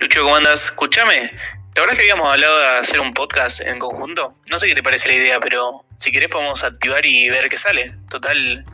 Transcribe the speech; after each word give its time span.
Lucho, 0.00 0.22
¿cómo 0.22 0.34
andas? 0.34 0.64
Escúchame, 0.64 1.30
¿te 1.72 1.80
acuerdas 1.80 1.96
que 1.96 2.02
habíamos 2.10 2.26
hablado 2.26 2.58
de 2.58 2.66
hacer 2.78 3.00
un 3.00 3.14
podcast 3.14 3.60
en 3.60 3.78
conjunto? 3.78 4.34
No 4.50 4.58
sé 4.58 4.66
qué 4.66 4.74
te 4.74 4.82
parece 4.82 5.08
la 5.08 5.14
idea, 5.14 5.38
pero 5.40 5.84
si 5.98 6.10
querés 6.10 6.28
podemos 6.28 6.64
activar 6.64 7.06
y 7.06 7.30
ver 7.30 7.48
qué 7.48 7.56
sale. 7.56 7.96
Total, 8.10 8.64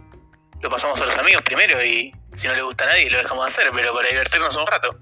lo 0.62 0.71
pasamos 0.71 0.98
a 0.98 1.04
los 1.04 1.17
amigos 1.19 1.42
primero 1.42 1.85
y 1.85 2.14
si 2.37 2.46
no 2.46 2.54
le 2.54 2.62
gusta 2.62 2.85
a 2.85 2.87
nadie 2.88 3.10
lo 3.10 3.19
dejamos 3.19 3.46
hacer, 3.46 3.71
pero 3.74 3.92
para 3.92 4.08
divertirnos 4.08 4.56
un 4.56 4.67
rato. 4.67 4.96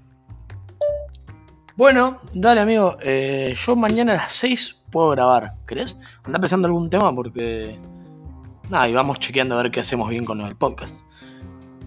Bueno, 1.77 2.19
dale 2.33 2.59
amigo, 2.59 2.97
eh, 3.01 3.53
yo 3.55 3.75
mañana 3.77 4.13
a 4.13 4.15
las 4.17 4.33
6 4.33 4.83
puedo 4.91 5.11
grabar, 5.11 5.53
¿querés? 5.65 5.95
Anda 6.25 6.39
pensando 6.39 6.67
algún 6.67 6.89
tema 6.89 7.15
porque... 7.15 7.79
Nada, 8.69 8.89
y 8.89 8.93
vamos 8.93 9.19
chequeando 9.19 9.57
a 9.57 9.63
ver 9.63 9.71
qué 9.71 9.79
hacemos 9.79 10.09
bien 10.09 10.25
con 10.25 10.41
el 10.41 10.57
podcast. 10.57 10.99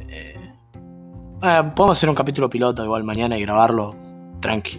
Eh, 0.08 0.53
eh, 1.43 1.62
podemos 1.76 1.99
hacer 1.99 2.08
un 2.08 2.14
capítulo 2.14 2.49
piloto 2.49 2.82
igual 2.82 3.04
mañana 3.04 3.36
y 3.36 3.43
grabarlo 3.43 4.01
tranqui. 4.42 4.78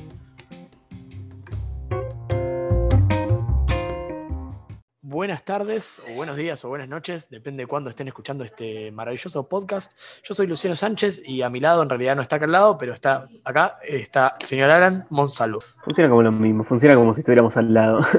Buenas 5.01 5.43
tardes, 5.43 6.01
o 6.09 6.15
buenos 6.15 6.37
días, 6.37 6.65
o 6.65 6.69
buenas 6.69 6.89
noches, 6.89 7.29
depende 7.29 7.63
de 7.63 7.67
cuándo 7.67 7.89
estén 7.89 8.07
escuchando 8.07 8.43
este 8.43 8.91
maravilloso 8.91 9.47
podcast. 9.47 9.93
Yo 10.23 10.33
soy 10.33 10.47
Luciano 10.47 10.75
Sánchez 10.75 11.21
y 11.25 11.43
a 11.43 11.49
mi 11.49 11.59
lado, 11.59 11.81
en 11.83 11.89
realidad 11.89 12.15
no 12.15 12.21
está 12.21 12.37
acá 12.37 12.45
al 12.45 12.51
lado, 12.51 12.77
pero 12.77 12.93
está 12.93 13.27
acá, 13.43 13.77
está 13.87 14.35
el 14.39 14.47
señor 14.47 14.71
Alan 14.71 15.05
Monsalvo. 15.09 15.59
Funciona 15.83 16.09
como 16.09 16.23
lo 16.23 16.31
mismo, 16.31 16.63
funciona 16.63 16.95
como 16.95 17.13
si 17.13 17.21
estuviéramos 17.21 17.57
al 17.57 17.73
lado. 17.73 18.01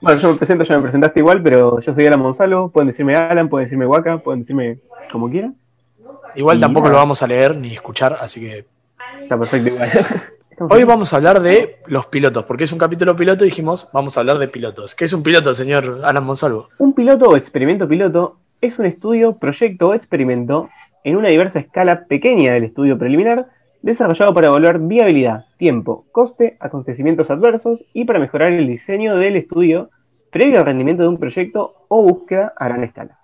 Bueno, 0.00 0.20
yo 0.20 0.32
me 0.32 0.34
presento, 0.34 0.64
ya 0.64 0.76
me 0.76 0.82
presentaste 0.82 1.20
igual, 1.20 1.42
pero 1.42 1.80
yo 1.80 1.94
soy 1.94 2.04
Alan 2.04 2.20
Monsalvo. 2.20 2.68
Pueden 2.68 2.88
decirme 2.88 3.14
Alan, 3.16 3.48
pueden 3.48 3.64
decirme 3.64 3.86
Waka, 3.86 4.18
pueden 4.18 4.40
decirme 4.40 4.78
como 5.10 5.30
quieran. 5.30 5.56
Igual 6.34 6.58
Y 6.58 6.60
tampoco 6.60 6.88
nada. 6.88 6.96
lo 6.96 6.98
vamos 6.98 7.22
a 7.22 7.26
leer 7.26 7.56
ni 7.56 7.72
escuchar, 7.72 8.14
así 8.20 8.40
que 8.40 8.66
Está 9.22 9.38
perfecto 9.38 9.68
igual. 9.70 9.90
Hoy 10.58 10.84
vamos 10.84 11.12
a 11.12 11.16
hablar 11.16 11.42
de 11.42 11.78
los 11.86 12.06
pilotos, 12.06 12.44
porque 12.44 12.64
es 12.64 12.72
un 12.72 12.78
capítulo 12.78 13.16
piloto 13.16 13.44
y 13.44 13.48
dijimos, 13.48 13.90
vamos 13.92 14.16
a 14.16 14.20
hablar 14.20 14.38
de 14.38 14.48
pilotos. 14.48 14.94
¿Qué 14.94 15.04
es 15.04 15.12
un 15.12 15.22
piloto, 15.22 15.54
señor 15.54 16.00
Alan 16.04 16.24
Monsalvo? 16.24 16.68
Un 16.78 16.92
piloto 16.92 17.30
o 17.30 17.36
experimento 17.36 17.88
piloto 17.88 18.38
es 18.60 18.78
un 18.78 18.86
estudio, 18.86 19.36
proyecto 19.36 19.88
o 19.88 19.94
experimento 19.94 20.68
en 21.02 21.16
una 21.16 21.28
diversa 21.28 21.58
escala 21.58 22.06
pequeña 22.06 22.54
del 22.54 22.64
estudio 22.64 22.98
preliminar 22.98 23.48
desarrollado 23.82 24.32
para 24.32 24.48
evaluar 24.48 24.78
viabilidad, 24.78 25.44
tiempo, 25.58 26.06
coste, 26.12 26.56
acontecimientos 26.60 27.30
adversos 27.30 27.84
y 27.92 28.04
para 28.04 28.18
mejorar 28.18 28.52
el 28.52 28.66
diseño 28.66 29.16
del 29.16 29.36
estudio 29.36 29.90
previo 30.30 30.58
al 30.58 30.66
rendimiento 30.66 31.02
de 31.02 31.08
un 31.10 31.18
proyecto 31.18 31.86
o 31.88 32.02
búsqueda 32.02 32.54
a 32.56 32.68
gran 32.68 32.82
escala. 32.82 33.18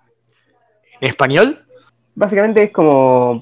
¿En 0.99 1.09
español? 1.09 1.65
Básicamente 2.13 2.63
es 2.63 2.71
como 2.71 3.41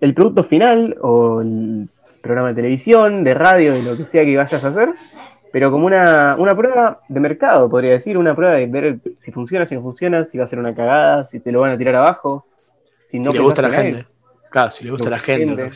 el 0.00 0.14
producto 0.14 0.42
final 0.42 0.96
o 1.00 1.40
el 1.40 1.88
programa 2.26 2.48
de 2.48 2.54
televisión, 2.54 3.24
de 3.24 3.34
radio, 3.34 3.72
de 3.72 3.82
lo 3.82 3.96
que 3.96 4.04
sea 4.04 4.24
que 4.24 4.36
vayas 4.36 4.64
a 4.64 4.68
hacer, 4.68 4.94
pero 5.52 5.70
como 5.70 5.86
una, 5.86 6.36
una 6.38 6.54
prueba 6.54 7.00
de 7.08 7.20
mercado, 7.20 7.70
podría 7.70 7.92
decir, 7.92 8.18
una 8.18 8.34
prueba 8.34 8.54
de 8.54 8.66
ver 8.66 8.98
si 9.18 9.32
funciona, 9.32 9.64
si 9.64 9.74
no 9.74 9.82
funciona, 9.82 10.24
si 10.24 10.36
va 10.38 10.44
a 10.44 10.46
ser 10.46 10.58
una 10.58 10.74
cagada, 10.74 11.24
si 11.24 11.40
te 11.40 11.50
lo 11.50 11.60
van 11.60 11.72
a 11.72 11.78
tirar 11.78 11.94
abajo, 11.94 12.46
si 13.06 13.18
no 13.18 13.30
si 13.30 13.38
le 13.38 13.42
gusta 13.42 13.62
a 13.62 13.68
la 13.68 13.70
gente. 13.70 14.06
Claro, 14.50 14.70
si 14.70 14.84
le 14.84 14.90
gusta 14.90 15.08
a 15.08 15.12
la 15.12 15.18
gente. 15.18 15.70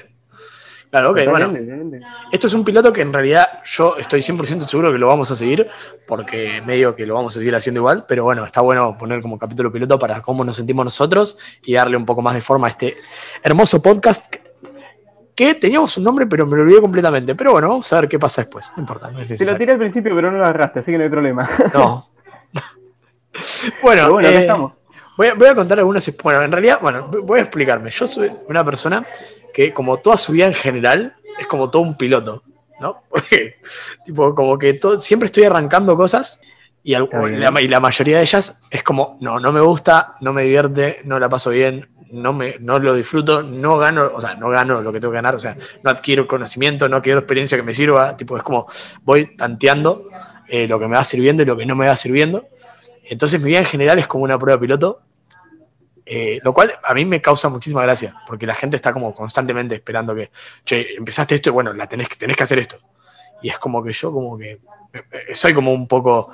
Claro, 0.90 1.12
ok, 1.12 1.20
bueno. 1.28 1.46
Totalmente. 1.46 2.00
Esto 2.32 2.46
es 2.48 2.52
un 2.52 2.64
piloto 2.64 2.92
que 2.92 3.02
en 3.02 3.12
realidad 3.12 3.62
yo 3.64 3.96
estoy 3.96 4.20
100% 4.20 4.66
seguro 4.66 4.90
que 4.90 4.98
lo 4.98 5.06
vamos 5.06 5.30
a 5.30 5.36
seguir, 5.36 5.68
porque 6.06 6.60
medio 6.66 6.96
que 6.96 7.06
lo 7.06 7.14
vamos 7.14 7.36
a 7.36 7.38
seguir 7.38 7.54
haciendo 7.54 7.78
igual, 7.80 8.04
pero 8.08 8.24
bueno, 8.24 8.44
está 8.44 8.60
bueno 8.60 8.98
poner 8.98 9.22
como 9.22 9.38
capítulo 9.38 9.70
piloto 9.70 9.98
para 9.98 10.20
cómo 10.20 10.44
nos 10.44 10.56
sentimos 10.56 10.84
nosotros 10.84 11.38
y 11.64 11.74
darle 11.74 11.96
un 11.96 12.04
poco 12.04 12.22
más 12.22 12.34
de 12.34 12.40
forma 12.40 12.66
a 12.66 12.70
este 12.70 12.96
hermoso 13.42 13.80
podcast 13.80 14.34
que 15.40 15.54
teníamos 15.54 15.96
un 15.96 16.04
nombre, 16.04 16.26
pero 16.26 16.46
me 16.46 16.54
lo 16.56 16.64
olvidé 16.64 16.82
completamente. 16.82 17.34
Pero 17.34 17.52
bueno, 17.52 17.68
vamos 17.70 17.90
a 17.92 18.00
ver 18.00 18.08
qué 18.10 18.18
pasa 18.18 18.42
después. 18.42 18.70
No 18.76 18.82
importa, 18.82 19.10
no 19.10 19.20
es 19.20 19.38
Te 19.38 19.44
lo 19.46 19.56
tiré 19.56 19.72
al 19.72 19.78
principio, 19.78 20.14
pero 20.14 20.30
no 20.30 20.36
lo 20.36 20.44
agarraste, 20.44 20.80
así 20.80 20.92
que 20.92 20.98
no 20.98 21.04
hay 21.04 21.10
problema. 21.10 21.48
No. 21.72 22.06
bueno, 23.82 24.10
bueno, 24.12 24.28
eh, 24.28 24.40
estamos. 24.42 24.74
Voy 25.16 25.28
a, 25.28 25.34
voy 25.34 25.48
a 25.48 25.54
contar 25.54 25.78
algunas. 25.78 26.14
Bueno, 26.22 26.42
en 26.42 26.52
realidad, 26.52 26.78
bueno, 26.82 27.08
voy 27.08 27.38
a 27.38 27.42
explicarme. 27.42 27.90
Yo 27.90 28.06
soy 28.06 28.30
una 28.48 28.62
persona 28.64 29.06
que, 29.54 29.72
como 29.72 29.96
toda 29.96 30.18
su 30.18 30.32
vida 30.32 30.44
en 30.46 30.54
general, 30.54 31.14
es 31.38 31.46
como 31.46 31.70
todo 31.70 31.82
un 31.82 31.96
piloto, 31.96 32.42
¿no? 32.78 33.02
Porque, 33.08 33.56
tipo, 34.04 34.34
como 34.34 34.58
que 34.58 34.74
todo, 34.74 35.00
siempre 35.00 35.26
estoy 35.26 35.44
arrancando 35.44 35.96
cosas 35.96 36.42
y, 36.82 36.92
al- 36.92 37.08
la, 37.12 37.60
y 37.62 37.68
la 37.68 37.80
mayoría 37.80 38.18
de 38.18 38.22
ellas 38.24 38.62
es 38.70 38.82
como, 38.82 39.16
no, 39.22 39.40
no 39.40 39.52
me 39.52 39.60
gusta, 39.60 40.16
no 40.20 40.34
me 40.34 40.42
divierte, 40.42 41.00
no 41.04 41.18
la 41.18 41.30
paso 41.30 41.48
bien, 41.48 41.88
no, 42.12 42.32
me, 42.32 42.56
no 42.60 42.78
lo 42.78 42.94
disfruto, 42.94 43.42
no 43.42 43.78
gano, 43.78 44.10
o 44.14 44.20
sea, 44.20 44.34
no 44.34 44.48
gano 44.50 44.80
lo 44.80 44.92
que 44.92 45.00
tengo 45.00 45.12
que 45.12 45.16
ganar, 45.16 45.34
o 45.34 45.38
sea, 45.38 45.56
no 45.82 45.90
adquiero 45.90 46.26
conocimiento, 46.26 46.88
no 46.88 46.96
adquiero 46.96 47.20
experiencia 47.20 47.56
que 47.58 47.62
me 47.62 47.72
sirva, 47.72 48.16
tipo, 48.16 48.36
es 48.36 48.42
como 48.42 48.66
voy 49.02 49.36
tanteando 49.36 50.08
eh, 50.48 50.66
lo 50.66 50.78
que 50.78 50.86
me 50.88 50.96
va 50.96 51.04
sirviendo 51.04 51.42
y 51.42 51.46
lo 51.46 51.56
que 51.56 51.66
no 51.66 51.76
me 51.76 51.86
va 51.86 51.96
sirviendo. 51.96 52.44
Entonces 53.08 53.40
mi 53.40 53.48
vida 53.50 53.58
en 53.60 53.64
general 53.66 53.98
es 53.98 54.06
como 54.06 54.24
una 54.24 54.38
prueba 54.38 54.60
piloto, 54.60 55.00
eh, 56.06 56.40
lo 56.42 56.52
cual 56.52 56.72
a 56.82 56.92
mí 56.94 57.04
me 57.04 57.20
causa 57.20 57.48
muchísima 57.48 57.82
gracia, 57.82 58.14
porque 58.26 58.46
la 58.46 58.54
gente 58.54 58.76
está 58.76 58.92
como 58.92 59.14
constantemente 59.14 59.76
esperando 59.76 60.14
que, 60.14 60.30
che, 60.64 60.94
empezaste 60.96 61.36
esto 61.36 61.50
y 61.50 61.52
bueno, 61.52 61.72
la 61.72 61.88
tenés, 61.88 62.08
tenés 62.18 62.36
que 62.36 62.42
hacer 62.42 62.58
esto. 62.58 62.78
Y 63.42 63.48
es 63.48 63.58
como 63.58 63.82
que 63.82 63.92
yo 63.92 64.12
como 64.12 64.36
que 64.36 64.52
eh, 64.52 64.58
eh, 64.92 65.34
soy 65.34 65.54
como 65.54 65.72
un 65.72 65.86
poco, 65.86 66.30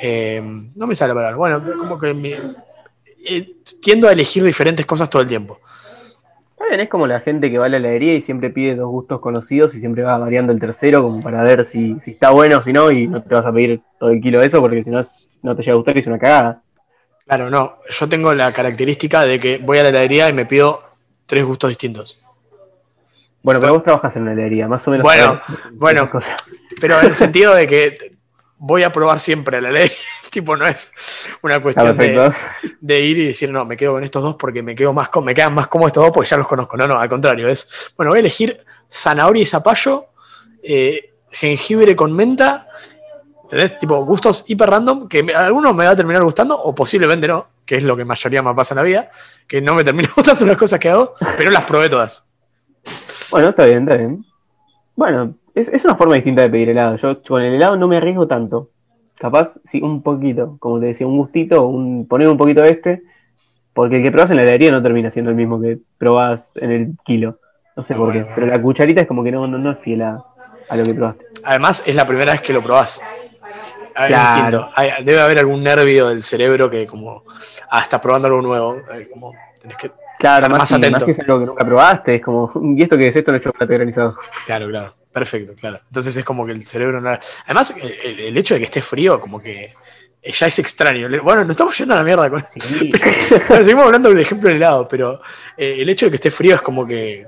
eh, 0.00 0.40
no 0.74 0.86
me 0.86 0.94
sale 0.94 1.08
la 1.10 1.14
palabra, 1.14 1.36
bueno, 1.36 1.62
como 1.78 1.98
que 1.98 2.14
mi- 2.14 2.34
eh, 3.24 3.56
tiendo 3.82 4.08
a 4.08 4.12
elegir 4.12 4.42
diferentes 4.42 4.84
cosas 4.86 5.08
todo 5.10 5.22
el 5.22 5.28
tiempo. 5.28 5.58
Está 6.52 6.66
bien, 6.68 6.80
es 6.80 6.88
como 6.88 7.06
la 7.06 7.20
gente 7.20 7.50
que 7.50 7.58
va 7.58 7.66
a 7.66 7.68
la 7.68 7.76
heladería 7.76 8.14
y 8.14 8.20
siempre 8.20 8.50
pide 8.50 8.74
dos 8.74 8.88
gustos 8.88 9.20
conocidos 9.20 9.74
y 9.74 9.80
siempre 9.80 10.02
va 10.02 10.18
variando 10.18 10.52
el 10.52 10.58
tercero 10.60 11.02
como 11.02 11.20
para 11.20 11.42
ver 11.42 11.64
si, 11.64 11.96
si 12.04 12.10
está 12.12 12.30
bueno 12.30 12.58
o 12.58 12.62
si 12.62 12.72
no, 12.72 12.90
y 12.90 13.06
no 13.06 13.22
te 13.22 13.34
vas 13.34 13.46
a 13.46 13.52
pedir 13.52 13.80
todo 13.98 14.10
el 14.10 14.20
kilo 14.20 14.40
de 14.40 14.46
eso 14.46 14.60
porque 14.60 14.82
si 14.82 14.90
no 14.90 14.98
es- 15.00 15.30
no 15.42 15.54
te 15.54 15.62
llega 15.62 15.74
a 15.74 15.76
gustar 15.76 15.96
y 15.96 16.00
es 16.00 16.06
una 16.08 16.18
cagada. 16.18 16.62
Claro, 17.26 17.48
no, 17.50 17.76
yo 17.88 18.08
tengo 18.08 18.34
la 18.34 18.52
característica 18.52 19.24
de 19.24 19.38
que 19.38 19.58
voy 19.58 19.78
a 19.78 19.82
la 19.84 19.90
heladería 19.90 20.28
y 20.28 20.32
me 20.32 20.46
pido 20.46 20.82
tres 21.26 21.44
gustos 21.44 21.68
distintos. 21.68 22.18
Bueno, 23.42 23.60
pero 23.60 23.74
vos 23.74 23.84
trabajas 23.84 24.16
en 24.16 24.22
una 24.22 24.32
heladería, 24.32 24.66
más 24.66 24.86
o 24.88 24.90
menos. 24.90 25.04
Bueno, 25.04 25.40
bueno. 25.74 26.10
cosas. 26.10 26.36
Pero 26.80 26.98
en 27.00 27.06
el 27.06 27.14
sentido 27.14 27.54
de 27.54 27.66
que 27.66 28.17
voy 28.58 28.82
a 28.82 28.92
probar 28.92 29.20
siempre 29.20 29.60
la 29.60 29.70
ley. 29.70 29.90
tipo, 30.30 30.56
no 30.56 30.66
es 30.66 30.92
una 31.42 31.60
cuestión 31.62 31.96
de, 31.96 33.00
ir 33.00 33.18
y 33.18 33.26
decir, 33.28 33.50
no, 33.50 33.64
me 33.64 33.76
quedo 33.76 33.92
con 33.92 34.04
estos 34.04 34.22
dos 34.22 34.36
porque 34.36 34.62
me, 34.62 34.74
quedo 34.74 34.92
más, 34.92 35.10
me 35.22 35.34
quedan 35.34 35.54
más 35.54 35.68
cómodos 35.68 35.90
estos 35.90 36.04
dos 36.04 36.12
porque 36.12 36.30
ya 36.30 36.36
los 36.36 36.46
conozco. 36.46 36.76
No, 36.76 36.86
no, 36.86 36.98
al 36.98 37.08
contrario. 37.08 37.48
Es, 37.48 37.68
bueno, 37.96 38.10
voy 38.10 38.18
a 38.18 38.20
elegir 38.20 38.64
zanahoria 38.90 39.42
y 39.42 39.46
zapallo, 39.46 40.06
eh, 40.62 41.14
jengibre 41.30 41.94
con 41.96 42.12
menta. 42.12 42.68
¿Entendés? 43.44 43.78
Tipo, 43.78 44.04
gustos 44.04 44.44
hiper 44.46 44.68
random 44.68 45.08
que 45.08 45.22
me- 45.22 45.34
algunos 45.34 45.74
me 45.74 45.86
va 45.86 45.92
a 45.92 45.96
terminar 45.96 46.22
gustando 46.22 46.60
o 46.60 46.74
posiblemente 46.74 47.26
no, 47.26 47.46
que 47.64 47.76
es 47.76 47.82
lo 47.82 47.96
que 47.96 48.04
mayoría 48.04 48.42
me 48.42 48.52
pasa 48.54 48.74
en 48.74 48.76
la 48.76 48.82
vida, 48.82 49.10
que 49.46 49.62
no 49.62 49.74
me 49.74 49.84
termina 49.84 50.10
gustando 50.16 50.44
las 50.44 50.58
cosas 50.58 50.78
que 50.78 50.90
hago, 50.90 51.14
pero 51.36 51.50
las 51.50 51.64
probé 51.64 51.88
todas. 51.88 52.26
Bueno, 53.30 53.48
está 53.48 53.64
bien, 53.64 53.88
está 53.88 53.96
bien. 53.96 54.24
Bueno, 54.94 55.34
es, 55.60 55.68
es 55.68 55.84
una 55.84 55.96
forma 55.96 56.14
distinta 56.14 56.42
de 56.42 56.50
pedir 56.50 56.70
helado. 56.70 56.96
Yo 56.96 57.22
con 57.22 57.42
el 57.42 57.54
helado 57.54 57.76
no 57.76 57.88
me 57.88 57.96
arriesgo 57.96 58.26
tanto. 58.26 58.70
Capaz, 59.18 59.58
sí, 59.64 59.80
un 59.82 60.02
poquito. 60.02 60.56
Como 60.60 60.78
te 60.80 60.86
decía, 60.86 61.06
un 61.06 61.16
gustito, 61.18 61.66
un, 61.66 62.06
poner 62.06 62.28
un 62.28 62.36
poquito 62.36 62.62
de 62.62 62.70
este. 62.70 63.02
Porque 63.72 63.96
el 63.96 64.02
que 64.02 64.10
probás 64.10 64.30
en 64.30 64.36
la 64.36 64.42
heladería 64.42 64.70
no 64.70 64.82
termina 64.82 65.10
siendo 65.10 65.30
el 65.30 65.36
mismo 65.36 65.60
que 65.60 65.78
probás 65.98 66.56
en 66.56 66.70
el 66.72 66.92
kilo. 67.04 67.38
No 67.76 67.82
sé 67.82 67.94
Ah, 67.94 67.96
por 67.96 68.12
qué. 68.12 68.26
Pero 68.34 68.46
la 68.48 68.60
cucharita 68.60 69.00
es 69.02 69.06
como 69.08 69.22
que 69.22 69.30
no, 69.32 69.46
no, 69.46 69.58
no 69.58 69.70
es 69.72 69.78
fiel 69.78 70.02
a, 70.02 70.24
a 70.68 70.76
lo 70.76 70.82
que 70.84 70.94
probaste. 70.94 71.24
Además, 71.44 71.82
es 71.86 71.94
la 71.94 72.06
primera 72.06 72.32
vez 72.32 72.40
que 72.40 72.52
lo 72.52 72.62
probás. 72.62 73.00
Ah, 73.94 74.06
Claro. 74.06 74.68
Hay- 74.76 75.04
debe 75.04 75.20
haber 75.20 75.38
algún 75.40 75.62
nervio 75.62 76.08
del 76.08 76.22
cerebro 76.22 76.70
que 76.70 76.86
como, 76.86 77.24
ah, 77.70 77.80
estás 77.82 78.00
probando 78.00 78.28
algo 78.28 78.42
nuevo. 78.42 78.76
eh, 78.94 79.08
como, 79.12 79.32
tenés 79.60 79.76
que, 79.76 79.90
Claro, 80.18 80.46
Estar 80.46 80.50
más, 80.50 80.58
más 80.58 80.72
atento. 80.72 80.90
más 80.98 81.04
si 81.04 81.10
es 81.12 81.20
algo 81.20 81.38
que 81.40 81.46
nunca 81.46 81.64
probaste. 81.64 82.14
Es 82.16 82.22
como, 82.22 82.50
¿y 82.76 82.82
esto 82.82 82.96
qué 82.96 83.06
es? 83.08 83.14
Esto 83.16 83.30
no 83.30 83.38
es 83.38 83.44
chocolate 83.44 83.74
granizado. 83.74 84.16
claro, 84.46 84.68
claro. 84.68 84.94
Perfecto, 85.18 85.54
claro. 85.54 85.80
Entonces 85.86 86.16
es 86.16 86.24
como 86.24 86.46
que 86.46 86.52
el 86.52 86.66
cerebro 86.66 87.00
no... 87.00 87.10
Además, 87.46 87.74
el, 87.82 88.36
hecho 88.36 88.54
de 88.54 88.60
que 88.60 88.66
esté 88.66 88.80
frío, 88.80 89.20
como 89.20 89.40
que 89.40 89.72
eh, 90.22 90.32
ya 90.32 90.46
es 90.46 90.58
extraño. 90.58 91.08
Bueno, 91.22 91.42
nos 91.42 91.50
estamos 91.50 91.76
yendo 91.76 91.94
a 91.94 91.98
la 91.98 92.04
mierda 92.04 92.30
con 92.30 92.44
Sí. 92.58 92.90
Pero 93.48 93.64
seguimos 93.64 93.86
hablando 93.86 94.08
del 94.10 94.20
ejemplo 94.20 94.48
del 94.48 94.56
helado, 94.58 94.86
pero 94.88 95.20
eh, 95.56 95.76
el 95.80 95.88
hecho 95.88 96.06
de 96.06 96.10
que 96.10 96.16
esté 96.16 96.30
frío 96.30 96.54
es 96.56 96.62
como 96.62 96.86
que... 96.86 97.26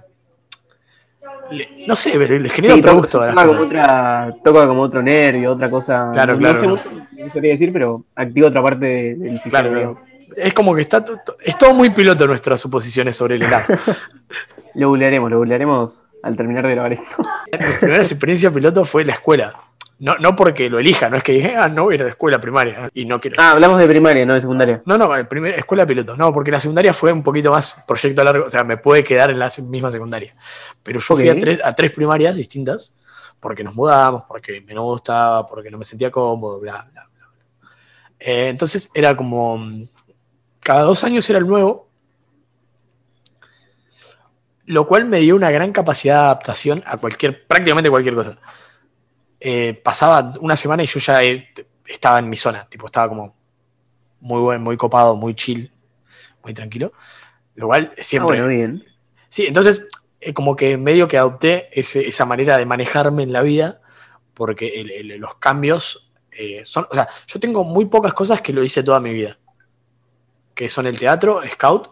le- 1.50 1.84
no 1.86 1.96
sé, 1.96 2.12
pero 2.16 2.38
le 2.38 2.48
genera 2.48 2.74
Sí, 2.74 2.80
otro 2.80 2.90
toca, 2.92 3.00
gusto 3.00 3.20
a 3.22 3.26
las 3.26 3.34
toca 3.34 3.46
como 3.46 3.58
cosas. 3.60 3.72
otra, 3.72 4.34
toca 4.44 4.66
como 4.68 4.82
otro 4.82 5.02
nervio, 5.02 5.52
otra 5.52 5.70
cosa. 5.70 6.10
Claro, 6.12 6.34
no, 6.34 6.38
claro, 6.38 6.62
No 6.68 6.76
sé 6.78 6.88
no. 7.24 7.32
quería 7.32 7.52
decir, 7.52 7.72
pero 7.72 8.04
activa 8.14 8.48
otra 8.48 8.62
parte 8.62 8.84
de- 8.86 9.14
del 9.16 9.32
sistema. 9.34 9.50
Claro, 9.60 9.74
digamos. 9.74 10.04
Es 10.36 10.54
como 10.54 10.74
que 10.76 10.82
está... 10.82 11.04
Es 11.44 11.58
todo 11.58 11.74
muy 11.74 11.90
piloto 11.90 12.24
nuestras 12.26 12.60
suposiciones 12.60 13.16
sobre 13.16 13.34
el 13.34 13.42
helado. 13.42 13.64
Lo 14.74 14.88
googlearemos, 14.90 15.28
lo 15.32 15.38
googlearemos 15.38 16.06
al 16.22 16.36
terminar 16.36 16.66
de 16.66 16.72
grabar 16.74 16.92
esto. 16.92 17.16
Mi 17.52 17.58
primera 17.78 18.02
experiencia 18.02 18.50
piloto 18.50 18.84
fue 18.84 19.04
la 19.04 19.12
escuela. 19.14 19.54
No, 19.98 20.16
no 20.16 20.34
porque 20.34 20.70
lo 20.70 20.78
elija, 20.78 21.10
no 21.10 21.18
es 21.18 21.22
que 21.22 21.32
dije, 21.32 21.54
ah, 21.56 21.68
no 21.68 21.84
voy 21.84 21.92
a 21.92 21.94
ir 21.96 22.00
a 22.00 22.04
la 22.04 22.10
escuela 22.10 22.40
primaria 22.40 22.88
y 22.94 23.04
no 23.04 23.20
quiero. 23.20 23.36
Ah, 23.38 23.50
hablamos 23.50 23.78
de 23.78 23.86
primaria, 23.86 24.24
no 24.24 24.32
de 24.32 24.40
secundaria. 24.40 24.80
No, 24.86 24.96
no, 24.96 25.14
el 25.14 25.26
primer- 25.28 25.58
escuela 25.58 25.84
piloto. 25.84 26.16
No, 26.16 26.32
porque 26.32 26.50
la 26.50 26.58
secundaria 26.58 26.94
fue 26.94 27.12
un 27.12 27.22
poquito 27.22 27.50
más 27.50 27.84
proyecto 27.86 28.24
largo, 28.24 28.46
o 28.46 28.50
sea, 28.50 28.64
me 28.64 28.78
puede 28.78 29.04
quedar 29.04 29.30
en 29.30 29.38
la 29.38 29.50
misma 29.68 29.90
secundaria. 29.90 30.34
Pero 30.82 31.00
yo 31.00 31.04
fui 31.04 31.28
Ok. 31.28 31.36
a 31.36 31.40
tres, 31.40 31.60
a 31.62 31.74
tres 31.74 31.92
primarias 31.92 32.34
distintas, 32.36 32.92
porque 33.40 33.62
nos 33.62 33.74
mudábamos, 33.74 34.22
porque 34.26 34.62
me 34.62 34.72
no 34.72 34.84
gustaba, 34.84 35.46
porque 35.46 35.70
no 35.70 35.76
me 35.76 35.84
sentía 35.84 36.10
cómodo, 36.10 36.60
bla, 36.60 36.86
bla, 36.92 37.06
bla. 37.14 37.26
bla. 37.28 37.70
Eh, 38.18 38.48
entonces 38.48 38.90
era 38.94 39.14
como, 39.14 39.58
mm, 39.58 39.82
cada 40.60 40.80
dos 40.80 41.04
años 41.04 41.28
era 41.28 41.38
el 41.38 41.46
nuevo, 41.46 41.89
lo 44.70 44.86
cual 44.86 45.04
me 45.04 45.18
dio 45.18 45.34
una 45.34 45.50
gran 45.50 45.72
capacidad 45.72 46.14
de 46.14 46.20
adaptación 46.26 46.82
a 46.86 46.96
cualquier, 46.96 47.44
prácticamente 47.46 47.90
cualquier 47.90 48.14
cosa. 48.14 48.38
Eh, 49.40 49.74
pasaba 49.82 50.34
una 50.40 50.56
semana 50.56 50.82
y 50.82 50.86
yo 50.86 51.00
ya 51.00 51.20
eh, 51.22 51.48
estaba 51.86 52.18
en 52.20 52.28
mi 52.28 52.36
zona, 52.36 52.66
tipo, 52.68 52.86
estaba 52.86 53.08
como 53.08 53.34
muy 54.20 54.40
buen, 54.40 54.62
muy 54.62 54.76
copado, 54.76 55.16
muy 55.16 55.34
chill, 55.34 55.70
muy 56.44 56.54
tranquilo. 56.54 56.92
Lo 57.56 57.66
cual 57.66 57.92
Ah, 57.98 58.02
siempre. 58.02 58.40
bueno, 58.40 58.46
bien. 58.48 58.84
Sí, 59.28 59.46
entonces, 59.46 59.82
eh, 60.20 60.32
como 60.34 60.54
que 60.54 60.76
medio 60.76 61.08
que 61.08 61.18
adopté 61.18 61.68
ese- 61.72 62.06
esa 62.06 62.24
manera 62.24 62.56
de 62.56 62.64
manejarme 62.66 63.22
en 63.24 63.32
la 63.32 63.42
vida, 63.42 63.80
porque 64.34 64.68
el- 64.80 64.90
el- 64.90 65.18
los 65.18 65.34
cambios 65.36 66.06
eh, 66.32 66.62
son. 66.64 66.86
O 66.90 66.94
sea, 66.94 67.08
yo 67.26 67.40
tengo 67.40 67.64
muy 67.64 67.86
pocas 67.86 68.14
cosas 68.14 68.40
que 68.40 68.52
lo 68.52 68.62
hice 68.62 68.82
toda 68.84 69.00
mi 69.00 69.12
vida, 69.12 69.36
que 70.54 70.68
son 70.68 70.86
el 70.86 70.98
teatro, 70.98 71.42
scout, 71.50 71.90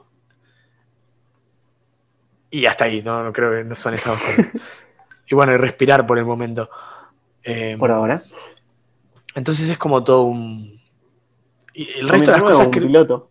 y 2.51 2.67
hasta 2.67 2.85
ahí, 2.85 3.03
no, 3.03 3.23
no 3.25 3.33
creo 3.33 3.51
que 3.53 3.65
no 3.65 3.75
son 3.75 3.95
esas 3.95 4.19
dos 4.19 4.23
cosas. 4.37 4.53
y 5.31 5.35
bueno, 5.35 5.53
y 5.53 5.57
respirar 5.57 6.07
por 6.07 6.19
el 6.19 6.25
momento. 6.25 6.69
Eh, 7.43 7.77
Por 7.79 7.91
ahora. 7.91 8.23
entonces 9.35 9.69
es 9.69 9.79
como 9.79 10.03
todo 10.05 10.23
un. 10.23 10.79
Y 11.75 11.89
el 11.99 12.09
resto 12.09 12.31
de 12.33 12.39
las 12.39 12.43
cosas 12.47 12.67
un 12.67 12.73
que. 12.73 12.81
piloto. 12.81 13.31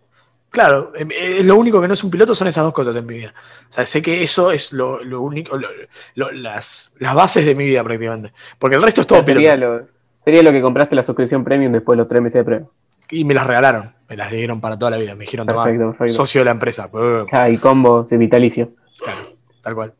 Claro, 0.50 0.94
eh, 0.96 1.06
eh, 1.12 1.44
lo 1.44 1.58
único 1.58 1.82
que 1.82 1.88
no 1.90 1.94
es 1.94 2.04
un 2.04 2.10
piloto 2.10 2.34
son 2.34 2.48
esas 2.48 2.64
dos 2.64 2.74
cosas 2.74 2.96
en 2.96 3.06
mi 3.06 3.16
vida. 3.16 3.34
O 3.70 3.72
sea, 3.72 3.86
sé 3.86 4.02
que 4.02 4.24
eso 4.24 4.52
es 4.52 4.72
lo, 4.72 5.04
lo 5.04 5.22
único, 5.22 5.58
lo- 5.58 5.68
lo- 6.16 6.32
las, 6.32 6.96
las 7.00 7.14
bases 7.14 7.46
de 7.46 7.54
mi 7.54 7.66
vida 7.66 7.84
prácticamente. 7.84 8.32
Porque 8.58 8.78
el 8.78 8.82
resto 8.82 9.02
es 9.02 9.08
todo 9.08 9.22
sería, 9.24 9.54
piloto. 9.56 9.80
lo, 9.84 9.88
sería 10.24 10.42
lo 10.44 10.52
que 10.52 10.62
compraste 10.62 10.96
la 10.96 11.04
suscripción 11.04 11.44
premium 11.44 11.74
después 11.74 11.98
de 11.98 12.02
los 12.04 12.08
tres 12.08 12.22
meses 12.22 12.40
de 12.40 12.44
prueba. 12.46 12.66
Y 13.10 13.26
me 13.26 13.34
las 13.34 13.46
regalaron, 13.46 13.94
me 14.10 14.16
las 14.16 14.32
dieron 14.32 14.62
para 14.62 14.80
toda 14.80 14.92
la 14.92 14.98
vida. 14.98 15.16
Me 15.16 15.26
dijeron, 15.26 15.46
Perfecto, 15.46 15.90
perfecto. 15.92 16.14
socio 16.14 16.42
de 16.42 16.46
la 16.46 16.52
empresa. 16.52 16.90
Ah, 17.34 17.50
y 17.50 17.58
combos 17.58 18.10
de 18.10 18.18
vitalicio. 18.18 18.72
Claro, 18.98 19.36
tal 19.62 19.76
cual. 19.76 19.94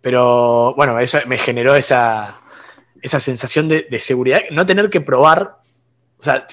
Pero 0.00 0.74
bueno, 0.76 0.98
eso 0.98 1.18
me 1.26 1.36
generó 1.38 1.74
esa, 1.74 2.40
esa 3.02 3.20
sensación 3.20 3.68
de, 3.68 3.86
de 3.90 3.98
seguridad, 4.00 4.40
no 4.50 4.64
tener 4.64 4.88
que 4.90 5.00
probar. 5.00 5.58
O 6.18 6.22
sea, 6.22 6.46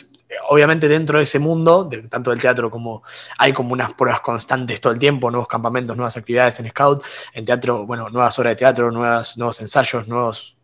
obviamente 0.49 0.87
dentro 0.89 1.17
de 1.17 1.23
ese 1.23 1.39
mundo, 1.39 1.85
de- 1.85 2.03
tanto 2.03 2.31
del 2.31 2.41
teatro 2.41 2.69
como 2.69 3.03
hay 3.37 3.53
como 3.53 3.71
unas 3.73 3.93
pruebas 3.93 4.19
constantes 4.21 4.81
todo 4.81 4.91
el 4.93 4.99
tiempo, 4.99 5.31
nuevos 5.31 5.47
campamentos, 5.47 5.95
nuevas 5.95 6.17
actividades 6.17 6.59
en 6.59 6.69
Scout, 6.69 7.03
en 7.33 7.45
teatro, 7.45 7.85
bueno, 7.85 8.09
nuevas 8.09 8.37
horas 8.37 8.51
de 8.51 8.55
teatro, 8.57 8.91
nuevas, 8.91 9.37
nuevos 9.37 9.59
ensayos, 9.61 10.07
nuevos... 10.07 10.55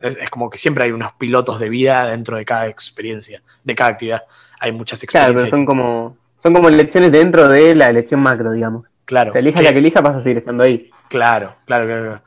Es, 0.00 0.16
es 0.16 0.30
como 0.30 0.50
que 0.50 0.58
siempre 0.58 0.84
hay 0.84 0.92
unos 0.92 1.12
pilotos 1.12 1.60
de 1.60 1.68
vida 1.68 2.06
dentro 2.06 2.36
de 2.36 2.44
cada 2.44 2.66
experiencia, 2.66 3.42
de 3.62 3.74
cada 3.74 3.90
actividad. 3.90 4.22
Hay 4.58 4.72
muchas 4.72 5.00
Claro, 5.02 5.28
experiencias. 5.32 5.50
pero 5.50 5.56
son 5.58 5.66
como, 5.66 6.16
son 6.38 6.54
como 6.54 6.68
elecciones 6.68 7.12
dentro 7.12 7.48
de 7.48 7.74
la 7.74 7.86
elección 7.88 8.20
macro, 8.20 8.50
digamos. 8.52 8.86
Claro, 9.10 9.28
O 9.30 9.32
sea, 9.32 9.40
elijas 9.40 9.60
que- 9.60 9.64
la 9.66 9.72
que 9.72 9.78
elijas, 9.80 10.02
vas 10.02 10.16
a 10.16 10.20
seguir 10.22 10.38
estando 10.38 10.62
ahí. 10.64 10.90
Claro, 11.08 11.56
claro, 11.66 11.84
claro. 11.86 12.02
claro. 12.04 12.22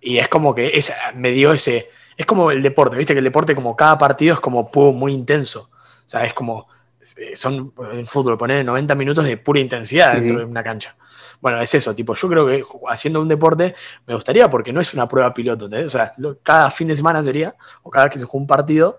Y 0.00 0.18
es 0.18 0.28
como 0.28 0.54
que 0.54 0.78
me 1.14 1.30
dio 1.32 1.52
ese. 1.52 1.90
Es 2.16 2.26
como 2.26 2.50
el 2.50 2.62
deporte, 2.62 2.96
viste 2.96 3.12
que 3.14 3.18
el 3.18 3.24
deporte, 3.24 3.54
como 3.54 3.74
cada 3.74 3.98
partido, 3.98 4.34
es 4.34 4.40
como 4.40 4.70
muy 4.92 5.12
intenso. 5.12 5.70
O 5.72 6.08
sea, 6.08 6.24
es 6.24 6.32
como. 6.34 6.68
eh, 7.16 7.34
Son 7.34 7.72
el 7.92 8.06
fútbol, 8.06 8.36
poner 8.38 8.64
90 8.64 8.94
minutos 8.94 9.24
de 9.24 9.36
pura 9.36 9.58
intensidad 9.60 10.12
Sí, 10.14 10.20
dentro 10.20 10.38
sí. 10.38 10.44
de 10.44 10.50
una 10.50 10.62
cancha. 10.62 10.94
Bueno, 11.40 11.60
es 11.60 11.74
eso, 11.74 11.94
tipo, 11.94 12.14
yo 12.14 12.28
creo 12.28 12.46
que 12.46 12.64
haciendo 12.88 13.20
un 13.20 13.28
deporte 13.28 13.74
me 14.06 14.14
gustaría 14.14 14.48
porque 14.48 14.72
no 14.72 14.80
es 14.80 14.92
una 14.94 15.06
prueba 15.06 15.32
piloto, 15.34 15.66
¿entendés? 15.66 15.94
O 15.94 15.98
sea, 15.98 16.12
cada 16.42 16.70
fin 16.70 16.88
de 16.88 16.96
semana 16.96 17.22
sería, 17.22 17.54
o 17.82 17.90
cada 17.90 18.06
vez 18.06 18.12
que 18.14 18.18
se 18.18 18.24
juega 18.24 18.40
un 18.42 18.46
partido, 18.46 18.98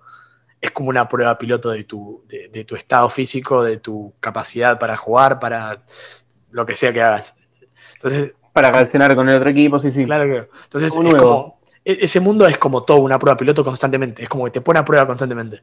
es 0.61 0.71
como 0.71 0.89
una 0.89 1.07
prueba 1.09 1.37
piloto 1.37 1.69
de 1.71 1.83
tu, 1.83 2.23
de, 2.27 2.47
de 2.49 2.63
tu 2.63 2.75
estado 2.75 3.09
físico, 3.09 3.63
de 3.63 3.77
tu 3.77 4.13
capacidad 4.19 4.77
para 4.79 4.95
jugar, 4.97 5.39
para 5.39 5.79
lo 6.57 6.65
que 6.65 6.75
sea 6.75 6.92
que 6.92 7.01
hagas. 7.01 7.38
Entonces, 7.94 8.33
Para 8.51 8.71
reaccionar 8.71 9.15
con 9.15 9.30
el 9.30 9.36
otro 9.36 9.50
equipo, 9.51 9.80
sí, 9.80 9.92
sí. 9.92 10.04
Claro, 10.06 10.25
claro. 10.25 10.48
Entonces, 10.63 10.92
es 10.92 10.98
como. 11.15 11.59
e- 11.86 12.00
Ese 12.01 12.19
mundo 12.19 12.45
es 12.48 12.57
como 12.57 12.83
todo 12.83 12.98
una 12.98 13.19
prueba 13.19 13.38
piloto 13.38 13.63
constantemente. 13.63 14.24
Es 14.24 14.30
como 14.30 14.45
que 14.45 14.51
te 14.51 14.62
pone 14.62 14.80
a 14.80 14.86
prueba 14.86 15.06
constantemente. 15.06 15.62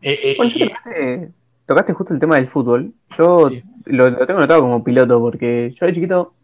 Eh, 0.00 0.18
eh, 0.22 0.34
Bueno, 0.36 0.52
yo 0.52 0.66
tocaste, 0.66 1.30
tocaste 1.66 1.92
justo 1.92 2.14
el 2.14 2.20
tema 2.20 2.36
del 2.36 2.46
fútbol. 2.46 2.92
Yo 3.16 3.48
Sí. 3.50 3.62
lo, 3.86 4.10
lo 4.10 4.26
tengo 4.26 4.40
notado 4.40 4.62
como 4.62 4.82
piloto 4.82 5.20
porque 5.20 5.72
yo 5.78 5.86
de 5.86 5.92
chiquito, 5.92 6.34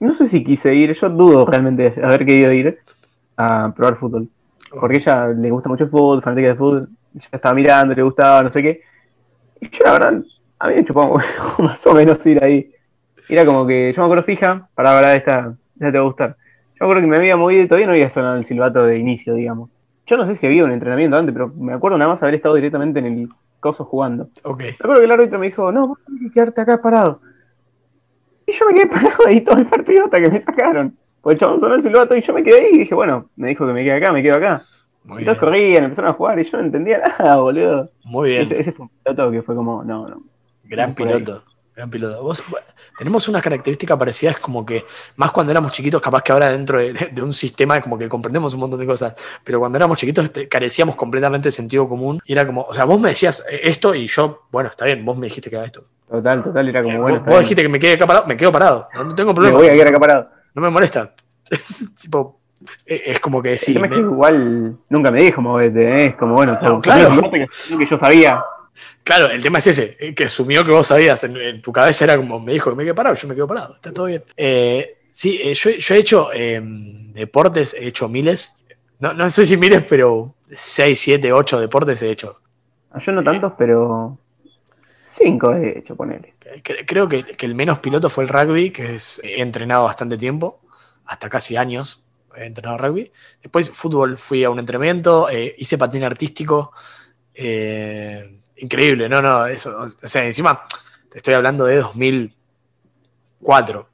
no 0.00 0.14
sé 0.14 0.26
si 0.26 0.42
quise 0.44 0.74
ir, 0.74 0.92
yo 0.94 1.08
dudo 1.10 1.44
realmente 1.46 1.94
haber 2.02 2.24
querido 2.24 2.52
ir 2.52 2.78
a 3.36 3.72
probar 3.76 3.96
fútbol. 3.98 4.28
Porque 4.70 4.96
ella 4.96 5.28
le 5.28 5.50
gusta 5.50 5.68
mucho 5.68 5.84
el 5.84 5.90
fútbol, 5.90 6.22
fanática 6.22 6.48
de 6.48 6.54
fútbol, 6.56 6.88
yo 7.14 7.28
estaba 7.32 7.54
mirando, 7.54 7.94
le 7.94 8.02
gustaba, 8.02 8.42
no 8.42 8.50
sé 8.50 8.62
qué. 8.62 8.82
Y 9.60 9.68
yo 9.70 9.84
la 9.84 9.92
verdad, 9.92 10.22
a 10.58 10.68
mí 10.68 10.74
me 10.74 10.84
chupaba 10.84 11.22
más 11.58 11.86
o 11.86 11.92
menos 11.94 12.24
ir 12.26 12.42
ahí. 12.42 12.70
Era 13.28 13.44
como 13.44 13.66
que, 13.66 13.92
yo 13.94 14.02
me 14.02 14.06
acuerdo 14.06 14.24
fija, 14.24 14.68
para 14.74 14.96
hablar 14.96 15.16
esta, 15.16 15.54
esta 15.74 15.92
te 15.92 15.98
va 15.98 16.04
a 16.04 16.06
gustar. 16.06 16.30
Yo 16.30 16.76
me 16.80 16.86
acuerdo 16.86 17.02
que 17.02 17.08
me 17.08 17.16
había 17.16 17.36
movido 17.36 17.62
y 17.62 17.66
todavía 17.66 17.86
no 17.86 17.92
había 17.92 18.10
sonado 18.10 18.36
el 18.36 18.44
silbato 18.44 18.84
de 18.84 18.98
inicio, 18.98 19.34
digamos. 19.34 19.78
Yo 20.06 20.16
no 20.16 20.24
sé 20.24 20.34
si 20.34 20.46
había 20.46 20.64
un 20.64 20.72
entrenamiento 20.72 21.16
antes, 21.16 21.32
pero 21.32 21.48
me 21.48 21.72
acuerdo 21.74 21.98
nada 21.98 22.12
más 22.12 22.22
haber 22.22 22.34
estado 22.36 22.54
directamente 22.54 22.98
en 23.00 23.06
el 23.06 23.28
coso 23.60 23.84
jugando. 23.84 24.28
ok. 24.44 24.60
Me 24.60 24.68
acuerdo 24.70 25.00
que 25.00 25.04
el 25.04 25.10
árbitro 25.10 25.38
me 25.38 25.46
dijo, 25.46 25.70
no, 25.72 25.88
vos 25.88 25.98
tenés 26.06 26.22
que 26.22 26.30
quedarte 26.30 26.60
acá 26.60 26.80
parado. 26.80 27.20
Y 28.46 28.52
yo 28.52 28.64
me 28.66 28.74
quedé 28.74 28.86
parado 28.86 29.26
ahí 29.26 29.40
todo 29.42 29.58
el 29.58 29.66
partido 29.66 30.04
hasta 30.06 30.20
que 30.20 30.30
me 30.30 30.40
sacaron. 30.40 30.96
Porque 31.20 31.34
el 31.34 31.40
chabón 31.40 31.60
sonó 31.60 31.74
el 31.74 31.82
silbato 31.82 32.16
y 32.16 32.22
yo 32.22 32.32
me 32.32 32.42
quedé 32.42 32.60
ahí 32.60 32.70
y 32.72 32.78
dije, 32.78 32.94
bueno, 32.94 33.28
me 33.36 33.48
dijo 33.48 33.66
que 33.66 33.72
me 33.72 33.82
quede 33.84 33.94
acá, 33.96 34.12
me 34.12 34.22
quedo 34.22 34.36
acá. 34.36 34.62
Muy 35.04 35.18
Entonces 35.20 35.40
bien. 35.40 35.50
corrían, 35.50 35.84
empezaron 35.84 36.10
a 36.10 36.14
jugar 36.14 36.38
y 36.38 36.44
yo 36.44 36.58
no 36.58 36.64
entendía 36.64 37.02
nada, 37.18 37.36
boludo. 37.36 37.90
Muy 38.04 38.30
bien. 38.30 38.42
Ese, 38.42 38.58
ese 38.58 38.72
fue 38.72 38.86
un 38.86 38.90
piloto 39.02 39.30
que 39.30 39.42
fue 39.42 39.54
como, 39.54 39.84
no, 39.84 40.08
no. 40.08 40.22
Gran 40.64 40.94
piloto. 40.94 41.42
Gran 41.78 41.90
piloto. 41.90 42.20
Vos, 42.24 42.42
bueno, 42.50 42.66
tenemos 42.98 43.28
una 43.28 43.40
característica 43.40 43.96
parecida, 43.96 44.32
es 44.32 44.38
como 44.40 44.66
que, 44.66 44.84
más 45.14 45.30
cuando 45.30 45.52
éramos 45.52 45.70
chiquitos, 45.70 46.02
capaz 46.02 46.22
que 46.24 46.32
ahora 46.32 46.50
dentro 46.50 46.78
de, 46.78 46.92
de 47.12 47.22
un 47.22 47.32
sistema 47.32 47.80
como 47.80 47.96
que 47.96 48.08
comprendemos 48.08 48.52
un 48.52 48.58
montón 48.58 48.80
de 48.80 48.86
cosas, 48.86 49.14
pero 49.44 49.60
cuando 49.60 49.78
éramos 49.78 49.96
chiquitos 49.96 50.24
este, 50.24 50.48
carecíamos 50.48 50.96
completamente 50.96 51.46
de 51.46 51.52
sentido 51.52 51.88
común 51.88 52.18
y 52.24 52.32
era 52.32 52.44
como, 52.44 52.62
o 52.62 52.74
sea, 52.74 52.84
vos 52.84 53.00
me 53.00 53.10
decías 53.10 53.46
eh, 53.48 53.60
esto 53.62 53.94
y 53.94 54.08
yo, 54.08 54.46
bueno, 54.50 54.68
está 54.70 54.86
bien, 54.86 55.04
vos 55.04 55.16
me 55.16 55.28
dijiste 55.28 55.48
que 55.50 55.56
haga 55.56 55.66
esto. 55.66 55.84
Total, 56.10 56.42
total, 56.42 56.68
era 56.68 56.82
como, 56.82 56.96
Eh, 56.96 57.00
bueno, 57.00 57.22
vos, 57.24 57.38
dijiste 57.42 57.62
que 57.62 57.68
me 57.68 57.78
quede 57.78 57.92
acá 57.92 58.08
parado, 58.08 58.26
me 58.26 58.36
quedo 58.36 58.50
parado, 58.50 58.88
no, 58.96 59.04
no 59.04 59.14
tengo 59.14 59.30
me 59.30 59.34
problema. 59.36 59.58
voy 59.58 59.68
a 59.68 59.72
quedar 59.72 59.86
acá 59.86 60.00
parado. 60.00 60.30
no 60.54 60.62
me 60.62 60.70
molesta. 60.70 61.14
tipo, 62.02 62.40
eh, 62.86 63.02
es 63.06 63.20
como 63.20 63.40
que 63.40 63.56
sí. 63.56 63.78
me- 63.78 63.86
igual 63.96 64.76
nunca 64.88 65.12
me 65.12 65.20
dijo 65.22 65.40
movete, 65.40 65.94
¿eh? 65.94 66.04
es 66.06 66.14
como, 66.16 66.34
bueno, 66.34 66.58
No, 66.60 66.80
claro. 66.80 67.30
que 67.30 67.86
yo 67.88 67.96
sabía. 67.96 68.42
Claro, 69.02 69.30
el 69.30 69.42
tema 69.42 69.58
es 69.58 69.66
ese, 69.68 69.96
eh, 70.00 70.14
que 70.14 70.24
asumió 70.24 70.64
que 70.64 70.70
vos 70.70 70.86
sabías, 70.86 71.22
en, 71.24 71.36
en 71.36 71.62
tu 71.62 71.72
cabeza 71.72 72.04
era 72.04 72.16
como, 72.16 72.38
me 72.40 72.52
dijo 72.52 72.70
que 72.70 72.76
me 72.76 72.84
quedé 72.84 72.94
parado, 72.94 73.14
yo 73.16 73.28
me 73.28 73.34
quedo 73.34 73.46
parado, 73.46 73.74
está 73.74 73.92
todo 73.92 74.06
bien. 74.06 74.22
Eh, 74.36 74.98
sí, 75.10 75.40
eh, 75.42 75.54
yo, 75.54 75.70
yo 75.70 75.94
he 75.94 75.98
hecho 75.98 76.28
eh, 76.32 76.60
deportes, 76.62 77.74
he 77.74 77.86
hecho 77.86 78.08
miles, 78.08 78.64
no, 79.00 79.12
no 79.14 79.30
sé 79.30 79.46
si 79.46 79.56
miles, 79.56 79.84
pero 79.88 80.34
6, 80.52 80.98
7, 81.00 81.32
8 81.32 81.60
deportes 81.60 82.02
he 82.02 82.10
hecho. 82.10 82.40
Ah, 82.90 82.98
Yo 82.98 83.12
no 83.12 83.22
tantos, 83.22 83.52
pero 83.58 84.18
cinco 85.02 85.54
he 85.54 85.78
hecho, 85.78 85.96
ponele. 85.96 86.34
Cre- 86.64 86.84
Creo 86.86 87.08
que, 87.08 87.24
que 87.24 87.46
el 87.46 87.54
menos 87.54 87.78
piloto 87.80 88.08
fue 88.10 88.24
el 88.24 88.30
rugby, 88.30 88.70
que 88.70 88.94
es, 88.96 89.20
he 89.24 89.40
entrenado 89.40 89.84
bastante 89.84 90.16
tiempo, 90.16 90.60
hasta 91.04 91.28
casi 91.28 91.56
años 91.56 92.02
he 92.36 92.46
entrenado 92.46 92.78
rugby. 92.78 93.10
Después 93.42 93.70
fútbol 93.70 94.16
fui 94.16 94.44
a 94.44 94.50
un 94.50 94.58
entrenamiento, 94.58 95.28
hice 95.56 95.78
patín 95.78 96.04
artístico, 96.04 96.72
eh, 97.34 98.37
increíble, 98.60 99.08
no, 99.08 99.20
no, 99.22 99.46
eso, 99.46 99.86
o 100.02 100.06
sea, 100.06 100.24
encima 100.24 100.62
te 101.10 101.18
estoy 101.18 101.34
hablando 101.34 101.64
de 101.64 101.76
2004. 101.76 103.88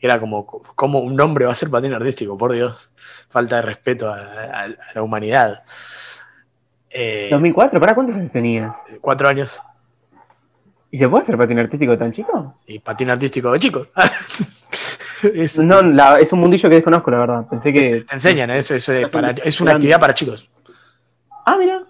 Era 0.00 0.20
como, 0.20 0.44
como 0.46 0.98
un 1.00 1.18
hombre 1.20 1.46
va 1.46 1.52
a 1.52 1.56
ser 1.56 1.70
patín 1.70 1.94
artístico, 1.94 2.36
por 2.36 2.52
Dios, 2.52 2.90
falta 3.30 3.56
de 3.56 3.62
respeto 3.62 4.12
a, 4.12 4.16
a- 4.18 4.64
a 4.64 4.68
la 4.94 5.02
humanidad. 5.02 5.62
Eh, 6.90 7.28
2004, 7.30 7.80
¿para 7.80 7.94
cuántos 7.94 8.16
años 8.16 8.30
tenías? 8.30 8.76
cuatro 9.00 9.28
años 9.28 9.60
¿Y 10.90 10.98
se 10.98 11.08
puede 11.08 11.24
hacer 11.24 11.36
patín 11.36 11.58
artístico 11.58 11.98
tan 11.98 12.12
chico? 12.12 12.54
y 12.66 12.78
patín 12.78 13.10
artístico 13.10 13.50
de 13.52 13.60
chico. 13.60 13.86
Es- 15.22 15.58
No, 15.58 15.80
la- 15.80 16.20
es 16.20 16.30
un 16.34 16.40
mundillo 16.40 16.68
que 16.68 16.74
desconozco, 16.76 17.10
la 17.10 17.18
verdad. 17.18 17.46
Pensé 17.48 17.72
que. 17.72 18.02
te 18.02 18.14
enseñan, 18.14 18.50
es, 18.50 18.70
para- 19.10 19.30
es 19.30 19.60
una 19.60 19.72
actividad 19.72 19.98
para 19.98 20.12
chicos. 20.14 20.48
Ah, 21.46 21.56
mira. 21.58 21.82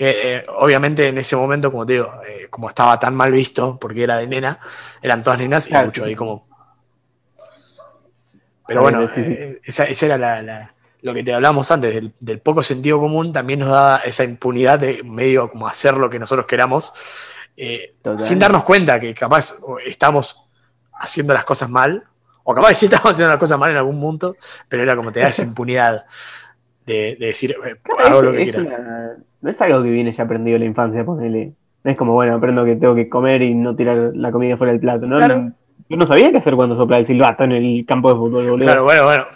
Que 0.00 0.36
eh, 0.36 0.46
obviamente 0.48 1.08
en 1.08 1.18
ese 1.18 1.36
momento, 1.36 1.70
como 1.70 1.84
te 1.84 1.92
digo, 1.94 2.10
eh, 2.26 2.46
como 2.48 2.68
estaba 2.70 2.98
tan 2.98 3.14
mal 3.14 3.30
visto, 3.32 3.78
porque 3.78 4.02
era 4.04 4.16
de 4.16 4.26
nena, 4.26 4.58
eran 5.02 5.22
todas 5.22 5.38
nenas 5.40 5.66
y 5.66 5.70
Claro, 5.70 5.86
mucho 5.86 6.00
sí, 6.00 6.04
sí. 6.04 6.08
ahí 6.10 6.16
como. 6.16 6.46
Pero 8.66 8.82
bueno, 8.82 9.08
sí, 9.08 9.20
eh, 9.20 9.60
esa, 9.64 9.84
esa 9.84 10.06
era 10.06 10.18
la, 10.18 10.42
la- 10.42 10.74
lo 11.02 11.14
que 11.14 11.22
te 11.22 11.32
hablamos 11.32 11.70
antes, 11.70 11.94
del, 11.94 12.12
del 12.20 12.40
poco 12.40 12.62
sentido 12.62 12.98
común, 12.98 13.32
también 13.32 13.60
nos 13.60 13.70
da 13.70 13.98
esa 13.98 14.22
impunidad 14.24 14.78
de 14.78 15.02
medio 15.02 15.50
como 15.50 15.66
hacer 15.66 15.94
lo 15.96 16.10
que 16.10 16.18
nosotros 16.18 16.46
queramos, 16.46 16.92
sin 18.16 18.38
darnos 18.38 18.64
cuenta 18.64 19.00
que 19.00 19.14
capaz 19.14 19.54
estamos 19.86 20.36
haciendo 20.92 21.32
las 21.34 21.44
cosas 21.44 21.70
mal, 21.70 22.04
o 22.44 22.54
capaz 22.54 22.74
sí 22.74 22.86
estamos 22.86 23.12
haciendo 23.12 23.30
las 23.30 23.38
cosas 23.38 23.58
mal 23.58 23.70
en 23.70 23.78
algún 23.78 24.00
punto, 24.00 24.36
pero 24.68 24.82
era 24.82 24.94
como 24.96 25.10
te 25.12 25.20
da 25.20 25.28
esa 25.28 25.42
impunidad 25.44 26.04
de, 26.86 27.16
de 27.18 27.26
decir, 27.26 27.56
hago 27.98 28.22
lo 28.22 28.32
que 28.32 28.42
es 28.42 28.44
quiera. 28.44 28.58
una- 28.58 29.16
no 29.40 29.50
es 29.50 29.60
algo 29.60 29.82
que 29.82 29.90
viene 29.90 30.12
ya 30.12 30.24
aprendido 30.24 30.56
en 30.56 30.62
la 30.62 30.66
infancia, 30.66 31.04
ponele. 31.04 31.52
No 31.82 31.90
es 31.90 31.96
como, 31.96 32.12
bueno, 32.12 32.34
aprendo 32.34 32.64
que 32.64 32.76
tengo 32.76 32.94
que 32.94 33.08
comer 33.08 33.42
y 33.42 33.54
no 33.54 33.74
tirar 33.74 34.12
la 34.14 34.30
comida 34.30 34.56
fuera 34.56 34.72
del 34.72 34.80
plato. 34.80 35.06
¿no? 35.06 35.16
Claro. 35.16 35.52
Yo 35.88 35.96
no 35.96 36.06
sabía 36.06 36.30
qué 36.30 36.38
hacer 36.38 36.54
cuando 36.54 36.76
sopla 36.76 36.98
el 36.98 37.06
silbato 37.06 37.44
en 37.44 37.52
el 37.52 37.86
campo 37.86 38.10
de 38.10 38.16
fútbol, 38.16 38.50
boludo. 38.50 38.66
Claro, 38.66 38.84
bueno, 38.84 39.04
bueno. 39.04 39.26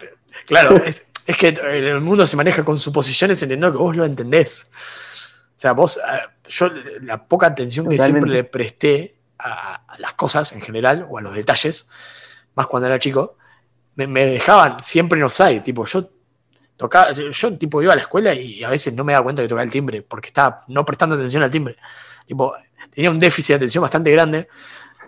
Claro, 0.46 0.76
es, 0.84 1.06
es 1.26 1.36
que 1.36 1.48
el 1.48 2.00
mundo 2.00 2.26
se 2.26 2.36
maneja 2.36 2.64
con 2.64 2.78
suposiciones 2.78 3.42
entendiendo 3.42 3.72
que 3.72 3.78
vos 3.78 3.96
lo 3.96 4.04
entendés. 4.04 4.70
O 5.56 5.60
sea, 5.60 5.72
vos, 5.72 5.96
eh, 5.96 6.18
yo 6.48 6.68
la 7.00 7.24
poca 7.24 7.46
atención 7.46 7.88
que 7.88 7.96
Totalmente. 7.96 8.26
siempre 8.26 8.42
le 8.42 8.44
presté 8.44 9.14
a, 9.38 9.80
a 9.88 9.98
las 9.98 10.12
cosas 10.12 10.52
en 10.52 10.60
general 10.60 11.06
o 11.08 11.18
a 11.18 11.22
los 11.22 11.34
detalles, 11.34 11.90
más 12.54 12.66
cuando 12.66 12.86
era 12.86 12.98
chico, 12.98 13.36
me, 13.96 14.06
me 14.06 14.26
dejaban 14.26 14.82
siempre 14.82 15.18
en 15.18 15.24
offside. 15.24 15.62
Tipo, 15.62 15.86
yo 15.86 16.10
tocaba, 16.76 17.12
yo, 17.12 17.56
tipo 17.56 17.82
iba 17.82 17.92
a 17.92 17.96
la 17.96 18.02
escuela 18.02 18.34
y 18.34 18.62
a 18.64 18.68
veces 18.70 18.94
no 18.94 19.04
me 19.04 19.12
daba 19.12 19.24
cuenta 19.24 19.42
que 19.42 19.48
tocaba 19.48 19.62
el 19.64 19.70
timbre 19.70 20.02
porque 20.02 20.28
estaba 20.28 20.64
no 20.68 20.84
prestando 20.84 21.14
atención 21.14 21.42
al 21.42 21.50
timbre. 21.50 21.76
Tipo, 22.26 22.54
tenía 22.94 23.10
un 23.10 23.18
déficit 23.20 23.48
de 23.50 23.54
atención 23.56 23.82
bastante 23.82 24.10
grande, 24.10 24.48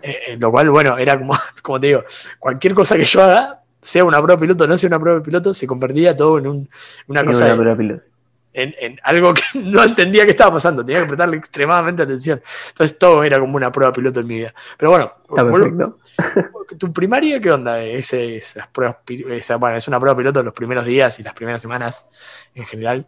eh, 0.01 0.17
eh, 0.29 0.37
lo 0.39 0.51
cual, 0.51 0.69
bueno, 0.69 0.97
era 0.97 1.17
como, 1.17 1.33
como 1.61 1.79
te 1.79 1.87
digo, 1.87 2.03
cualquier 2.39 2.73
cosa 2.73 2.95
que 2.95 3.05
yo 3.05 3.21
haga, 3.23 3.61
sea 3.81 4.03
una 4.03 4.17
prueba 4.17 4.35
de 4.39 4.41
piloto 4.41 4.63
o 4.63 4.67
no 4.67 4.77
sea 4.77 4.87
una 4.87 4.99
prueba 4.99 5.19
de 5.19 5.25
piloto, 5.25 5.53
se 5.53 5.65
convertía 5.67 6.15
todo 6.15 6.39
en 6.39 6.47
un- 6.47 6.69
una 7.07 7.21
cosa, 7.25 7.45
una 7.45 7.53
de-. 7.63 8.01
En, 8.61 8.75
en 8.79 8.99
algo 9.03 9.33
que 9.33 9.41
no 9.61 9.83
entendía 9.83 10.25
que 10.25 10.31
estaba 10.31 10.53
pasando, 10.53 10.83
tenía 10.85 11.01
que 11.01 11.07
prestarle 11.07 11.37
extremadamente 11.37 12.03
atención. 12.03 12.41
Entonces 12.69 12.97
todo 12.97 13.23
era 13.23 13.39
como 13.39 13.55
una 13.55 13.71
prueba 13.71 13.93
piloto 13.93 14.19
en 14.19 14.27
mi 14.27 14.35
vida. 14.39 14.53
Pero 14.77 14.91
bueno, 14.91 15.11
vuelvo- 15.27 15.93
perfecto. 16.15 16.67
¿tu 16.77 16.91
primaria 16.91 17.39
qué 17.39 17.51
onda? 17.51 17.81
Ese, 17.81 18.35
esas 18.37 18.67
pruebas, 18.67 18.97
esa- 19.07 19.55
bueno, 19.57 19.77
es 19.77 19.87
una 19.87 19.99
prueba 19.99 20.17
piloto 20.17 20.43
los 20.43 20.53
primeros 20.53 20.85
días 20.85 21.19
y 21.19 21.23
las 21.23 21.33
primeras 21.33 21.61
semanas 21.61 22.09
en 22.55 22.65
general. 22.65 23.07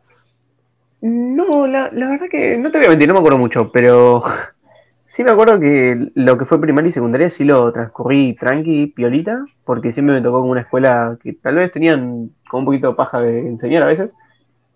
No, 1.02 1.66
la, 1.66 1.90
la 1.94 2.10
verdad 2.10 2.28
que 2.30 2.58
no 2.58 2.72
te 2.72 2.78
voy 2.78 2.88
a 2.88 2.90
mentir, 2.90 3.08
no 3.08 3.14
me 3.14 3.20
acuerdo 3.22 3.38
mucho, 3.38 3.72
pero 3.72 4.22
sí 5.08 5.24
me 5.24 5.32
acuerdo 5.32 5.60
que 5.60 6.12
lo 6.14 6.38
que 6.38 6.46
fue 6.46 6.60
primaria 6.60 6.90
y 6.90 6.92
secundaria 6.92 7.30
sí 7.30 7.44
lo 7.46 7.72
transcurrí 7.72 8.36
tranqui, 8.36 8.88
piolita, 8.88 9.46
porque 9.64 9.94
siempre 9.94 10.16
me 10.16 10.22
tocó 10.22 10.40
como 10.42 10.52
una 10.52 10.62
escuela 10.62 11.18
que 11.24 11.34
tal 11.34 11.56
vez 11.56 11.72
tenían 11.72 12.32
como 12.50 12.60
un 12.60 12.66
poquito 12.66 12.96
paja 12.96 13.22
de 13.22 13.40
enseñar 13.40 13.84
a 13.84 13.88
veces, 13.88 14.10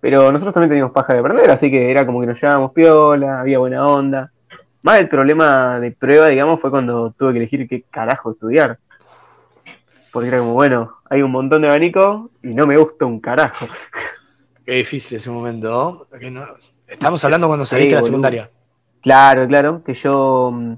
pero 0.04 0.34
nosotros 0.34 0.54
también 0.54 0.72
teníamos 0.72 0.92
paja 0.92 1.14
de 1.14 1.20
aprender, 1.20 1.50
así 1.50 1.72
que 1.72 1.90
era 1.90 2.06
como 2.06 2.20
que 2.20 2.28
nos 2.28 2.42
llevábamos 2.42 2.74
piola, 2.74 3.40
había 3.40 3.58
buena 3.60 3.88
onda. 3.88 4.34
Más 4.82 5.00
el 5.00 5.08
problema 5.08 5.80
de 5.80 5.94
prueba, 5.94 6.28
digamos, 6.28 6.60
fue 6.60 6.72
cuando 6.72 7.12
tuve 7.12 7.32
que 7.32 7.38
elegir 7.38 7.70
qué 7.70 7.86
carajo 7.90 8.32
estudiar. 8.32 8.80
Porque 10.12 10.28
era 10.28 10.40
como, 10.40 10.56
bueno, 10.56 10.98
hay 11.10 11.22
un 11.22 11.32
montón 11.32 11.62
de 11.62 11.70
abanico 11.70 12.32
y 12.44 12.50
no 12.50 12.68
me 12.68 12.76
gusta 12.76 13.06
un 13.06 13.22
carajo. 13.22 13.66
Qué 14.66 14.74
difícil 14.74 15.20
ese 15.20 15.32
momento, 15.32 16.06
¿no? 16.32 16.48
Estamos 16.86 17.24
hablando 17.24 17.48
cuando 17.48 17.66
saliste 17.66 17.96
de 17.96 18.02
la 18.02 18.06
secundaria. 18.06 18.50
Claro, 19.02 19.48
claro, 19.48 19.84
que 19.86 19.94
yo, 19.94 20.52
mm, 20.54 20.74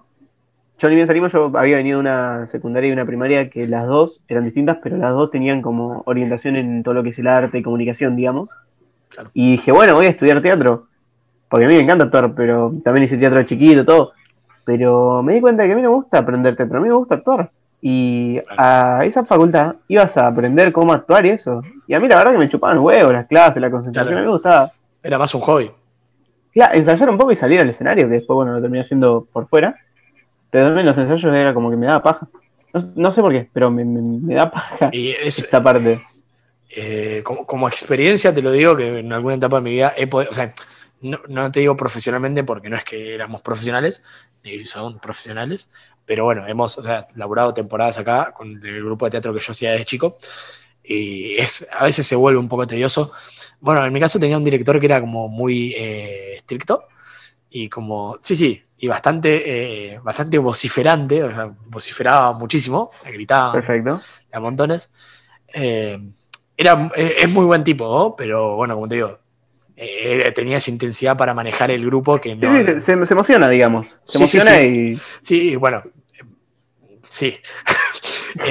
yo 0.77 0.89
ni 0.89 0.94
bien 0.94 1.08
salimos, 1.08 1.34
yo 1.34 1.51
había 1.55 1.77
venido 1.77 1.98
de 1.98 2.01
una 2.01 2.46
secundaria 2.46 2.89
y 2.91 2.94
una 2.94 3.08
primaria 3.08 3.50
que 3.50 3.67
las 3.67 3.88
dos 3.88 4.22
eran 4.27 4.44
distintas, 4.44 4.77
pero 4.84 4.98
las 4.98 5.13
dos 5.13 5.32
tenían 5.32 5.63
como 5.63 6.03
orientación 6.05 6.58
en 6.58 6.84
todo 6.84 6.94
lo 6.94 7.01
que 7.01 7.10
es 7.10 7.17
el 7.17 7.25
arte 7.25 7.58
y 7.58 7.63
comunicación, 7.63 8.15
digamos. 8.15 8.55
Claro. 9.15 9.29
Y 9.34 9.53
dije, 9.53 9.72
bueno, 9.72 9.95
voy 9.95 10.05
a 10.05 10.10
estudiar 10.10 10.41
teatro, 10.41 10.88
porque 11.50 11.65
a 11.65 11.69
mí 11.69 11.75
me 11.75 11.81
encanta 11.81 12.05
actuar, 12.05 12.34
pero 12.36 12.74
también 12.84 13.05
hice 13.05 13.17
teatro 13.17 13.41
chiquito, 13.43 13.84
todo. 13.86 14.12
Pero 14.65 15.24
me 15.24 15.34
di 15.36 15.41
cuenta 15.41 15.65
que 15.65 15.72
a 15.72 15.75
mí 15.75 15.81
no 15.81 15.89
me 15.91 15.95
gusta 15.95 16.19
aprender 16.19 16.55
teatro, 16.55 16.77
a 16.77 16.81
mí 16.81 16.88
me 16.89 16.95
gusta 16.95 17.15
actuar. 17.15 17.50
Y 17.81 18.39
a 18.57 19.01
esa 19.05 19.24
facultad 19.25 19.75
ibas 19.88 20.17
a 20.17 20.27
aprender 20.27 20.72
cómo 20.72 20.91
actuar 20.91 21.25
y 21.25 21.29
eso. 21.29 21.62
Y 21.88 21.93
a 21.93 22.00
mí 22.00 22.07
la 22.07 22.15
verdad 22.17 22.31
que 22.31 22.38
me 22.39 22.50
chupaban 22.50 22.79
huevos 22.79 23.13
las 23.13 23.27
clases, 23.27 23.62
la 23.62 23.69
concentración, 23.69 24.13
Claro. 24.13 24.17
a 24.17 24.22
mí 24.22 24.25
me 24.27 24.34
gustaba. 24.34 24.72
Era 25.03 25.17
más 25.19 25.34
un 25.36 25.41
hobby. 25.41 25.72
Claro, 26.51 26.74
ensayar 26.75 27.10
un 27.10 27.17
poco 27.17 27.31
y 27.31 27.36
salir 27.36 27.60
al 27.62 27.69
escenario, 27.69 28.07
que 28.07 28.13
después, 28.15 28.36
bueno, 28.36 28.53
lo 28.53 28.62
terminé 28.62 28.81
haciendo 28.81 29.27
por 29.31 29.48
fuera. 29.48 29.75
Pero 30.50 30.65
también 30.67 30.88
los 30.88 30.98
ensayos 30.98 31.25
era 31.25 31.53
como 31.53 31.69
que 31.69 31.75
me 31.77 31.86
daba 31.86 32.01
paja. 32.01 32.27
No, 32.74 32.81
no 32.95 33.12
sé 33.12 33.22
por 33.22 33.31
qué, 33.31 33.48
pero 33.53 33.69
me, 33.69 33.86
me- 33.86 34.01
me 34.01 34.34
da 34.36 34.50
paja 34.50 34.89
Y 34.91 35.12
es, 35.12 35.39
esa 35.39 35.62
parte. 35.62 36.01
Eh, 36.75 37.22
como, 37.24 37.46
como 37.46 37.67
experiencia 37.67 38.34
te 38.34 38.41
lo 38.41 38.51
digo 38.51 38.75
que 38.75 39.00
en 39.00 39.13
alguna 39.13 39.36
etapa 39.36 39.58
de 39.58 39.62
mi 39.62 39.72
vida 39.72 39.94
he 39.96 40.08
podido, 40.08 40.32
o 40.32 40.34
sea, 40.34 40.53
no, 41.01 41.20
no 41.27 41.51
te 41.51 41.62
digo 41.62 41.77
profesionalmente 41.77 42.44
porque 42.44 42.70
no 42.70 42.77
es 42.77 42.84
que 42.84 43.15
éramos 43.15 43.41
profesionales, 43.41 44.03
ni 44.44 44.60
son 44.60 45.00
profesionales, 45.00 45.72
pero 46.05 46.25
bueno, 46.25 46.48
hemos, 46.48 46.77
o 46.77 46.84
sea, 46.84 47.08
laburado 47.15 47.53
temporadas 47.53 47.98
acá 47.98 48.34
con 48.34 48.65
el 48.65 48.84
grupo 48.84 49.05
de 49.05 49.12
teatro 49.12 49.34
que 49.34 49.39
yo 49.39 49.51
hacía 49.51 49.72
desde 49.72 49.86
chico 49.86 50.17
y 50.84 51.36
es, 51.38 51.67
a 51.72 51.86
veces 51.86 52.05
se 52.05 52.15
vuelve 52.15 52.39
un 52.39 52.48
poco 52.48 52.67
tedioso. 52.67 53.12
Bueno, 53.60 53.86
en 53.86 53.94
mi 53.94 54.00
caso 54.00 54.20
tenía 54.20 54.38
un 54.38 54.44
director 54.44 54.79
que 54.79 54.86
era 54.86 55.01
como 55.01 55.27
muy 55.27 55.74
eh, 55.74 56.36
estricto 56.36 56.88
y 57.50 57.70
como, 57.70 58.17
sí, 58.22 58.36
sí, 58.36 58.62
y 58.77 58.88
bastante, 58.88 59.94
eh, 59.94 60.00
bastante 60.03 60.38
vociferante, 60.38 61.24
o 61.24 61.32
sea, 61.32 61.51
vociferaba 61.67 62.34
muchísimo, 62.34 62.91
gritaba 63.05 63.53
Perfecto. 63.53 64.01
a 64.32 64.39
montones. 64.39 64.91
Eh, 65.53 65.98
era, 66.57 66.91
eh, 66.95 67.15
es 67.19 67.33
muy 67.33 67.45
buen 67.45 67.63
tipo, 67.63 67.85
¿no? 67.85 68.15
pero 68.17 68.55
bueno, 68.55 68.75
como 68.75 68.88
te 68.88 68.95
digo, 68.95 69.19
eh, 69.77 70.31
tenía 70.33 70.57
esa 70.57 70.71
intensidad 70.71 71.17
para 71.17 71.33
manejar 71.33 71.69
el 71.71 71.85
grupo 71.85 72.19
que 72.21 72.38
Sí, 72.39 72.45
no. 72.45 72.63
sí, 72.63 72.79
se, 72.79 72.91
emociona, 72.93 73.50
digamos. 73.50 74.00
Se 74.05 74.13
Sí, 74.13 74.17
emociona 74.19 74.51
sí. 74.59 74.65
y. 74.67 75.00
Sí, 75.21 75.55
bueno, 75.57 75.83
eh, 76.13 76.95
sí. 77.03 77.35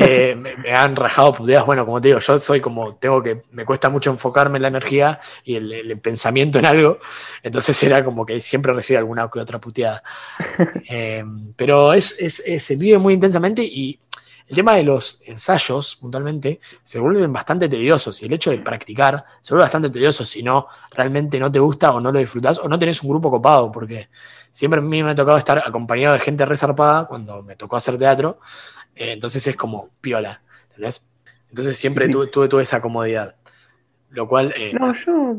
Eh, 0.00 0.34
me, 0.34 0.56
me 0.56 0.73
han 0.73 0.96
rajado 0.96 1.34
puteadas. 1.34 1.66
Bueno, 1.66 1.84
como 1.84 2.00
te 2.00 2.08
digo, 2.08 2.18
yo 2.18 2.38
soy 2.38 2.58
como, 2.58 2.94
tengo 2.96 3.23
que, 3.23 3.42
me 3.50 3.66
cuesta 3.66 3.90
mucho 3.90 4.11
enfocarme 4.11 4.56
en 4.56 4.62
la 4.62 4.68
energía 4.68 5.20
y 5.44 5.56
el, 5.56 5.70
el 5.70 5.99
pensamiento 6.00 6.58
en 6.58 6.64
algo. 6.64 6.99
Entonces 7.42 7.80
era 7.82 8.02
como 8.02 8.25
que 8.25 8.40
siempre 8.40 8.73
recibía 8.73 9.00
alguna 9.00 9.28
que 9.30 9.40
otra 9.40 9.61
puteada. 9.61 10.02
Eh, 10.88 11.23
pero 11.54 11.92
es, 11.92 12.18
es- 12.18 12.42
es- 12.46 12.64
se 12.64 12.76
vive 12.76 12.96
muy 12.96 13.12
intensamente 13.12 13.62
y 13.62 13.99
el 14.46 14.54
tema 14.56 14.74
de 14.76 14.82
los 14.82 15.22
ensayos, 15.24 15.96
puntualmente, 15.96 16.60
se 16.82 16.98
vuelven 17.00 17.32
bastante 17.32 17.68
tediosos 17.68 18.20
y 18.22 18.26
el 18.26 18.32
hecho 18.34 18.50
de 18.50 18.58
practicar 18.58 19.24
se 19.40 19.54
vuelve 19.54 19.62
bastante 19.64 19.88
tedioso 19.90 20.24
si 20.24 20.42
no 20.42 20.66
realmente 20.90 21.38
no 21.40 21.50
te 21.50 21.58
gusta 21.58 21.92
o 21.92 22.00
no 22.00 22.12
lo 22.12 22.18
disfrutás 22.18 22.58
o 22.58 22.68
no 22.68 22.78
tenés 22.78 23.02
un 23.02 23.10
grupo 23.10 23.30
copado, 23.30 23.72
porque 23.72 24.08
siempre 24.50 24.80
a 24.80 24.82
mí 24.82 25.02
me 25.02 25.12
ha 25.12 25.14
tocado 25.14 25.38
estar 25.38 25.58
acompañado 25.66 26.14
de 26.14 26.20
gente 26.20 26.44
resarpada 26.44 27.06
cuando 27.06 27.42
me 27.42 27.56
tocó 27.56 27.76
hacer 27.76 27.96
teatro, 27.98 28.38
eh, 28.94 29.12
entonces 29.12 29.46
es 29.46 29.56
como 29.56 29.88
piola, 30.00 30.42
¿entendés? 30.70 31.04
Entonces 31.48 31.76
siempre 31.78 32.06
Sí. 32.06 32.12
tuve, 32.12 32.26
tuve, 32.26 32.48
tuve 32.48 32.62
esa 32.64 32.80
comodidad, 32.82 33.36
lo 34.10 34.28
cual... 34.28 34.52
eh, 34.56 34.72
No, 34.78 34.92
yo. 34.92 35.36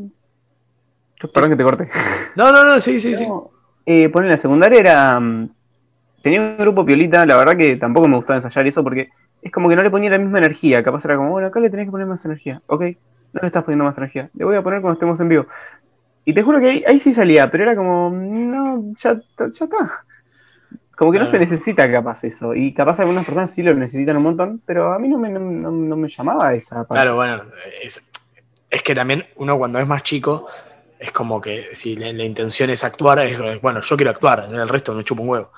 yo 1.22 1.32
perdón 1.32 1.52
que 1.52 1.58
te 1.58 1.64
corte. 1.64 1.90
no, 2.36 2.52
no, 2.52 2.64
no, 2.66 2.80
sí, 2.80 3.00
sí, 3.00 3.16
sí. 3.16 3.28
Eh, 3.86 4.10
poner 4.10 4.32
la 4.32 4.38
secundaria 4.38 4.80
era. 4.80 5.22
Tenía 6.26 6.42
un 6.42 6.58
grupo 6.58 6.84
piolita, 6.84 7.24
la 7.28 7.38
verdad 7.38 7.56
que 7.56 7.76
tampoco 7.76 8.08
me 8.08 8.16
gustaba 8.18 8.38
ensayar 8.38 8.66
eso 8.66 8.84
porque 8.84 9.10
es 9.44 9.52
como 9.52 9.70
que 9.70 9.76
no 9.76 9.84
le 9.84 9.92
ponía 9.92 10.10
la 10.10 10.18
misma 10.18 10.40
energía. 10.40 10.84
Capaz 10.84 11.06
era 11.06 11.18
como, 11.18 11.30
bueno, 11.30 11.48
acá 11.50 11.60
le 11.60 11.70
tenés 11.70 11.86
que 11.86 11.92
poner 11.92 12.08
más 12.08 12.26
energía. 12.26 12.62
Ok, 12.66 12.82
no 13.34 13.42
le 13.42 13.48
estás 13.48 13.64
poniendo 13.64 13.86
más 13.86 13.98
energía. 14.00 14.32
Le 14.34 14.44
voy 14.44 14.56
a 14.56 14.64
poner 14.64 14.82
cuando 14.82 14.96
estemos 14.96 15.20
en 15.20 15.30
vivo. 15.30 15.46
Y 16.26 16.34
te 16.34 16.42
juro 16.44 16.60
que 16.60 16.70
ahí, 16.70 16.84
ahí 16.88 17.00
sí 17.00 17.14
salía, 17.14 17.52
pero 17.52 17.64
era 17.64 17.76
como, 17.76 18.10
no, 18.12 18.94
ya, 18.98 19.16
ya 19.38 19.66
está. 19.66 20.06
Como 20.98 21.12
que 21.12 21.20
no 21.20 21.28
se 21.28 21.40
necesita 21.40 21.92
capaz 21.92 22.24
eso. 22.24 22.56
Y 22.56 22.74
capaz 22.74 23.00
algunas 23.02 23.26
personas 23.26 23.52
sí 23.52 23.62
lo 23.64 23.74
necesitan 23.76 24.18
un 24.18 24.24
montón, 24.24 24.62
pero 24.66 24.94
a 24.94 25.00
mí 25.00 25.10
no 25.10 25.18
me, 25.20 25.30
no, 25.30 25.40
no- 25.42 25.72
no 25.72 25.98
me 25.98 26.08
llamaba 26.08 26.54
esa 26.54 26.78
parte. 26.78 26.94
Claro, 26.94 27.16
bueno, 27.16 27.44
es, 27.84 28.10
es 28.70 28.84
que 28.84 28.96
también 28.96 29.26
uno 29.36 29.58
cuando 29.58 29.80
es 29.80 29.88
más 29.88 30.04
chico 30.04 30.48
es 31.00 31.12
como 31.12 31.42
que 31.42 31.70
si 31.74 31.96
la, 31.98 32.12
la 32.14 32.24
intención 32.24 32.70
es 32.70 32.84
actuar, 32.84 33.20
es 33.28 33.62
bueno, 33.62 33.82
yo 33.82 33.96
quiero 33.98 34.12
actuar, 34.12 34.48
el 34.52 34.70
resto 34.70 34.94
me 34.94 35.04
chupa 35.04 35.22
un 35.22 35.30
huevo. 35.30 35.52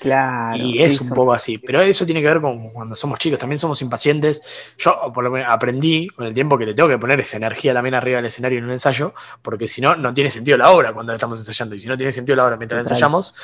Claro, 0.00 0.56
y 0.56 0.80
es 0.80 1.00
un 1.00 1.08
poco 1.10 1.32
así, 1.32 1.58
pero 1.58 1.80
eso 1.80 2.04
tiene 2.04 2.20
que 2.20 2.28
ver 2.28 2.40
con 2.40 2.70
cuando 2.70 2.94
somos 2.94 3.18
chicos, 3.18 3.38
también 3.38 3.58
somos 3.58 3.82
impacientes. 3.82 4.42
Yo 4.78 5.10
por 5.12 5.24
lo 5.24 5.30
menos 5.30 5.48
aprendí 5.50 6.08
con 6.08 6.26
el 6.26 6.34
tiempo 6.34 6.56
que 6.56 6.66
le 6.66 6.74
tengo 6.74 6.88
que 6.88 6.98
poner 6.98 7.18
esa 7.20 7.36
energía 7.36 7.74
también 7.74 7.94
arriba 7.94 8.18
del 8.18 8.26
escenario 8.26 8.58
en 8.58 8.64
un 8.64 8.70
ensayo, 8.70 9.12
porque 9.42 9.66
si 9.66 9.80
no, 9.80 9.96
no 9.96 10.14
tiene 10.14 10.30
sentido 10.30 10.56
la 10.56 10.70
obra 10.70 10.92
cuando 10.92 11.12
la 11.12 11.16
estamos 11.16 11.40
ensayando. 11.40 11.74
Y 11.74 11.80
si 11.80 11.88
no 11.88 11.96
tiene 11.96 12.12
sentido 12.12 12.36
la 12.36 12.46
obra 12.46 12.56
mientras 12.56 12.76
la 12.76 12.82
ensayamos, 12.82 13.34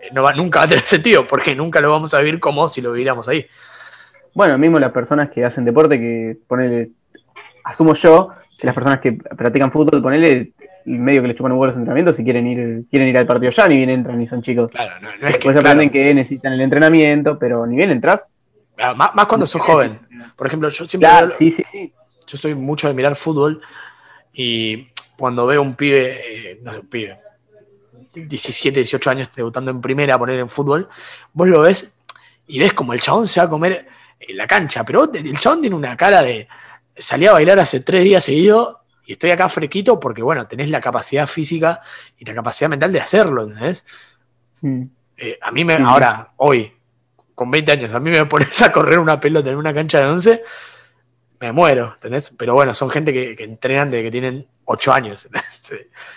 eh, 0.00 0.08
no 0.12 0.22
va, 0.22 0.32
nunca 0.32 0.60
va 0.60 0.64
a 0.64 0.68
tener 0.68 0.84
sentido, 0.84 1.26
porque 1.26 1.54
nunca 1.54 1.80
lo 1.80 1.90
vamos 1.90 2.12
a 2.14 2.18
vivir 2.18 2.40
como 2.40 2.68
si 2.68 2.80
lo 2.80 2.92
viviéramos 2.92 3.28
ahí. 3.28 3.46
Bueno, 4.34 4.58
mismo 4.58 4.80
las 4.80 4.92
personas 4.92 5.30
que 5.30 5.44
hacen 5.44 5.64
deporte, 5.64 5.98
que 5.98 6.36
ponele, 6.48 6.90
asumo 7.64 7.94
yo, 7.94 8.30
las 8.62 8.74
personas 8.74 9.00
que 9.00 9.12
practican 9.12 9.70
fútbol, 9.70 10.02
ponele, 10.02 10.52
medio 10.84 11.22
que 11.22 11.28
les 11.28 11.36
chupan 11.36 11.52
un 11.52 11.58
huevo 11.58 11.66
los 11.66 11.76
entrenamientos 11.76 12.18
y 12.18 12.24
quieren 12.24 12.46
ir, 12.46 12.84
quieren 12.90 13.08
ir 13.08 13.18
al 13.18 13.26
partido 13.26 13.50
ya, 13.50 13.68
ni 13.68 13.76
bien 13.76 13.90
entran 13.90 14.20
y 14.20 14.26
son 14.26 14.42
chicos. 14.42 14.70
Claro, 14.70 15.00
no, 15.00 15.08
no 15.08 15.14
es 15.14 15.20
que. 15.20 15.26
Después 15.26 15.54
claro, 15.54 15.68
aprenden 15.68 15.90
que 15.90 16.14
necesitan 16.14 16.52
el 16.52 16.60
entrenamiento, 16.60 17.38
pero 17.38 17.66
ni 17.66 17.76
bien 17.76 17.90
entras. 17.90 18.36
ah, 18.78 18.94
más, 18.94 19.14
más 19.14 19.26
cuando 19.26 19.46
sos 19.46 19.62
joven. 19.62 20.00
Por 20.36 20.46
ejemplo, 20.46 20.68
yo 20.68 20.86
siempre 20.86 21.08
Claro, 21.08 21.30
sí, 21.30 21.50
sí, 21.50 21.62
sí. 21.70 21.92
yo 22.26 22.38
soy 22.38 22.54
mucho 22.54 22.88
de 22.88 22.94
mirar 22.94 23.16
fútbol 23.16 23.60
y 24.32 24.88
cuando 25.18 25.46
veo 25.46 25.62
un 25.62 25.74
pibe, 25.74 26.52
eh, 26.52 26.60
no 26.62 26.72
sé, 26.72 26.80
un 26.80 26.86
pibe, 26.86 27.18
17, 28.14 28.80
18 28.80 29.10
años 29.10 29.30
debutando 29.34 29.70
en 29.70 29.80
primera 29.80 30.14
a 30.14 30.18
poner 30.18 30.38
en 30.38 30.48
fútbol, 30.48 30.88
vos 31.32 31.48
lo 31.48 31.60
ves 31.62 31.98
y 32.46 32.58
ves 32.58 32.72
como 32.72 32.92
el 32.92 33.00
chabón 33.00 33.26
se 33.26 33.40
va 33.40 33.46
a 33.46 33.50
comer 33.50 33.86
en 34.18 34.36
la 34.36 34.46
cancha, 34.46 34.84
pero 34.84 35.10
el 35.12 35.38
chabón 35.38 35.60
tiene 35.60 35.76
una 35.76 35.96
cara 35.96 36.22
de 36.22 36.48
salía 36.96 37.30
a 37.30 37.34
bailar 37.34 37.58
hace 37.58 37.80
tres 37.80 38.04
días 38.04 38.24
seguidos 38.24 38.76
y 39.12 39.14
estoy 39.14 39.30
acá 39.30 39.46
frequito 39.50 40.00
porque, 40.00 40.22
bueno, 40.22 40.46
tenés 40.46 40.70
la 40.70 40.80
capacidad 40.80 41.26
física 41.26 41.82
y 42.16 42.24
la 42.24 42.32
capacidad 42.34 42.70
mental 42.70 42.90
de 42.90 43.00
hacerlo, 43.02 43.42
¿entendés? 43.42 43.84
Mm. 44.62 44.84
Eh, 45.18 45.38
a 45.42 45.50
mí 45.50 45.66
me, 45.66 45.74
ahora, 45.74 46.30
hoy, 46.38 46.72
con 47.34 47.50
20 47.50 47.72
años, 47.72 47.92
a 47.92 48.00
mí 48.00 48.08
me 48.10 48.24
pones 48.24 48.62
a 48.62 48.72
correr 48.72 48.98
una 48.98 49.20
pelota 49.20 49.50
en 49.50 49.56
una 49.56 49.74
cancha 49.74 50.00
de 50.00 50.06
11, 50.06 50.42
me 51.40 51.52
muero, 51.52 51.92
¿entendés? 51.96 52.30
Pero 52.38 52.54
bueno, 52.54 52.72
son 52.72 52.88
gente 52.88 53.12
que, 53.12 53.36
que 53.36 53.44
entrenan 53.44 53.90
desde 53.90 54.04
que 54.04 54.10
tienen 54.10 54.46
8 54.64 54.92
años. 54.94 55.28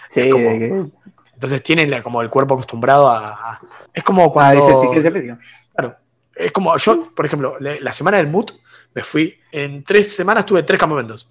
Sí. 0.08 0.30
Como- 0.30 0.48
que- 0.58 0.86
Entonces 1.34 1.62
tienen 1.64 1.92
la- 1.92 2.02
como 2.02 2.22
el 2.22 2.30
cuerpo 2.30 2.54
acostumbrado 2.54 3.10
a... 3.12 3.32
a- 3.32 3.62
es 3.94 4.06
como 4.06 4.24
ah, 4.24 4.32
cuando... 4.32 4.84
exigencia 4.84 5.12
física. 5.12 5.40
Claro. 5.76 5.98
Es 6.34 6.54
como 6.54 6.78
yo, 6.78 7.12
por 7.14 7.26
ejemplo, 7.26 7.58
le- 7.60 7.82
la 7.82 7.92
semana 7.92 8.16
del 8.18 8.28
MUT 8.28 8.52
me 8.94 9.04
fui, 9.04 9.38
en 9.52 9.84
tres 9.84 10.16
semanas 10.16 10.46
tuve 10.46 10.64
tres 10.64 10.80
campamentos. 10.80 11.30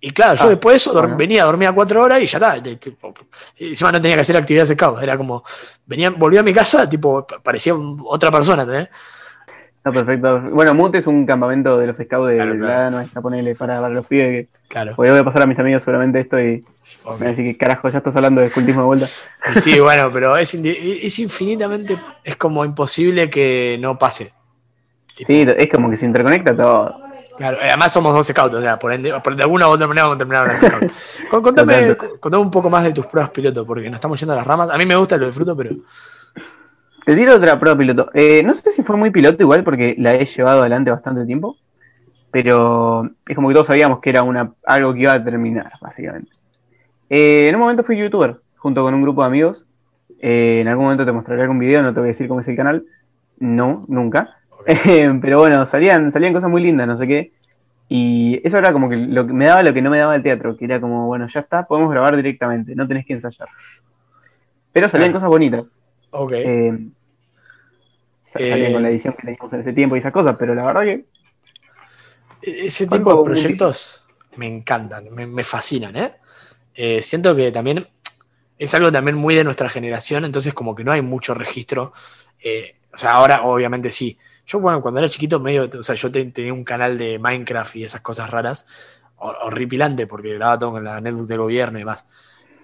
Y 0.00 0.10
claro, 0.12 0.36
yo 0.36 0.44
Ah, 0.44 0.48
después 0.50 0.72
de 0.74 0.76
eso 0.76 0.92
dorm- 0.92 1.00
bueno. 1.02 1.16
venía, 1.16 1.44
dormía 1.44 1.72
cuatro 1.72 2.02
horas 2.02 2.20
y 2.22 2.26
ya 2.26 2.38
está. 2.38 2.62
tipo, 2.78 3.12
encima 3.58 3.90
no 3.92 4.00
tenía 4.00 4.14
que 4.16 4.20
hacer 4.22 4.36
actividades 4.36 4.68
scout. 4.70 5.02
Era 5.02 5.16
como, 5.16 5.42
venía, 5.86 6.10
volví 6.10 6.38
a 6.38 6.42
mi 6.42 6.52
casa, 6.52 6.88
tipo, 6.88 7.26
pa- 7.26 7.40
parecía 7.40 7.74
otra 7.74 8.30
persona, 8.30 8.62
¿entendés? 8.62 8.88
No, 9.84 9.92
perfecto. 9.92 10.40
Bueno, 10.52 10.74
Mut 10.74 10.94
es 10.96 11.06
un 11.06 11.24
campamento 11.26 11.78
de 11.78 11.86
los 11.86 11.96
scouts 11.96 12.28
de 12.28 12.34
Claro, 12.36 12.52
de 12.52 12.58
claro. 12.58 12.82
la 12.82 12.90
nuestra, 12.90 13.20
ponele, 13.22 13.54
para, 13.54 13.80
para 13.80 13.94
los 13.94 14.06
pibes. 14.06 14.46
Que, 14.46 14.48
Claro. 14.68 14.92
porque 14.94 15.10
voy 15.10 15.20
a 15.20 15.24
pasar 15.24 15.42
a 15.42 15.46
mis 15.46 15.58
amigos 15.58 15.82
seguramente 15.82 16.20
esto 16.20 16.38
y 16.38 16.64
ok. 17.04 17.12
me 17.12 17.18
van 17.18 17.22
a 17.22 17.30
decir 17.30 17.44
que 17.44 17.56
carajo, 17.56 17.88
ya 17.88 17.98
estás 17.98 18.14
hablando 18.16 18.40
de 18.42 18.50
cultismo 18.50 18.82
de 18.82 18.86
vuelta. 18.86 19.06
Sí, 19.60 19.80
bueno, 19.80 20.10
pero 20.12 20.36
es, 20.36 20.52
es 20.54 21.18
infinitamente, 21.20 21.98
es 22.22 22.36
como 22.36 22.64
imposible 22.64 23.30
que 23.30 23.78
no 23.80 23.98
pase. 23.98 24.32
Tipo, 25.16 25.26
Sí, 25.26 25.46
es 25.56 25.68
como 25.70 25.88
que 25.90 25.96
se 25.96 26.06
interconecta 26.06 26.54
todo. 26.54 27.00
Claro, 27.38 27.56
eh, 27.58 27.68
además 27.68 27.92
somos 27.92 28.12
dos 28.14 28.26
scouts, 28.26 28.54
o 28.56 28.60
sea, 28.60 28.78
por 28.78 28.92
ende, 28.92 29.12
por- 29.24 29.34
de 29.36 29.42
alguna 29.44 29.68
u 29.68 29.70
otra 29.70 29.86
manera 29.86 30.04
vamos 30.06 30.16
a 30.16 30.18
terminar 30.18 30.42
hablando 30.42 30.60
de 30.66 30.68
scouts. 30.88 30.94
Con- 31.30 31.42
Contame, 31.42 31.96
contame 32.20 32.42
un 32.42 32.50
poco 32.50 32.68
más 32.68 32.84
de 32.84 32.92
tus 32.92 33.06
pruebas 33.06 33.30
piloto, 33.30 33.64
porque 33.64 33.88
nos 33.88 33.94
estamos 33.96 34.18
yendo 34.20 34.32
a 34.34 34.36
las 34.36 34.46
ramas. 34.46 34.68
A 34.70 34.76
mí 34.76 34.84
me 34.84 34.96
gusta, 34.96 35.16
lo 35.16 35.26
disfruto, 35.26 35.56
pero 35.56 35.70
Te 37.06 37.14
tiro 37.16 37.36
otra 37.36 37.58
prueba 37.58 37.78
piloto. 37.78 38.10
Eh, 38.12 38.42
no 38.44 38.54
sé 38.54 38.70
si 38.70 38.82
fue 38.82 38.96
muy 38.96 39.10
piloto 39.10 39.42
igual 39.42 39.64
porque 39.64 39.94
la 39.98 40.14
he 40.14 40.26
llevado 40.26 40.60
adelante 40.60 40.90
bastante 40.90 41.24
tiempo, 41.24 41.56
pero 42.30 43.08
es 43.26 43.34
como 43.34 43.48
que 43.48 43.54
todos 43.54 43.66
sabíamos 43.68 44.00
que 44.00 44.10
era 44.10 44.22
una, 44.22 44.52
algo 44.66 44.92
que 44.92 45.00
iba 45.00 45.12
a 45.12 45.24
terminar, 45.24 45.72
básicamente. 45.80 46.30
Eh, 47.08 47.46
en 47.48 47.54
un 47.54 47.60
momento 47.62 47.82
fui 47.84 47.96
youtuber, 47.96 48.36
junto 48.58 48.82
con 48.82 48.92
un 48.94 49.02
grupo 49.02 49.22
de 49.22 49.26
amigos. 49.28 49.64
Eh, 50.20 50.58
en 50.60 50.68
algún 50.68 50.84
momento 50.84 51.04
te 51.06 51.12
mostraré 51.12 51.42
algún 51.42 51.58
video, 51.58 51.82
no 51.82 51.94
te 51.94 52.00
voy 52.00 52.08
a 52.08 52.12
decir 52.12 52.28
cómo 52.28 52.40
es 52.40 52.48
el 52.48 52.56
canal. 52.56 52.84
No, 53.38 53.84
nunca. 53.88 54.37
Pero 55.22 55.38
bueno, 55.38 55.64
salían, 55.66 56.12
salían 56.12 56.32
cosas 56.34 56.50
muy 56.50 56.62
lindas, 56.62 56.86
no 56.86 56.96
sé 56.96 57.06
qué. 57.06 57.32
Y 57.88 58.40
eso 58.46 58.58
era 58.58 58.72
como 58.72 58.88
que 58.90 58.96
lo 58.96 59.26
que 59.26 59.32
me 59.32 59.46
daba 59.46 59.62
lo 59.62 59.72
que 59.72 59.80
no 59.82 59.90
me 59.90 59.98
daba 59.98 60.14
el 60.16 60.22
teatro, 60.22 60.56
que 60.56 60.66
era 60.66 60.80
como, 60.80 61.06
bueno, 61.06 61.26
ya 61.28 61.40
está, 61.40 61.66
podemos 61.66 61.90
grabar 61.90 62.16
directamente, 62.16 62.74
no 62.74 62.86
tenés 62.86 63.06
que 63.06 63.14
ensayar. 63.14 63.48
Pero 64.72 64.88
salían 64.88 65.12
Claro. 65.12 65.20
cosas 65.20 65.28
bonitas. 65.30 65.64
ok. 66.10 66.32
Eh, 66.34 66.78
salían 68.22 68.58
Eh, 68.60 68.72
con 68.72 68.82
la 68.82 68.90
edición 68.90 69.14
que 69.14 69.22
teníamos 69.22 69.52
en 69.54 69.60
ese 69.60 69.72
tiempo 69.72 69.96
y 69.96 70.00
esas 70.00 70.12
cosas, 70.12 70.36
pero 70.38 70.54
la 70.54 70.64
verdad 70.64 70.82
que 70.82 71.06
E-, 72.42 72.66
Ese 72.66 72.86
tipo 72.86 73.14
de 73.14 73.24
proyectos 73.24 74.06
me 74.36 74.46
encantan, 74.46 75.12
me, 75.12 75.26
me 75.26 75.44
fascinan, 75.44 75.96
¿eh? 75.96 76.12
Eh, 76.74 77.02
Siento 77.02 77.34
que 77.34 77.50
también 77.50 77.88
es 78.58 78.74
algo 78.74 78.92
también 78.92 79.16
muy 79.16 79.34
de 79.34 79.44
nuestra 79.44 79.68
generación, 79.68 80.24
entonces 80.24 80.54
como 80.54 80.74
que 80.74 80.84
no 80.84 80.92
hay 80.92 81.02
mucho 81.02 81.34
registro. 81.34 81.92
O 82.92 82.98
sea, 82.98 83.12
ahora 83.12 83.42
obviamente 83.42 83.90
sí. 83.90 84.18
Yo, 84.48 84.60
bueno, 84.60 84.80
cuando 84.82 85.00
era 85.00 85.08
chiquito, 85.10 85.38
medio, 85.40 85.68
o 85.78 85.82
sea, 85.82 85.94
yo 85.94 86.10
te- 86.10 86.24
tenía 86.32 86.52
un 86.54 86.64
canal 86.64 86.96
de 86.98 87.18
Minecraft 87.18 87.76
y 87.76 87.84
esas 87.84 88.00
cosas 88.00 88.30
raras, 88.30 88.66
hor- 89.18 89.36
horripilante, 89.42 90.06
porque 90.06 90.34
grababa 90.34 90.58
todo 90.58 90.70
con 90.72 90.84
la 90.84 91.00
netbook 91.00 91.26
del 91.28 91.38
gobierno 91.38 91.78
y 91.78 91.82
demás. 91.82 92.06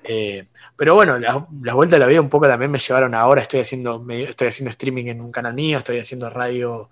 Eh, 0.02 0.48
pero 0.76 0.94
bueno, 0.94 1.18
las, 1.18 1.36
vueltas 1.74 1.92
de 1.92 1.98
la 1.98 2.06
vida 2.06 2.20
un 2.20 2.28
poco 2.30 2.46
también 2.46 2.70
me 2.70 2.78
llevaron 2.78 3.14
ahora, 3.14 3.42
estoy 3.42 3.60
haciendo, 3.60 3.98
medio- 4.00 4.28
estoy 4.28 4.48
haciendo 4.48 4.70
streaming 4.70 5.06
en 5.06 5.20
un 5.20 5.30
canal 5.30 5.54
mío, 5.54 5.78
estoy 5.78 5.98
haciendo 5.98 6.30
radio, 6.30 6.90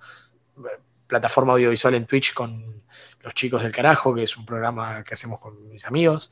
plataforma 1.07 1.53
audiovisual 1.55 1.95
en 1.95 2.07
Twitch 2.07 2.33
con 2.35 2.77
los 3.23 3.35
chicos 3.35 3.63
del 3.63 3.73
carajo, 3.73 4.15
que 4.15 4.25
es 4.25 4.37
un 4.37 4.45
programa 4.47 5.03
que 5.05 5.15
hacemos 5.15 5.39
con 5.41 5.69
mis 5.71 5.85
amigos. 5.87 6.31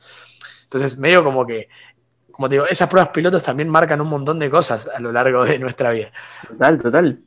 Entonces, 0.63 0.97
medio 0.97 1.23
como 1.23 1.45
que, 1.45 1.69
como 2.31 2.49
te 2.49 2.55
digo, 2.55 2.65
esas 2.67 2.89
pruebas 2.89 3.11
pilotos 3.11 3.43
también 3.43 3.69
marcan 3.69 4.01
un 4.01 4.09
montón 4.09 4.39
de 4.39 4.49
cosas 4.49 4.87
a 4.87 4.99
lo 4.99 5.11
largo 5.11 5.45
de 5.45 5.59
nuestra 5.59 5.91
vida. 5.91 6.11
total, 6.47 6.79
total. 6.81 7.23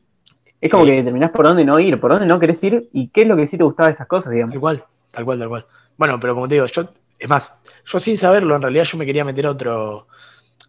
Es 0.64 0.70
como 0.70 0.84
que 0.86 0.92
determinás 0.92 1.30
por 1.30 1.44
dónde 1.46 1.64
no 1.64 1.78
ir, 1.78 2.00
por 2.00 2.10
dónde 2.10 2.26
no 2.26 2.38
querés 2.40 2.62
ir 2.64 2.88
y 2.92 3.08
qué 3.08 3.22
es 3.22 3.28
lo 3.28 3.36
que 3.36 3.46
sí 3.46 3.58
te 3.58 3.64
gustaba 3.64 3.88
de 3.88 3.94
esas 3.94 4.06
cosas, 4.06 4.32
digamos. 4.32 4.52
Tal 4.54 4.60
cual, 4.60 4.84
tal 5.10 5.24
cual, 5.24 5.38
tal 5.38 5.48
cual. 5.48 5.66
Bueno, 5.96 6.18
pero 6.18 6.34
como 6.34 6.48
te 6.48 6.54
digo, 6.54 6.66
yo, 6.66 6.88
es 7.18 7.28
más, 7.28 7.60
yo 7.84 7.98
sin 7.98 8.16
saberlo, 8.16 8.56
en 8.56 8.62
realidad 8.62 8.84
yo 8.84 8.96
me 8.98 9.04
quería 9.04 9.24
meter 9.24 9.44
a, 9.46 9.50
otro, 9.50 10.06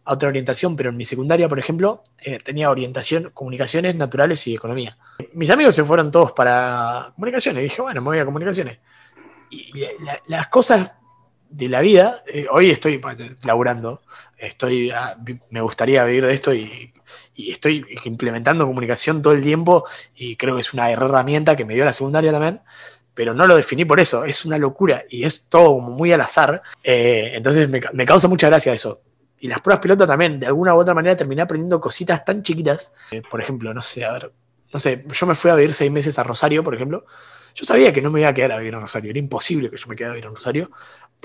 a 0.03 0.13
otra 0.13 0.29
orientación, 0.29 0.75
pero 0.75 0.89
en 0.89 0.97
mi 0.97 1.05
secundaria, 1.05 1.47
por 1.47 1.59
ejemplo, 1.59 2.03
eh, 2.19 2.39
tenía 2.43 2.69
orientación, 2.69 3.31
comunicaciones 3.33 3.95
naturales 3.95 4.45
y 4.47 4.55
economía. 4.55 4.97
Mis 5.33 5.49
amigos 5.49 5.73
se 5.73 5.83
fueron 5.85 6.11
todos 6.11 6.33
para 6.33 7.11
comunicaciones, 7.15 7.61
y 7.61 7.63
dije, 7.63 7.81
bueno, 7.81 8.01
me 8.01 8.05
voy 8.07 8.19
a 8.19 8.25
comunicaciones. 8.25 8.79
Y 9.49 9.79
la- 9.79 9.89
la- 10.03 10.21
las 10.27 10.47
cosas 10.47 10.93
de 11.55 11.69
la 11.69 11.81
vida, 11.81 12.23
eh, 12.27 12.47
hoy 12.51 12.69
estoy 12.69 13.01
laburando, 13.43 14.01
estoy, 14.37 14.91
ah, 14.91 15.17
me 15.49 15.61
gustaría 15.61 16.03
vivir 16.03 16.25
de 16.25 16.33
esto 16.33 16.53
y, 16.53 16.91
estoy 17.37 17.85
implementando 18.05 18.65
comunicación 18.65 19.21
todo 19.21 19.33
el 19.33 19.43
tiempo 19.43 19.85
y 20.15 20.37
creo 20.37 20.55
que 20.55 20.61
es 20.61 20.73
una 20.73 20.89
herramienta 20.89 21.55
que 21.55 21.65
me 21.65 21.73
dio 21.75 21.85
la 21.85 21.93
secundaria 21.93 22.31
también 22.31 22.61
pero 23.13 23.33
no 23.33 23.47
lo 23.47 23.55
definí 23.55 23.85
por 23.85 23.99
eso, 23.99 24.25
es 24.25 24.45
una 24.45 24.57
locura 24.57 25.05
y 25.09 25.23
es 25.23 25.47
todo 25.47 25.79
muy 25.79 26.11
al 26.11 26.19
azar. 26.19 26.61
Eh, 26.83 27.31
entonces 27.33 27.69
me, 27.69 27.81
me 27.93 28.05
causa 28.05 28.27
mucha 28.27 28.47
gracia 28.47 28.73
eso. 28.73 29.01
Y 29.39 29.47
las 29.47 29.61
pruebas 29.61 29.81
piloto 29.81 30.05
también, 30.05 30.39
de 30.39 30.47
alguna 30.47 30.75
u 30.75 30.79
otra 30.79 30.93
manera, 30.93 31.15
terminé 31.15 31.41
aprendiendo 31.41 31.79
cositas 31.79 32.25
tan 32.25 32.43
chiquitas. 32.43 32.91
Eh, 33.11 33.21
por 33.29 33.39
ejemplo, 33.39 33.73
no 33.73 33.81
sé, 33.81 34.03
a 34.03 34.11
ver, 34.11 34.33
no 34.73 34.79
sé, 34.79 35.05
yo 35.09 35.25
me 35.25 35.35
fui 35.35 35.49
a 35.49 35.55
vivir 35.55 35.73
seis 35.73 35.91
meses 35.91 36.19
a 36.19 36.23
Rosario, 36.23 36.63
por 36.63 36.75
ejemplo. 36.75 37.05
Yo 37.53 37.63
sabía 37.63 37.93
que 37.93 38.01
no 38.01 38.11
me 38.11 38.19
iba 38.19 38.29
a 38.29 38.33
quedar 38.33 38.51
a 38.51 38.57
vivir 38.57 38.73
en 38.73 38.81
Rosario, 38.81 39.11
era 39.11 39.19
imposible 39.19 39.69
que 39.69 39.77
yo 39.77 39.87
me 39.87 39.95
quedara 39.95 40.11
a 40.11 40.15
vivir 40.15 40.27
en 40.27 40.35
Rosario, 40.35 40.71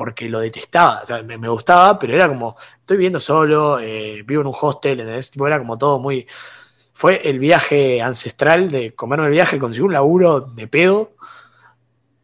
porque 0.01 0.31
lo 0.31 0.41
detestaba, 0.41 1.03
o 1.03 1.05
sea, 1.05 1.23
me, 1.23 1.37
me 1.37 1.47
gustaba, 1.51 1.99
pero 1.99 2.15
era 2.15 2.27
como, 2.27 2.57
estoy 2.79 2.97
viviendo 2.97 3.21
solo, 3.21 3.79
eh, 3.81 4.23
vivo 4.25 4.41
en 4.41 4.47
un 4.47 4.55
hostel, 4.59 5.01
¿entendés? 5.01 5.31
Tipo, 5.31 5.47
era 5.47 5.59
como 5.59 5.77
todo 5.77 5.99
muy... 5.99 6.27
Fue 6.95 7.21
el 7.29 7.39
viaje 7.39 8.01
ancestral 8.01 8.71
de 8.71 8.95
comerme 8.95 9.27
el 9.27 9.33
viaje, 9.33 9.59
conseguir 9.59 9.85
un 9.85 9.93
laburo 9.93 10.41
de 10.41 10.67
pedo, 10.69 11.11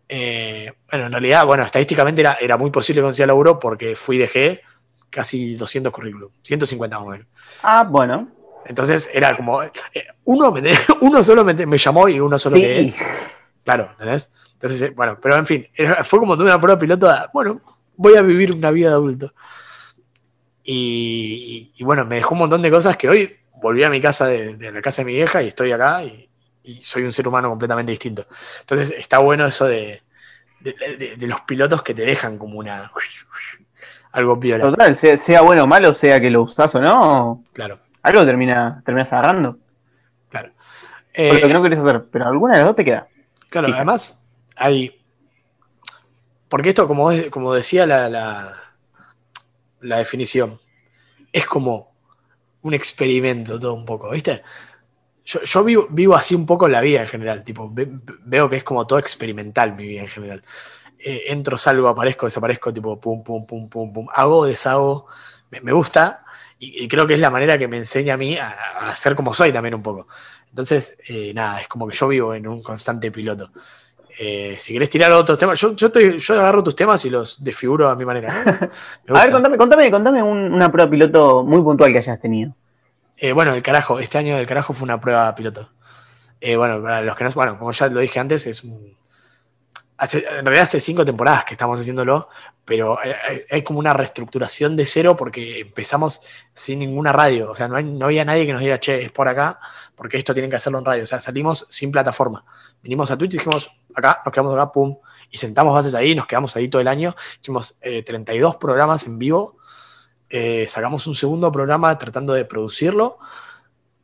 eh, 0.09 0.73
bueno, 0.91 1.05
en 1.05 1.13
realidad, 1.13 1.45
bueno, 1.45 1.65
estadísticamente 1.65 2.23
era, 2.23 2.39
era 2.41 2.57
muy 2.57 2.71
posible 2.71 3.03
conseguir 3.03 3.29
laburo 3.29 3.59
porque 3.59 3.95
fui 3.95 4.17
dejé 4.17 4.63
casi 5.11 5.55
200 5.57 5.93
currículum, 5.93 6.31
150 6.41 6.99
más 6.99 7.07
o 7.07 7.11
menos. 7.11 7.27
Ah, 7.63 7.87
bueno. 7.87 8.29
Entonces 8.65 9.11
era 9.13 9.37
como, 9.37 9.63
eh, 9.63 9.71
uno, 10.25 10.51
me, 10.51 10.63
uno 11.03 11.23
solo 11.23 11.45
me, 11.45 11.53
me 11.53 11.77
llamó 11.77 12.09
y 12.09 12.19
uno 12.19 12.39
solo. 12.39 12.57
Sí, 12.57 12.95
Claro, 13.65 13.91
¿entendés? 13.93 14.33
Entonces, 14.57 14.83
eh, 14.83 14.93
bueno, 14.97 15.19
pero 15.21 15.37
en 15.37 15.47
fin, 15.47 15.69
fue 16.05 16.19
como 16.19 16.37
de 16.37 16.45
una 16.45 16.59
prueba 16.61 16.79
piloto, 16.79 17.09
a, 17.11 17.31
bueno, 17.33 17.61
voy 17.97 18.17
a 18.17 18.23
vivir 18.23 18.53
una 18.53 18.71
vida 18.71 18.89
de 18.89 18.95
adulto. 18.95 19.33
Y, 20.65 21.73
y- 21.77 21.83
y 21.83 21.85
bueno, 21.85 22.05
me 22.05 22.17
dejó 22.17 22.35
un 22.35 22.41
montón 22.41 22.63
de 22.63 22.71
cosas 22.71 22.97
que 22.97 23.09
hoy 23.09 23.37
volví 23.63 23.85
a 23.85 23.91
mi 23.91 24.01
casa, 24.01 24.27
de, 24.27 24.57
de 24.57 24.73
la 24.73 24.83
casa 24.83 25.03
de 25.03 25.07
mi 25.07 25.13
vieja, 25.15 25.43
y 25.43 25.49
estoy 25.49 25.73
acá 25.73 26.03
y, 26.05 26.29
y 26.65 26.83
soy 26.83 27.05
un 27.05 27.13
ser 27.13 27.29
humano 27.29 27.49
completamente 27.49 27.93
distinto. 27.93 28.27
Entonces 28.61 28.93
está 28.99 29.19
bueno 29.19 29.47
eso 29.47 29.67
de, 29.67 30.03
de, 30.61 31.17
los 31.27 31.43
pilotos 31.43 31.83
que 31.83 31.95
te 31.95 32.03
dejan 32.03 32.39
como 32.39 32.59
una... 32.59 32.91
Algo 34.13 34.41
piola, 34.41 34.65
total, 34.65 34.97
sea, 34.97 35.17
sea 35.19 35.43
bueno 35.43 35.65
o 35.65 35.67
malo, 35.67 35.93
sea 35.93 36.19
que 36.21 36.31
lo 36.31 36.43
usás 36.43 36.75
o 36.75 36.81
no, 36.81 37.45
claro, 37.53 37.81
algo 38.03 38.25
termina, 38.25 38.83
terminas 38.85 39.13
agarrando. 39.13 39.59
claro. 40.31 40.51
Por 41.27 41.41
lo 41.41 41.41
Eh, 41.41 41.41
que 41.49 41.55
no 41.55 41.63
querés 41.63 41.79
hacer, 41.79 42.05
pero 42.11 42.27
alguna 42.27 42.55
de 42.55 42.61
las 42.61 42.69
dos 42.69 42.77
te 42.77 42.85
queda. 42.85 43.09
Claro, 43.51 43.69
además 43.75 44.26
hay. 44.57 44.93
Porque 46.49 46.69
esto, 46.71 46.87
como, 46.87 47.11
como 47.31 47.55
decía 47.55 47.87
la, 47.87 48.09
la, 48.09 49.99
definición, 49.99 50.61
es 51.33 51.47
como 51.47 51.93
un 52.63 52.75
experimento 52.75 53.59
todo 53.59 53.75
un 53.75 53.85
poco, 53.85 54.11
¿viste? 54.11 54.43
Yo, 55.25 55.43
yo 55.43 55.65
vivo, 55.65 55.87
vivo 55.91 56.15
así 56.17 56.35
un 56.35 56.47
poco 56.47 56.69
la 56.69 56.81
vida 56.81 57.03
en 57.03 57.09
general, 57.09 57.45
tipo, 57.45 57.71
ve- 57.73 57.89
veo 58.25 58.49
que 58.51 58.57
es 58.57 58.65
como 58.65 58.87
todo 58.87 58.99
experimental 58.99 59.75
mi 59.75 59.87
vida 59.87 60.03
en 60.03 60.09
general. 60.09 60.43
Eh, 60.99 61.25
entro, 61.29 61.59
salgo, 61.59 61.89
aparezco, 61.89 62.27
desaparezco, 62.27 62.73
tipo, 62.73 63.01
pum, 63.01 63.25
pum, 63.25 63.47
pum, 63.47 63.69
pum, 63.69 63.93
pum, 63.93 64.07
hago, 64.15 64.47
deshago, 64.47 65.07
me, 65.51 65.73
gusta 65.73 66.25
y, 66.59 66.85
y 66.85 66.89
creo 66.89 67.07
que 67.07 67.15
es 67.15 67.21
la 67.21 67.31
manera 67.31 67.59
que 67.59 67.69
me 67.69 67.79
enseña 67.79 68.15
a 68.15 68.17
mí 68.17 68.37
a, 68.37 68.51
a 68.91 68.97
ser 68.97 69.15
como 69.17 69.35
soy 69.35 69.53
también 69.53 69.75
un 69.75 69.83
poco. 69.83 70.09
Entonces, 70.51 70.99
eh, 71.09 71.33
nada, 71.35 71.61
es 71.61 71.69
como 71.69 71.89
que 71.89 71.97
yo 71.97 72.09
vivo 72.09 72.35
en 72.35 72.47
un 72.49 72.63
constante 72.63 73.11
piloto. 73.13 73.51
Eh, 74.19 74.57
si 74.59 74.73
querés 74.73 74.89
tirar 74.89 75.13
otros 75.13 75.39
temas, 75.39 75.61
yo, 75.61 75.75
yo, 75.77 75.89
estoy- 75.89 76.19
yo 76.19 76.35
agarro 76.35 76.63
tus 76.65 76.75
temas 76.75 77.05
y 77.05 77.11
los 77.11 77.43
desfiguro 77.45 77.89
a 77.91 77.97
mi 77.97 78.05
manera. 78.05 78.29
A 79.09 79.13
ver, 79.13 79.31
contame, 79.31 79.59
contame, 79.59 79.91
contame 79.91 80.23
un- 80.23 80.53
una 80.55 80.71
prueba 80.73 80.91
piloto 80.91 81.43
muy 81.45 81.61
puntual 81.63 81.93
que 81.93 81.99
hayas 81.99 82.21
tenido. 82.21 82.55
Eh, 83.19 83.33
bueno, 83.33 83.55
el 83.55 83.63
carajo, 83.63 83.99
este 84.01 84.19
año 84.19 84.37
del 84.37 84.47
carajo 84.47 84.73
fue 84.73 84.85
una 84.85 85.01
prueba 85.01 85.35
piloto. 85.35 85.69
Eh, 86.41 86.57
bueno, 86.57 86.83
para 86.83 87.03
los 87.03 87.17
que 87.17 87.25
no, 87.25 87.31
bueno, 87.31 87.59
como 87.59 87.73
ya 87.73 87.89
lo 87.89 88.01
dije 88.01 88.19
antes, 88.19 88.47
es 88.47 88.63
un, 88.65 88.95
hace, 89.99 90.19
en 90.19 90.45
realidad 90.45 90.65
hace 90.65 90.81
cinco 90.81 91.05
temporadas 91.05 91.45
que 91.45 91.55
estamos 91.55 91.81
haciéndolo, 91.81 92.29
pero 92.65 92.99
hay, 92.99 93.11
hay- 93.13 93.43
hay 93.51 93.63
como 93.63 93.79
una 93.79 93.93
reestructuración 93.93 94.77
de 94.77 94.85
cero 94.87 95.17
porque 95.17 95.61
empezamos 95.61 96.21
sin 96.53 96.79
ninguna 96.81 97.13
radio. 97.13 97.51
O 97.51 97.55
sea, 97.55 97.69
no, 97.69 97.77
hay- 97.77 97.85
no 97.85 98.07
había 98.07 98.25
nadie 98.25 98.47
que 98.47 98.53
nos 98.53 98.61
diga, 98.63 98.79
che, 98.81 99.05
es 99.05 99.13
por 99.13 99.29
acá, 99.29 99.59
porque 99.95 100.17
esto 100.17 100.33
tienen 100.35 100.51
que 100.51 100.57
hacerlo 100.57 100.79
en 100.81 100.85
radio. 100.85 101.05
O 101.05 101.07
sea, 101.07 101.21
salimos 101.21 101.67
sin 101.71 101.91
plataforma. 101.93 102.45
Vinimos 102.83 103.11
a 103.11 103.17
Twitch 103.17 103.35
y 103.35 103.39
dijimos, 103.39 103.71
acá, 103.95 104.21
nos 104.25 104.33
quedamos 104.33 104.53
acá, 104.55 104.71
pum, 104.73 104.97
y 105.31 105.37
sentamos 105.39 105.75
bases 105.75 105.95
ahí, 105.95 106.15
nos 106.15 106.27
quedamos 106.27 106.55
ahí 106.57 106.69
todo 106.69 106.81
el 106.81 106.89
año. 106.89 107.15
Hicimos 107.41 107.77
eh, 107.81 108.03
32 108.03 108.57
programas 108.57 109.07
en 109.07 109.19
vivo. 109.19 109.57
Eh, 110.29 110.67
sacamos 110.69 111.07
un 111.07 111.15
segundo 111.15 111.51
programa 111.53 111.97
tratando 111.99 112.33
de 112.33 112.45
producirlo. 112.45 113.19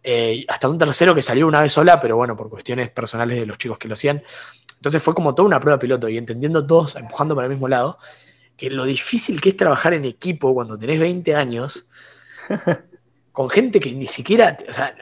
Eh, 0.04 0.44
hasta 0.48 0.68
un 0.68 0.78
tercero 0.78 1.14
que 1.14 1.22
salió 1.22 1.46
una 1.46 1.60
vez 1.60 1.72
sola, 1.72 2.00
pero 2.00 2.16
bueno, 2.16 2.36
por 2.36 2.50
cuestiones 2.50 2.90
personales 2.90 3.38
de 3.38 3.46
los 3.46 3.58
chicos 3.58 3.78
que 3.78 3.88
lo 3.88 3.94
hacían. 3.94 4.22
Entonces 4.76 5.02
fue 5.02 5.14
como 5.14 5.34
toda 5.34 5.46
una 5.46 5.60
prueba 5.60 5.78
piloto 5.78 6.08
y 6.08 6.18
entendiendo 6.18 6.66
todos, 6.66 6.96
empujando 6.96 7.34
para 7.34 7.46
el 7.46 7.52
mismo 7.52 7.68
lado, 7.68 7.98
que 8.56 8.68
lo 8.68 8.84
difícil 8.84 9.40
que 9.40 9.50
es 9.50 9.56
trabajar 9.56 9.94
en 9.94 10.04
equipo 10.04 10.52
cuando 10.54 10.78
tenés 10.78 10.98
20 10.98 11.34
años, 11.34 11.86
con 13.32 13.48
gente 13.48 13.78
que 13.78 13.92
ni 13.92 14.06
siquiera, 14.06 14.56
o 14.68 14.72
sea, 14.72 14.94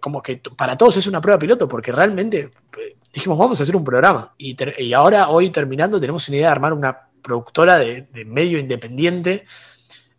como 0.00 0.22
que 0.22 0.40
para 0.56 0.76
todos 0.76 0.96
es 0.98 1.06
una 1.06 1.20
prueba 1.20 1.38
piloto, 1.38 1.68
porque 1.68 1.90
realmente 1.90 2.50
eh, 2.78 2.96
dijimos, 3.12 3.38
vamos 3.38 3.58
a 3.58 3.62
hacer 3.62 3.76
un 3.76 3.84
programa. 3.84 4.34
Y, 4.36 4.92
ahora, 4.92 5.30
hoy 5.30 5.50
terminando, 5.50 5.98
tenemos 5.98 6.28
una 6.28 6.36
idea 6.36 6.48
de 6.48 6.52
armar 6.52 6.72
una 6.72 7.08
productora 7.22 7.78
de, 7.78 8.02
de 8.12 8.24
medio 8.24 8.58
independiente, 8.58 9.44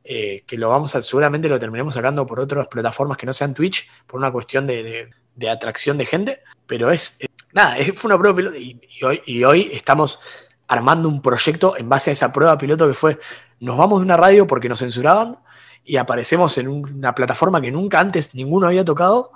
eh, 0.03 0.43
que 0.47 0.57
lo 0.57 0.69
vamos 0.69 0.95
a, 0.95 1.01
seguramente 1.01 1.49
lo 1.49 1.59
terminemos 1.59 1.93
sacando 1.93 2.25
por 2.25 2.39
otras 2.39 2.67
plataformas 2.67 3.17
que 3.17 3.25
no 3.25 3.33
sean 3.33 3.53
Twitch, 3.53 3.89
por 4.07 4.19
una 4.19 4.31
cuestión 4.31 4.65
de, 4.65 5.09
atracción 5.49 5.97
de 5.97 6.05
gente, 6.05 6.41
pero 6.65 6.91
es, 6.91 7.21
eh, 7.21 7.27
nada, 7.53 7.77
fue 7.93 8.09
una 8.09 8.17
prueba 8.17 8.35
piloto 8.35 8.57
y, 8.57 9.43
hoy, 9.43 9.69
estamos 9.73 10.19
armando 10.67 11.09
un 11.09 11.21
proyecto 11.21 11.77
en 11.77 11.89
base 11.89 12.11
a 12.11 12.13
esa 12.13 12.31
prueba 12.31 12.57
piloto 12.57 12.87
que 12.87 12.93
fue, 12.93 13.19
nos 13.59 13.77
vamos 13.77 13.99
de 13.99 14.05
una 14.05 14.17
radio 14.17 14.47
porque 14.47 14.69
nos 14.69 14.79
censuraban 14.79 15.39
y 15.83 15.97
aparecemos 15.97 16.57
en 16.57 16.67
una 16.67 17.15
plataforma 17.15 17.59
que 17.61 17.71
nunca 17.71 17.99
antes 17.99 18.35
ninguno 18.35 18.67
había 18.67 18.85
tocado, 18.85 19.31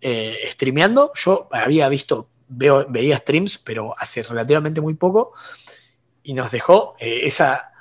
eh, 0.00 0.38
streameando. 0.48 1.10
Yo 1.14 1.48
había 1.50 1.88
visto, 1.88 2.28
veía 2.48 3.16
streams, 3.16 3.58
pero 3.58 3.94
hace 3.98 4.22
relativamente 4.22 4.80
muy 4.80 4.94
poco, 4.94 5.32
y 6.22 6.34
nos 6.34 6.50
dejó 6.50 6.96
eh, 6.98 7.20
esa 7.24 7.72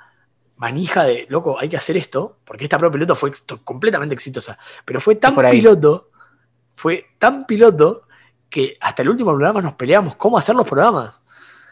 manija 0.57 1.03
de, 1.03 1.25
loco, 1.29 1.57
hay 1.59 1.67
que 1.69 1.77
hacer 1.77 1.97
esto, 1.97 2.37
porque 2.45 2.63
esta 2.63 2.77
prueba 2.77 2.93
piloto 2.93 3.15
fue 3.15 3.29
ex- 3.29 3.43
completamente 3.63 4.13
exitosa, 4.15 4.57
pero 4.85 4.99
fue 5.01 5.15
tan 5.15 5.35
Por 5.35 5.49
piloto, 5.49 6.09
fue 6.75 7.05
tan 7.19 7.45
piloto, 7.45 8.03
que 8.49 8.77
hasta 8.79 9.01
el 9.01 9.09
último 9.09 9.31
programa 9.31 9.61
nos 9.61 9.73
peleamos 9.73 10.15
cómo 10.15 10.37
hacer 10.37 10.55
los 10.55 10.65
programas. 10.67 11.21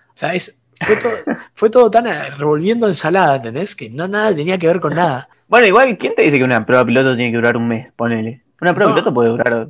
O 0.09 0.15
sea, 0.15 0.33
es, 0.33 0.61
fue, 0.81 0.95
todo, 0.97 1.11
fue 1.53 1.69
todo 1.69 1.89
tan 1.89 2.07
eh, 2.07 2.29
revolviendo 2.31 2.87
ensalada, 2.87 3.37
¿entendés? 3.37 3.75
Que 3.75 3.89
no 3.89 4.07
nada 4.07 4.35
tenía 4.35 4.57
que 4.57 4.67
ver 4.67 4.79
con 4.79 4.95
nada. 4.95 5.29
Bueno, 5.45 5.67
igual, 5.67 5.97
¿quién 5.99 6.15
te 6.15 6.23
dice 6.23 6.39
que 6.39 6.43
una 6.43 6.65
prueba 6.65 6.83
piloto 6.83 7.15
tiene 7.15 7.29
que 7.29 7.37
durar 7.37 7.55
un 7.57 7.67
mes? 7.67 7.93
Ponele. 7.95 8.41
Una 8.59 8.73
prueba 8.73 8.89
No. 8.89 8.95
piloto 8.95 9.13
puede 9.13 9.29
durar. 9.29 9.67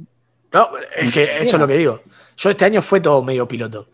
No, 0.54 0.69
es 0.95 1.12
que 1.12 1.23
eso 1.41 1.58
es 1.58 1.60
lo 1.60 1.67
que 1.67 1.76
digo. 1.76 1.99
Yo 2.38 2.49
este 2.52 2.63
año 2.63 2.82
fue 2.82 3.02
todo 3.02 3.21
medio 3.21 3.45
piloto. 3.47 3.89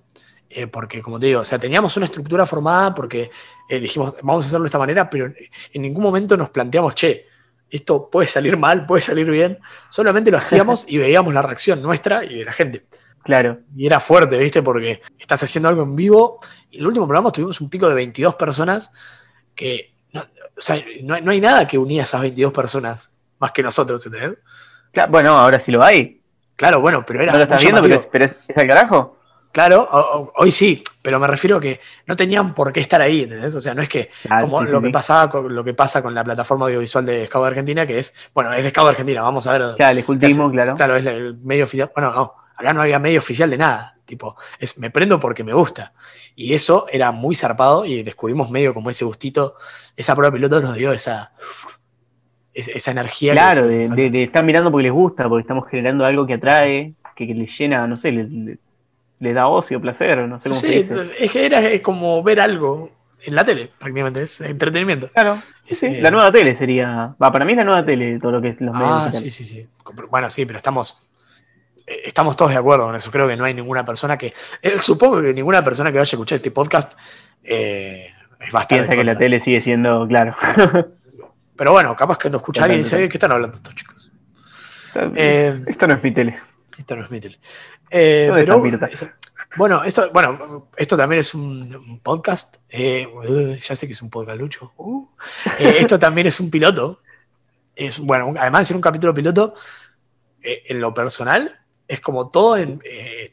Eh, 0.49 0.65
porque, 0.67 1.01
como 1.01 1.19
te 1.19 1.27
digo, 1.27 1.41
o 1.41 1.45
sea, 1.45 1.59
teníamos 1.59 1.95
una 1.97 2.05
estructura 2.05 2.45
formada 2.45 2.95
porque 2.95 3.29
eh, 3.69 3.79
dijimos, 3.79 4.15
vamos 4.23 4.45
a 4.45 4.47
hacerlo 4.47 4.63
de 4.63 4.67
esta 4.67 4.79
manera, 4.79 5.07
pero 5.09 5.25
en 5.73 5.81
ningún 5.81 6.01
momento 6.01 6.35
nos 6.35 6.49
planteamos, 6.49 6.95
che, 6.95 7.27
esto 7.69 8.09
puede 8.09 8.27
salir 8.27 8.57
mal, 8.57 8.85
puede 8.87 9.03
salir 9.03 9.29
bien. 9.29 9.59
Solamente 9.89 10.31
lo 10.31 10.37
hacíamos 10.39 10.85
y 10.87 10.97
veíamos 10.97 11.31
la 11.35 11.43
reacción 11.43 11.83
nuestra 11.83 12.25
y 12.25 12.39
de 12.39 12.45
la 12.45 12.51
gente. 12.51 12.85
Claro. 13.21 13.59
Y 13.75 13.85
era 13.85 13.99
fuerte, 13.99 14.39
¿viste? 14.39 14.63
Porque 14.63 15.01
estás 15.19 15.43
haciendo 15.43 15.69
algo 15.69 15.83
en 15.83 15.95
vivo. 15.95 16.39
Y 16.71 16.79
el 16.79 16.87
último 16.87 17.05
programa 17.05 17.31
tuvimos 17.31 17.61
un 17.61 17.69
pico 17.69 17.87
de 17.87 17.93
22 17.93 18.33
personas 18.35 18.91
que. 19.53 19.93
No, 20.13 20.21
o 20.21 20.61
sea, 20.61 20.83
no, 21.03 21.13
hay- 21.13 21.21
no 21.21 21.29
hay 21.31 21.39
nada 21.41 21.67
que 21.67 21.77
unía 21.77 22.01
a 22.01 22.05
esas 22.05 22.21
22 22.21 22.51
personas 22.51 23.11
más 23.37 23.51
que 23.51 23.61
nosotros, 23.61 24.03
¿entendés? 24.03 24.39
Claro, 24.91 25.11
Bueno, 25.11 25.37
ahora 25.37 25.59
sí 25.59 25.71
lo 25.71 25.83
hay. 25.83 26.21
Claro, 26.55 26.81
bueno, 26.81 27.05
pero 27.05 27.21
era. 27.21 27.33
No 27.33 27.37
lo 27.37 27.43
estás 27.43 27.61
viendo, 27.61 27.83
pero, 27.83 27.93
es, 27.95 28.07
pero 28.07 28.25
es, 28.25 28.35
es 28.47 28.57
al 28.57 28.67
carajo. 28.67 29.18
Claro, 29.51 30.31
hoy 30.35 30.51
sí, 30.51 30.83
pero 31.01 31.19
me 31.19 31.25
refiero 31.27 31.57
a 31.57 31.59
que 31.59 31.79
no 32.05 32.15
tenían 32.15 32.53
por 32.53 32.71
qué 32.71 32.81
estar 32.81 33.01
ahí, 33.01 33.23
¿entendés? 33.23 33.55
O 33.55 33.61
sea, 33.61 33.73
no 33.73 33.81
es 33.81 33.89
que 33.89 34.09
Claro, 34.21 34.45
como 34.47 34.63
sí, 34.65 34.71
lo 34.71 34.79
sí, 34.79 34.85
que 34.85 34.91
pasaba 34.91 35.29
con 35.29 35.53
lo 35.55 35.63
que 35.63 35.73
pasa 35.73 36.01
con 36.03 36.13
la 36.13 36.23
plataforma 36.23 36.65
audiovisual 36.67 37.03
de 37.05 37.25
Scout 37.25 37.47
Argentina, 37.47 37.87
que 37.87 37.97
es, 37.97 38.15
bueno, 38.33 38.53
es 38.53 38.63
de 38.63 38.69
Scout 38.69 38.89
Argentina, 38.89 39.23
vamos 39.23 39.47
a 39.47 39.57
ver. 39.57 39.75
Claro, 39.75 39.97
el 39.97 40.05
Casi- 40.05 40.51
claro. 40.51 40.75
Claro, 40.75 40.95
es 40.97 41.05
el 41.05 41.37
medio 41.37 41.63
oficial. 41.63 41.91
Bueno, 41.95 42.11
no, 42.13 42.33
acá 42.55 42.73
no 42.73 42.81
había 42.81 42.99
medio 42.99 43.19
oficial 43.19 43.49
de 43.49 43.57
nada. 43.57 43.95
Tipo, 44.05 44.35
es 44.59 44.77
me 44.77 44.91
prendo 44.91 45.19
porque 45.19 45.43
me 45.43 45.53
gusta. 45.53 45.93
Y 46.35 46.53
eso 46.53 46.85
era 46.91 47.11
muy 47.11 47.35
zarpado 47.35 47.85
y 47.85 48.03
descubrimos 48.03 48.49
medio 48.51 48.73
como 48.73 48.89
ese 48.91 49.03
gustito. 49.05 49.55
Esa 49.95 50.15
prueba 50.15 50.33
piloto 50.33 50.61
nos 50.61 50.75
dio 50.75 50.91
esa, 50.93 51.31
esa, 52.53 52.91
energía. 52.91 53.33
que- 53.33 53.39
Claro, 53.39 53.67
de, 53.67 53.87
de- 53.89 54.09
de 54.09 54.23
estar 54.23 54.43
mirando 54.43 54.71
porque 54.71 54.83
les 54.83 54.91
gusta, 54.93 55.27
porque 55.29 55.41
estamos 55.41 55.67
generando 55.69 56.05
algo 56.05 56.25
que 56.25 56.35
atrae, 56.35 56.93
que, 57.15 57.27
que 57.27 57.33
les 57.33 57.55
llena, 57.57 57.85
no 57.87 57.97
sé, 57.97 58.11
les, 58.11 58.27
les 59.19 59.35
da 59.35 59.47
ocio, 59.47 59.79
placer, 59.81 60.17
no 60.27 60.39
sé 60.39 60.49
cómo 60.49 60.59
se 60.59 60.67
Sí, 60.67 60.75
dice. 60.77 61.13
es 61.19 61.31
que 61.31 61.45
era 61.45 61.63
eh, 61.69 61.81
como 61.81 62.21
ver 62.23 62.39
algo 62.39 62.91
en 63.21 63.35
la 63.35 63.43
tele, 63.43 63.69
prácticamente. 63.77 64.21
Es 64.21 64.39
entretenimiento. 64.41 65.09
Claro, 65.11 65.41
sí, 65.67 65.75
sí, 65.75 65.85
Eh, 65.87 66.01
la 66.01 66.09
nueva 66.11 66.31
tele 66.31 66.55
sería. 66.55 67.15
Va, 67.21 67.31
para 67.31 67.43
mí 67.45 67.51
es 67.51 67.57
la 67.57 67.65
nueva 67.65 67.85
tele 67.85 68.17
todo 68.19 68.31
lo 68.33 68.41
que 68.41 68.49
es 68.49 68.61
los 68.61 68.73
medios. 68.73 68.89
Ah, 68.91 69.11
sí, 69.11 69.29
sí, 69.29 69.43
sí. 69.43 69.67
Bueno, 70.09 70.29
sí, 70.29 70.45
pero 70.45 70.57
estamos, 70.57 71.05
eh, 71.85 72.01
estamos 72.05 72.37
todos 72.37 72.51
de 72.51 72.57
acuerdo 72.57 72.85
con 72.85 72.95
eso. 72.95 73.11
Creo 73.11 73.27
que 73.27 73.35
no 73.35 73.43
hay 73.43 73.53
ninguna 73.53 73.83
persona 73.85 74.17
que. 74.17 74.33
eh, 74.61 74.79
supongo 74.79 75.21
que 75.21 75.33
ninguna 75.33 75.63
persona 75.63 75.91
que 75.91 75.97
vaya 75.97 76.09
a 76.09 76.15
escuchar 76.15 76.37
este 76.37 76.51
podcast 76.51 76.93
eh, 77.43 78.07
es 78.39 78.51
bastante. 78.53 78.83
Piensa 78.83 78.95
que 78.95 79.03
la 79.03 79.17
tele 79.17 79.39
sigue 79.39 79.59
siendo, 79.59 80.07
claro. 80.07 80.35
Pero 81.57 81.73
bueno, 81.73 81.93
capaz 81.97 82.17
que 82.17 82.29
no 82.29 82.37
escucha 82.37 82.63
alguien 82.63 82.79
y 82.79 82.83
dice, 82.83 82.91
Total, 82.91 83.03
"Eh, 83.05 83.09
¿qué 83.09 83.17
están 83.17 83.31
hablando 83.33 83.57
estos 83.57 83.75
chicos? 83.75 84.11
Esto 85.15 85.87
no 85.87 85.93
es 85.95 86.03
mi 86.03 86.11
tele. 86.13 86.39
Esto 86.79 86.95
no 86.95 87.03
es 87.03 87.11
mi 87.11 87.19
tele. 87.19 87.37
Eh, 87.89 88.27
¿Dónde 88.47 88.77
pero, 88.77 88.87
eso- 88.91 89.09
bueno, 89.57 89.83
esto, 89.83 90.09
bueno, 90.11 90.69
esto 90.77 90.95
también 90.95 91.19
es 91.19 91.33
un, 91.33 91.75
un 91.75 91.99
podcast. 91.99 92.57
eh, 92.69 93.07
ya 93.59 93.75
sé 93.75 93.85
que 93.85 93.93
es 93.93 94.01
un 94.01 94.09
podcast, 94.09 94.39
Lucho. 94.39 94.71
Uh. 94.77 95.07
Eh, 95.59 95.77
esto 95.79 95.99
también 95.99 96.27
es 96.27 96.39
un 96.39 96.49
piloto. 96.49 96.99
Es, 97.75 97.99
bueno, 97.99 98.33
además 98.39 98.61
de 98.61 98.65
ser 98.65 98.75
un 98.75 98.81
capítulo 98.81 99.13
piloto, 99.13 99.55
en 100.41 100.79
lo 100.79 100.93
personal, 100.93 101.59
es 101.87 101.99
como 101.99 102.29
todo, 102.29 102.55
en, 102.55 102.81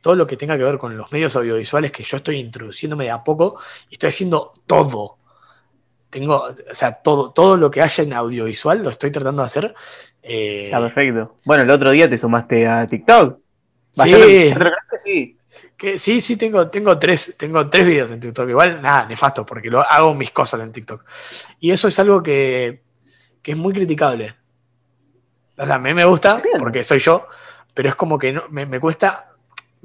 todo 0.01 0.17
lo 0.17 0.27
que 0.27 0.37
tenga 0.37 0.57
que 0.57 0.65
ver 0.65 0.79
con 0.79 0.97
los 0.97 1.13
medios 1.13 1.37
audiovisuales 1.37 1.93
que 1.93 2.03
yo 2.03 2.17
estoy 2.17 2.39
introduciéndome 2.39 3.05
de 3.05 3.11
a 3.11 3.23
poco 3.23 3.61
y 3.89 3.95
estoy 3.95 4.09
haciendo 4.09 4.53
todo. 4.67 5.19
Tengo, 6.11 6.37
o 6.71 6.75
sea, 6.75 6.95
todo, 6.95 7.33
todo 7.33 7.57
lo 7.57 7.71
que 7.71 7.83
haya 7.83 8.03
en 8.03 8.13
audiovisual 8.13 8.83
lo 8.83 8.91
estoy 8.91 9.11
tratando 9.11 9.43
de 9.43 9.47
hacer. 9.47 9.75
Eh, 10.29 10.71
Ah, 10.73 10.81
perfecto. 10.81 11.37
Bueno, 11.45 11.63
el 11.63 11.71
otro 11.71 11.91
día 11.91 12.11
te 12.11 12.19
sumaste 12.19 12.67
a 12.67 12.87
TikTok. 12.87 13.39
Sí. 13.93 14.15
Sí. 15.03 15.37
Que 15.77 15.99
sí, 15.99 16.21
sí, 16.21 16.37
tengo, 16.37 16.69
tengo, 16.69 16.99
tres, 16.99 17.37
tengo 17.39 17.69
tres 17.69 17.87
videos 17.87 18.11
en 18.11 18.21
TikTok. 18.21 18.49
Igual, 18.49 18.83
nada, 18.83 19.07
nefasto, 19.07 19.45
porque 19.45 19.71
lo, 19.71 19.81
hago 19.81 20.15
mis 20.15 20.31
cosas 20.31 20.61
en 20.63 20.73
TikTok. 20.73 21.05
Y 21.61 21.71
eso 21.71 21.89
es 21.89 21.99
algo 21.99 22.23
que, 22.23 22.83
que 23.43 23.53
es 23.53 23.59
muy 23.59 23.73
criticable. 23.73 24.35
O 25.57 25.65
sea, 25.65 25.77
a 25.77 25.79
mí 25.79 25.95
me 25.95 26.05
gusta, 26.05 26.43
porque 26.59 26.83
soy 26.83 26.99
yo, 26.99 27.27
pero 27.73 27.89
es 27.89 27.95
como 27.95 28.19
que 28.19 28.33
no, 28.33 28.45
me, 28.51 28.67
me 28.67 28.81
cuesta. 28.81 29.36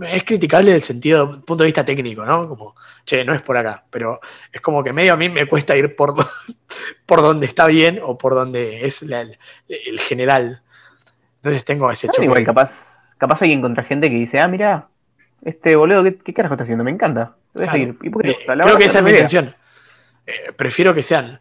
Es 0.08 0.24
criticable 0.24 0.74
el 0.74 0.82
sentido, 0.82 1.42
punto 1.46 1.64
de 1.64 1.68
vista 1.68 1.84
técnico, 1.86 2.26
¿no? 2.26 2.48
Como, 2.50 2.76
che, 3.06 3.24
no 3.26 3.34
es 3.34 3.42
por 3.42 3.58
acá. 3.58 3.84
Pero 3.90 4.20
es 4.52 4.62
como 4.62 4.84
que 4.84 4.94
medio 4.94 5.14
a 5.14 5.18
mí 5.18 5.30
me 5.30 5.46
cuesta 5.48 5.76
ir 5.76 5.96
por, 5.96 6.16
por 7.06 7.22
donde 7.22 7.46
está 7.46 7.68
bien 7.68 8.00
o 8.04 8.18
por 8.18 8.34
donde 8.34 8.86
es 8.86 9.02
la- 9.04 9.22
el, 9.22 9.38
el 9.68 10.00
general. 10.00 10.62
Entonces 11.38 11.66
tengo 11.66 11.90
ese 11.92 12.08
choque. 12.08 12.26
igual, 12.26 12.44
capaz, 12.44 13.16
capaz 13.18 13.42
hay 13.42 13.52
encontrar 13.52 13.86
gente 13.88 14.10
que 14.10 14.16
dice, 14.16 14.40
ah, 14.40 14.48
mira, 14.48 14.88
este 15.44 15.76
boludo, 15.76 16.04
¿qué, 16.04 16.18
qué 16.18 16.34
carajo 16.34 16.54
está 16.56 16.64
haciendo? 16.64 16.84
Me 16.84 16.92
encanta. 16.92 17.36
Voy 17.54 17.66
a 17.66 17.72
seguir. 17.72 17.98
¿Y 18.02 18.10
por 18.10 18.22
qué 18.22 18.28
le 18.30 18.34
Eh, 18.36 18.46
creo 18.46 18.78
que 18.78 18.86
esa 18.86 19.00
es 19.00 19.04
mi 19.04 19.10
intención. 19.12 19.56
Eh, 20.26 20.52
prefiero 20.56 20.94
que 20.94 21.04
sean 21.04 21.40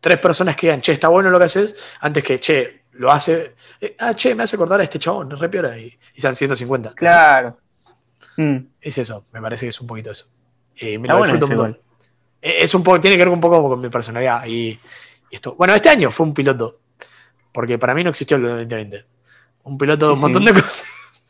tres 0.00 0.18
personas 0.18 0.56
que 0.56 0.66
digan, 0.68 0.80
che, 0.80 0.92
está 0.92 1.08
bueno 1.08 1.30
lo 1.30 1.38
que 1.38 1.44
haces, 1.46 1.76
antes 2.00 2.22
que, 2.22 2.38
che, 2.38 2.82
lo 2.98 3.10
hace. 3.12 3.54
eh, 3.80 3.94
ah, 3.98 4.14
che, 4.14 4.34
me 4.34 4.42
hace 4.44 4.56
acordar 4.56 4.80
a 4.80 4.84
este 4.84 4.98
chabón, 4.98 5.30
re 5.30 5.48
piola, 5.48 5.76
y, 5.78 5.96
y 6.14 6.20
sean 6.20 6.34
150. 6.34 6.94
Claro. 6.94 7.58
Mm, 8.36 8.56
Es 8.80 8.98
eso, 8.98 9.26
me 9.32 9.40
parece 9.40 9.66
que 9.66 9.70
es 9.70 9.80
un 9.80 9.86
poquito 9.86 10.10
eso. 10.10 10.26
Eh, 10.76 10.98
me 10.98 11.06
Está 11.06 11.12
lo 11.14 11.18
bueno 11.20 11.34
disfruto 11.34 11.62
un. 11.62 11.70
Eh, 12.42 12.56
Es 12.60 12.74
un 12.74 12.82
poco, 12.82 13.00
tiene 13.00 13.16
que 13.16 13.22
ver 13.22 13.28
un 13.28 13.40
poco 13.40 13.68
con 13.68 13.80
mi 13.80 13.88
personalidad. 13.88 14.44
Y, 14.46 14.70
y 14.70 14.78
esto. 15.30 15.54
Bueno, 15.56 15.74
este 15.74 15.88
año 15.88 16.10
fue 16.10 16.26
un 16.26 16.34
piloto. 16.34 16.80
Porque 17.52 17.78
para 17.78 17.94
mí 17.94 18.02
no 18.02 18.10
existió 18.10 18.36
el 18.36 18.42
2020. 18.42 19.04
Un 19.64 19.78
piloto 19.78 20.08
de 20.08 20.12
un 20.14 20.20
montón 20.20 20.44
de 20.44 20.52
cosas. 20.52 20.84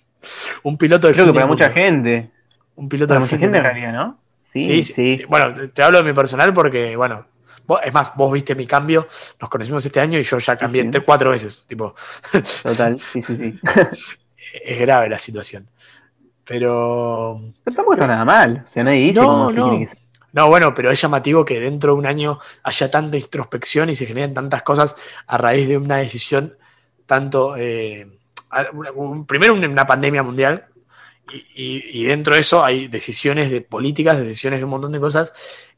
un 0.62 0.78
piloto 0.78 1.06
de 1.06 1.12
Creo 1.12 1.26
que 1.26 1.34
para 1.34 1.46
mucha 1.46 1.66
mundo. 1.68 1.80
gente. 1.80 2.30
Un 2.76 2.88
piloto 2.88 3.08
Para 3.08 3.20
de 3.20 3.24
mucha 3.26 3.38
gente 3.38 3.58
en 3.58 3.64
realidad, 3.64 3.92
¿no? 3.92 4.18
Sí, 4.42 4.82
Sí, 4.82 4.94
sí. 5.16 5.24
Bueno, 5.28 5.68
te 5.70 5.82
hablo 5.82 5.98
de 5.98 6.04
mi 6.04 6.12
personal 6.14 6.52
porque, 6.54 6.96
bueno, 6.96 7.26
vos- 7.66 7.80
es 7.84 7.92
más, 7.92 8.14
vos 8.14 8.32
viste 8.32 8.54
mi 8.54 8.66
cambio, 8.66 9.08
nos 9.40 9.50
conocimos 9.50 9.84
este 9.84 10.00
año 10.00 10.18
y 10.18 10.22
yo 10.22 10.38
ya 10.38 10.56
cambié 10.56 10.82
Sí. 10.92 11.00
cuatro 11.04 11.30
veces. 11.30 11.64
Tipo, 11.68 11.94
Total, 12.62 12.98
sí, 13.12 13.22
sí, 13.22 13.36
sí. 13.36 13.60
es 14.64 14.78
grave 14.80 15.08
la 15.08 15.18
situación. 15.18 15.68
Pero. 16.44 17.40
Pero 17.64 17.74
tampoco 17.76 17.94
está 17.94 18.06
nada 18.06 18.24
mal. 18.24 18.62
O 18.64 18.68
sea, 18.68 18.84
nadie 18.84 18.98
dice 19.06 19.20
No, 19.20 19.50
no. 19.50 19.70
que. 19.78 19.88
No, 20.32 20.48
bueno, 20.48 20.74
pero 20.74 20.90
es 20.90 21.00
llamativo 21.00 21.44
que 21.44 21.60
dentro 21.60 21.92
de 21.92 21.98
un 22.00 22.06
año 22.06 22.40
haya 22.64 22.90
tanta 22.90 23.16
introspección 23.16 23.88
y 23.88 23.94
se 23.94 24.04
generen 24.04 24.34
tantas 24.34 24.62
cosas 24.62 24.96
a 25.26 25.38
raíz 25.38 25.68
de 25.68 25.76
una 25.78 25.96
decisión 25.98 26.56
tanto. 27.06 27.54
eh, 27.56 28.06
primero, 29.26 29.54
una 29.54 29.68
una 29.68 29.86
pandemia 29.86 30.22
mundial. 30.22 30.66
Y, 31.32 31.36
y- 31.54 32.02
y 32.02 32.04
dentro 32.04 32.34
de 32.34 32.40
eso 32.40 32.62
hay 32.64 32.88
decisiones 32.88 33.50
de 33.50 33.62
políticas, 33.62 34.18
decisiones 34.18 34.60
de 34.60 34.64
un 34.64 34.70
montón 34.70 34.92
de 34.92 35.00
cosas 35.00 35.32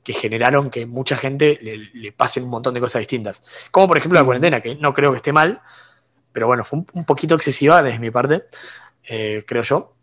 que 0.07 0.13
generaron 0.15 0.71
que 0.71 0.87
mucha 0.87 1.17
gente 1.17 1.59
le, 1.61 1.77
le 1.93 2.13
pasen 2.13 2.45
un 2.45 2.51
montón 2.51 2.73
de 2.75 2.81
cosas 2.81 3.01
distintas. 3.01 3.43
Como 3.73 3.89
por 3.89 3.99
ejemplo 3.99 4.21
la 4.21 4.25
cuarentena, 4.25 4.61
que 4.61 4.77
no 4.77 4.95
creo 4.95 5.11
que 5.11 5.17
esté 5.17 5.33
mal, 5.33 5.61
pero 6.31 6.47
bueno, 6.47 6.63
fue 6.63 6.79
un, 6.79 6.87
un 6.93 7.05
poquito 7.05 7.35
excesiva 7.35 7.83
desde 7.83 7.99
mi 7.99 8.13
parte, 8.13 8.45
eh, 9.03 9.43
creo 9.45 9.65
yo. 9.65 9.95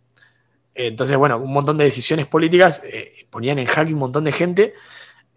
Entonces, 0.76 1.16
bueno, 1.16 1.38
un 1.38 1.54
montón 1.54 1.78
de 1.78 1.86
decisiones 1.86 2.26
políticas 2.28 2.84
eh, 2.84 3.26
ponían 3.30 3.60
en 3.60 3.66
jaque 3.66 3.94
un 3.94 4.00
montón 4.00 4.26
de 4.26 4.34
gente 4.34 4.74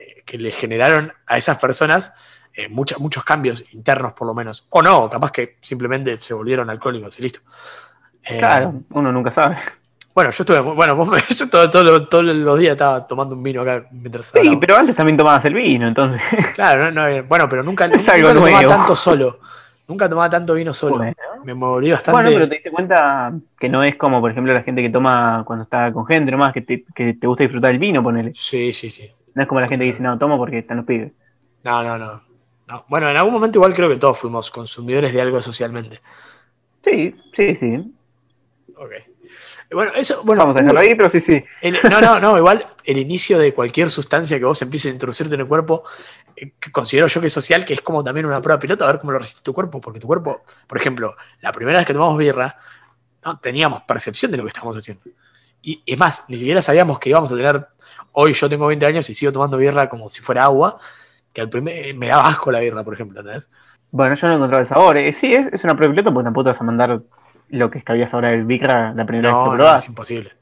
eh, 0.01 0.23
que 0.27 0.37
le 0.37 0.51
generaron 0.51 1.13
a 1.27 1.39
esas 1.39 1.59
personas 1.59 2.13
mucha- 2.71 2.97
muchos 2.99 3.23
cambios 3.23 3.63
internos, 3.73 4.15
por 4.15 4.27
lo 4.27 4.35
menos. 4.35 4.67
O 4.71 4.83
no, 4.83 5.09
capaz 5.11 5.31
que 5.31 5.59
simplemente 5.61 6.19
se 6.21 6.35
volvieron 6.35 6.71
alcohólicos 6.71 7.19
y 7.19 7.23
listo. 7.23 7.41
Claro, 8.25 8.83
uno 8.91 9.13
nunca 9.13 9.31
sabe. 9.31 9.59
Bueno, 10.17 10.31
yo 10.31 10.43
estuve, 10.45 10.61
bueno, 10.61 10.97
vos 10.97 11.11
me- 11.11 11.19
yo 11.37 11.47
todo- 11.51 11.71
todo- 11.71 12.09
todos 12.09 12.25
los 12.25 12.59
días 12.59 12.73
estaba 12.73 13.07
tomando 13.07 13.35
un 13.35 13.43
vino 13.43 13.61
acá 13.61 13.87
mientras 13.91 14.29
Sí, 14.29 14.39
hablaba. 14.39 14.61
pero 14.61 14.77
antes 14.79 14.97
también 14.97 15.19
tomabas 15.19 15.45
el 15.45 15.53
vino, 15.53 15.87
entonces. 15.87 16.23
Claro, 16.55 16.91
no, 16.91 17.07
no, 17.11 17.25
bueno, 17.25 17.47
pero 17.51 17.63
nunca, 17.63 17.87
nunca 17.89 18.17
lo 18.17 18.33
tomaba 18.33 18.67
tanto 18.67 18.97
solo. 18.97 19.39
Nunca 19.87 20.09
tomaba 20.09 20.31
tanto 20.31 20.55
vino 20.55 20.73
solo. 20.73 20.97
Bueno. 20.97 21.15
Me 21.45 21.53
moví 21.53 21.91
bastante. 21.91 22.13
Bueno, 22.17 22.31
pero 22.35 22.49
te 22.49 22.55
diste 22.55 22.71
cuenta 22.71 23.31
que 23.61 23.69
no 23.69 23.85
es 23.85 23.95
como, 23.97 24.23
por 24.23 24.31
ejemplo, 24.31 24.55
la 24.55 24.63
gente 24.63 24.81
que 24.81 24.89
toma 24.89 25.45
cuando 25.47 25.65
está 25.65 25.93
con 25.93 26.07
gente 26.07 26.33
nomás, 26.33 26.55
que 26.55 26.63
te, 26.63 26.83
que 26.95 27.13
te 27.13 27.27
gusta 27.27 27.45
disfrutar 27.45 27.73
el 27.73 27.79
vino, 27.79 28.03
ponele. 28.03 28.33
Sí, 28.35 28.73
sí, 28.73 28.89
sí. 28.91 29.09
No 29.35 29.43
es 29.43 29.49
como 29.49 29.61
la 29.61 29.69
gente 29.69 29.85
que 29.85 29.91
dice, 29.93 30.03
no, 30.03 30.17
tomo 30.19 30.39
porque 30.39 30.61
están 30.61 30.79
los 30.79 30.87
pibes. 30.87 31.13
No, 31.63 31.83
no, 31.85 31.99
no, 31.99 32.23
no. 32.69 32.85
Bueno, 32.89 33.11
en 33.11 33.19
algún 33.19 33.35
momento 33.35 33.59
igual 33.59 33.75
creo 33.75 33.91
que 33.91 33.99
todos 33.99 34.19
fuimos 34.19 34.51
consumidores 34.51 35.13
de 35.13 35.21
algo 35.21 35.43
socialmente. 35.43 36.01
Sí, 36.83 37.15
sí, 37.35 37.55
sí. 37.55 37.93
Ok. 38.77 38.93
Bueno, 39.71 39.93
eso, 39.95 40.23
bueno, 40.25 40.43
Vamos 40.43 40.57
a 40.57 40.61
dejarlo 40.61 40.81
hubo- 40.81 40.89
ahí, 40.89 40.95
pero 40.95 41.11
sí, 41.11 41.21
sí. 41.21 41.43
el- 41.61 41.79
no, 41.91 42.01
no, 42.01 42.21
no, 42.21 42.37
igual 42.39 42.67
el 42.85 42.99
inicio 42.99 43.39
de 43.39 43.53
cualquier 43.55 43.91
sustancia 43.91 44.39
que 44.39 44.45
vos 44.45 44.61
empieces 44.63 44.91
a 44.91 44.95
introducirte 44.95 45.35
en 45.35 45.41
el 45.43 45.47
cuerpo, 45.47 45.85
eh, 46.37 46.53
considero 46.73 47.07
yo 47.09 47.21
que 47.21 47.27
es 47.29 47.33
social, 47.33 47.65
que 47.65 47.75
es 47.75 47.81
como 47.81 48.05
también 48.05 48.27
una 48.27 48.41
prueba 48.41 48.59
piloto, 48.61 48.85
a 48.85 48.89
ver 48.89 49.01
cómo 49.01 49.13
lo 49.13 49.19
resiste 49.19 49.43
tu 49.43 49.53
cuerpo, 49.55 49.81
porque 49.81 49.99
tu 50.01 50.07
cuerpo, 50.07 50.43
por 50.67 50.79
ejemplo, 50.79 51.17
la 51.41 51.53
primera 51.53 51.79
vez 51.79 51.87
que 51.87 51.93
tomamos 51.93 52.17
birra, 52.19 52.57
no 53.25 53.39
teníamos 53.41 53.83
percepción 53.83 54.31
de 54.31 54.37
lo 54.37 54.45
que 54.45 54.49
estábamos 54.49 54.77
haciendo. 54.77 55.03
Y 55.63 55.83
es 55.85 55.99
más, 55.99 56.25
ni 56.29 56.37
siquiera 56.37 56.63
sabíamos 56.63 56.99
que 57.01 57.09
íbamos 57.11 57.33
a 57.33 57.37
tener, 57.37 57.67
hoy 58.13 58.33
yo 58.35 58.49
tengo 58.49 58.67
20 58.69 58.87
años 58.87 59.09
y 59.11 59.15
sigo 59.15 59.33
tomando 59.33 59.57
birra 59.57 59.89
como 59.89 60.09
si 60.09 60.21
fuera 60.23 60.45
agua, 60.45 60.79
que 61.33 61.41
al 61.41 61.51
primer, 61.51 61.93
me 61.95 62.07
daba 62.09 62.29
asco 62.29 62.53
la 62.53 62.61
birra, 62.61 62.85
por 62.85 62.95
ejemplo, 62.95 63.19
¿entendés? 63.21 63.49
Bueno, 63.91 64.15
yo 64.15 64.27
no 64.29 64.33
he 64.35 64.37
encontrado 64.37 64.61
el 64.63 64.69
sabor. 64.69 64.97
Eh, 64.97 65.13
sí, 65.13 65.33
es, 65.33 65.47
es 65.53 65.65
una 65.65 65.75
prueba 65.75 65.93
piloto 65.93 66.13
porque 66.13 66.25
tampoco 66.25 66.45
te 66.45 66.51
vas 66.51 66.61
a 66.61 66.65
mandar 66.65 67.01
lo 67.51 67.71
que 67.71 67.83
cabías 67.83 68.13
ahora 68.15 68.31
del 68.31 68.45
Vicra 68.45 68.93
la 68.95 69.05
primera 69.07 69.31
vez 69.31 69.45
que 69.45 69.57
lo 69.57 69.57
no, 69.57 69.77
es 69.77 69.89
imposible. 69.89 70.33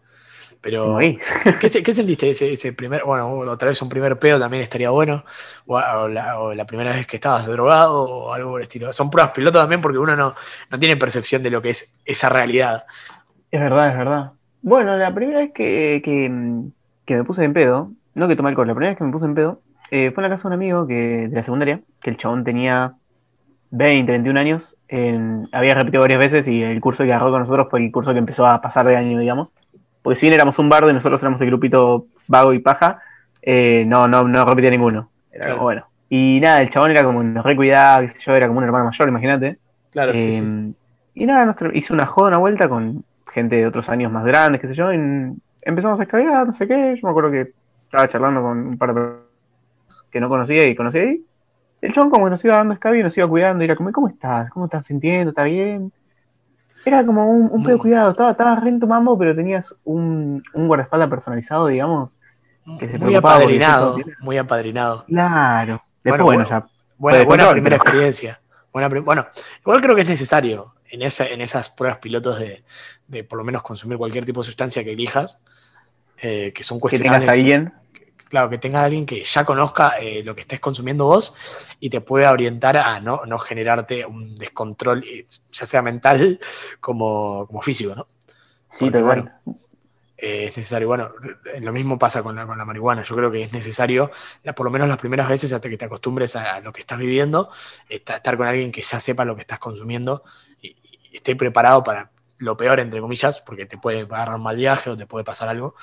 Pero. 0.61 0.99
¿qué, 1.61 1.83
qué 1.83 1.93
sentiste 1.93 2.31
ese, 2.31 2.55
ese 2.55 2.73
primer, 2.73 3.05
bueno, 3.05 3.29
otra 3.29 3.69
vez 3.69 3.83
un 3.83 3.90
primer 3.90 4.19
pedo 4.19 4.40
también 4.40 4.62
estaría 4.62 4.88
bueno, 4.88 5.25
o, 5.67 5.77
o 5.77 6.09
la, 6.09 6.40
o 6.40 6.55
la 6.55 6.64
primera 6.64 6.93
vez 6.93 7.07
que 7.07 7.17
estabas 7.17 7.47
drogado 7.47 8.03
o 8.03 8.33
algo 8.33 8.53
por 8.53 8.61
el 8.61 8.62
estilo? 8.62 8.93
Son 8.93 9.11
pruebas 9.11 9.33
piloto 9.33 9.59
también 9.59 9.83
porque 9.83 9.99
uno 9.99 10.17
no, 10.17 10.35
no 10.71 10.79
tiene 10.79 10.97
percepción 10.97 11.43
de 11.43 11.51
lo 11.51 11.61
que 11.61 11.71
es 11.71 11.99
esa 12.07 12.31
realidad. 12.31 12.87
Es 13.51 13.61
verdad, 13.61 13.90
es 13.90 13.99
verdad. 13.99 14.33
Bueno, 14.62 14.97
la 14.97 15.14
primera 15.14 15.40
vez 15.40 15.53
que, 15.53 16.01
que, 16.03 16.33
que 17.05 17.14
me 17.14 17.25
puse 17.25 17.45
en 17.45 17.53
pedo, 17.53 17.90
no 18.14 18.27
que 18.27 18.35
tomé 18.35 18.49
alcohol, 18.49 18.67
la 18.67 18.75
primera 18.75 18.93
vez 18.93 18.99
que 18.99 19.05
me 19.05 19.12
puse 19.12 19.27
en 19.27 19.35
pedo, 19.35 19.61
eh, 19.90 20.12
fue 20.14 20.25
en 20.25 20.31
la 20.31 20.35
casa 20.35 20.49
de 20.49 20.55
un 20.55 20.61
amigo 20.62 20.87
que, 20.87 21.29
de 21.29 21.37
la 21.37 21.43
secundaria, 21.43 21.81
que 22.03 22.09
el 22.09 22.17
chabón 22.17 22.43
tenía 22.43 22.95
20, 23.77 24.13
21 24.13 24.39
años, 24.39 24.77
había 25.53 25.75
repetido 25.75 26.03
varias 26.03 26.21
veces 26.21 26.49
y 26.49 26.63
el 26.63 26.81
curso 26.81 27.05
que 27.05 27.13
agarró 27.13 27.31
con 27.33 27.41
nosotros 27.41 27.67
fue 27.71 27.85
el 27.85 27.91
curso 27.91 28.13
que 28.13 28.19
empezó 28.19 28.47
a 28.47 28.61
pasar 28.61 28.87
de 28.87 28.97
año, 28.97 29.19
digamos. 29.19 29.53
Porque 30.03 30.19
si 30.21 30.27
bien 30.27 30.35
éramos 30.35 30.59
un 30.59 30.69
bardo 30.69 30.91
y 30.91 30.93
nosotros 30.95 31.21
éramos 31.23 31.41
el 31.41 31.49
grupito 31.49 32.07
vago 32.29 32.53
y 32.53 32.59
paja, 32.61 33.01
eh, 33.43 33.85
no, 33.87 34.07
no, 34.07 34.23
no 34.29 34.45
repetía 34.45 34.71
ninguno. 34.71 35.11
Era 35.33 35.45
Claro. 35.47 35.55
como, 35.57 35.65
bueno. 35.65 35.87
Y 36.09 36.39
nada, 36.43 36.61
el 36.63 36.71
chabón 36.71 36.91
era 36.93 37.03
como 37.03 37.23
nos 37.23 37.45
recuidaba, 37.45 38.03
qué 38.03 38.09
sé 38.09 38.21
yo, 38.21 38.35
era 38.37 38.47
como 38.47 38.59
un 38.59 38.65
hermano 38.65 38.85
mayor, 38.85 39.09
imagínate. 39.09 39.59
Claro, 39.91 40.13
Eh, 40.15 40.73
Y 41.15 41.27
nada, 41.27 41.47
nos 41.47 41.57
hizo 41.75 41.95
una 41.95 42.07
joda, 42.07 42.29
una 42.29 42.39
vuelta 42.39 42.69
con 42.69 43.05
gente 43.33 43.57
de 43.57 43.67
otros 43.67 43.89
años 43.89 44.13
más 44.13 44.25
grandes, 44.25 44.61
qué 44.61 44.69
sé 44.69 44.75
yo. 44.75 44.93
y 44.93 44.99
empezamos 45.65 45.99
a 45.99 46.03
escabear, 46.05 46.47
no 46.47 46.55
sé 46.55 46.69
qué. 46.69 46.95
Yo 46.97 47.07
me 47.07 47.11
acuerdo 47.11 47.31
que 47.31 47.53
estaba 47.85 48.09
charlando 48.09 48.43
con 48.43 48.59
un 48.59 48.79
par 48.79 48.91
de 48.91 48.95
personas 49.01 50.05
que 50.11 50.21
no 50.21 50.29
conocía 50.29 50.67
y 50.69 50.75
conocí 50.77 50.99
ahí. 50.99 51.25
El 51.85 51.92
chon 51.92 52.09
como 52.11 52.25
que 52.25 52.31
nos 52.31 52.44
iba 52.44 52.57
dando 52.57 52.75
escabio 52.75 53.01
y 53.01 53.03
nos 53.03 53.16
iba 53.18 53.29
cuidando. 53.29 53.62
Y 53.62 53.66
era 53.66 53.77
como, 53.77 53.92
¿cómo 53.92 54.09
estás? 54.09 54.49
¿Cómo 54.51 54.64
estás 54.66 54.87
sintiendo? 54.87 55.31
¿Está 55.31 55.44
bien? 55.44 55.92
Era 56.85 57.05
como 57.05 57.29
un, 57.31 57.49
un 57.53 57.62
pedo 57.62 57.77
Mm. 57.77 57.81
cuidado. 57.81 58.11
Estaba, 58.12 58.31
estaba 58.31 58.57
re 58.57 58.68
en 58.70 58.81
tu 58.81 58.87
mambo, 58.87 59.18
pero 59.18 59.35
tenías 59.35 59.75
un, 59.85 60.42
un 60.55 60.66
guardaespaldas 60.66 61.09
personalizado, 61.11 61.66
digamos. 61.66 62.16
que 62.79 62.88
se 62.88 62.99
muy 62.99 63.14
apadrinado, 63.14 63.97
muy 64.20 64.38
apadrinado. 64.38 65.05
Claro. 65.07 65.83
Después, 66.03 66.23
Bueno, 66.23 66.49
ya. 66.49 66.66
Buena, 66.97 67.51
primera 67.51 67.77
pero- 67.77 67.83
experiencia. 67.83 68.40
Buena 68.73 68.88
bueno, 68.88 69.27
igual 69.61 69.81
creo 69.83 69.94
que 69.94 70.01
es 70.03 70.09
necesario 70.09 70.75
en, 70.90 71.03
esa, 71.03 71.27
en 71.27 71.40
esas 71.42 71.68
pruebas 71.70 71.99
pilotos 71.99 72.40
de, 72.40 72.64
de 73.09 73.23
por 73.25 73.38
lo 73.38 73.44
menos 73.44 73.62
consumir 73.62 73.99
cualquier 73.99 74.25
tipo 74.25 74.40
de 74.40 74.47
sustancia 74.47 74.83
que 74.83 74.92
elijas, 74.92 75.44
eh, 76.20 76.51
que 76.55 76.62
son 76.64 76.81
Que 76.81 76.97
tengas 76.99 77.20
cuestionables. 77.20 77.29
a 77.29 77.33
alguien. 77.33 77.73
Claro, 78.29 78.51
que 78.51 78.59
tengas 78.59 78.83
a 78.83 78.85
alguien 78.87 79.07
que 79.07 79.25
ya 79.25 79.45
conozca 79.45 79.99
eh, 80.01 80.23
lo 80.25 80.35
que 80.35 80.43
estés 80.43 80.61
consumiendo 80.61 81.07
vos 81.07 81.35
y 81.81 81.91
te 81.91 82.01
pueda 82.01 82.33
orientar 82.33 82.77
a 82.77 83.01
no, 83.01 83.23
no 83.27 83.39
generarte 83.39 84.05
un 84.07 84.35
descontrol, 84.37 85.05
eh, 85.05 85.27
ya 85.53 85.67
sea 85.67 85.83
mental 85.83 86.39
como, 86.81 87.47
como 87.47 87.61
físico, 87.63 87.95
¿no? 87.95 88.09
Sí, 88.67 88.79
Porque, 88.81 88.93
tal 88.93 89.03
cual. 89.05 89.33
Eh, 90.17 90.45
es 90.47 90.57
necesario. 90.57 90.89
Bueno, 90.89 91.11
lo 91.61 91.73
mismo 91.73 91.99
pasa 91.99 92.23
con 92.23 92.37
la, 92.37 92.47
con 92.47 92.57
la 92.57 92.65
marihuana. 92.65 93.03
Yo 93.03 93.17
creo 93.17 93.31
que 93.31 93.43
es 93.43 93.53
necesario, 93.53 94.11
la- 94.43 94.55
por 94.55 94.65
lo 94.65 94.71
menos 94.71 94.89
las 94.89 94.99
primeras 94.99 95.29
veces, 95.29 95.53
hasta 95.53 95.69
que 95.69 95.77
te 95.77 95.85
acostumbres 95.87 96.37
a, 96.37 96.57
a 96.57 96.61
lo 96.61 96.73
que 96.73 96.81
estás 96.81 96.99
viviendo, 96.99 97.51
esta- 97.89 98.17
estar 98.17 98.37
con 98.37 98.47
alguien 98.47 98.71
que 98.73 98.83
ya 98.83 99.01
sepa 99.01 99.25
lo 99.25 99.35
que 99.35 99.43
estás 99.43 99.59
consumiendo 99.59 100.23
y, 100.63 100.77
y 101.11 101.17
esté 101.17 101.35
preparado 101.37 101.83
para 101.83 102.11
lo 102.39 102.57
peor, 102.57 102.81
entre 102.81 103.01
comillas, 103.01 103.41
porque 103.41 103.67
te 103.67 103.79
puede 103.79 104.03
agarrar 104.03 104.37
un 104.37 104.43
mal 104.43 104.57
viaje 104.57 104.91
o 104.91 104.97
te 104.97 105.07
puede 105.07 105.25
pasar 105.25 105.49
algo. 105.49 105.75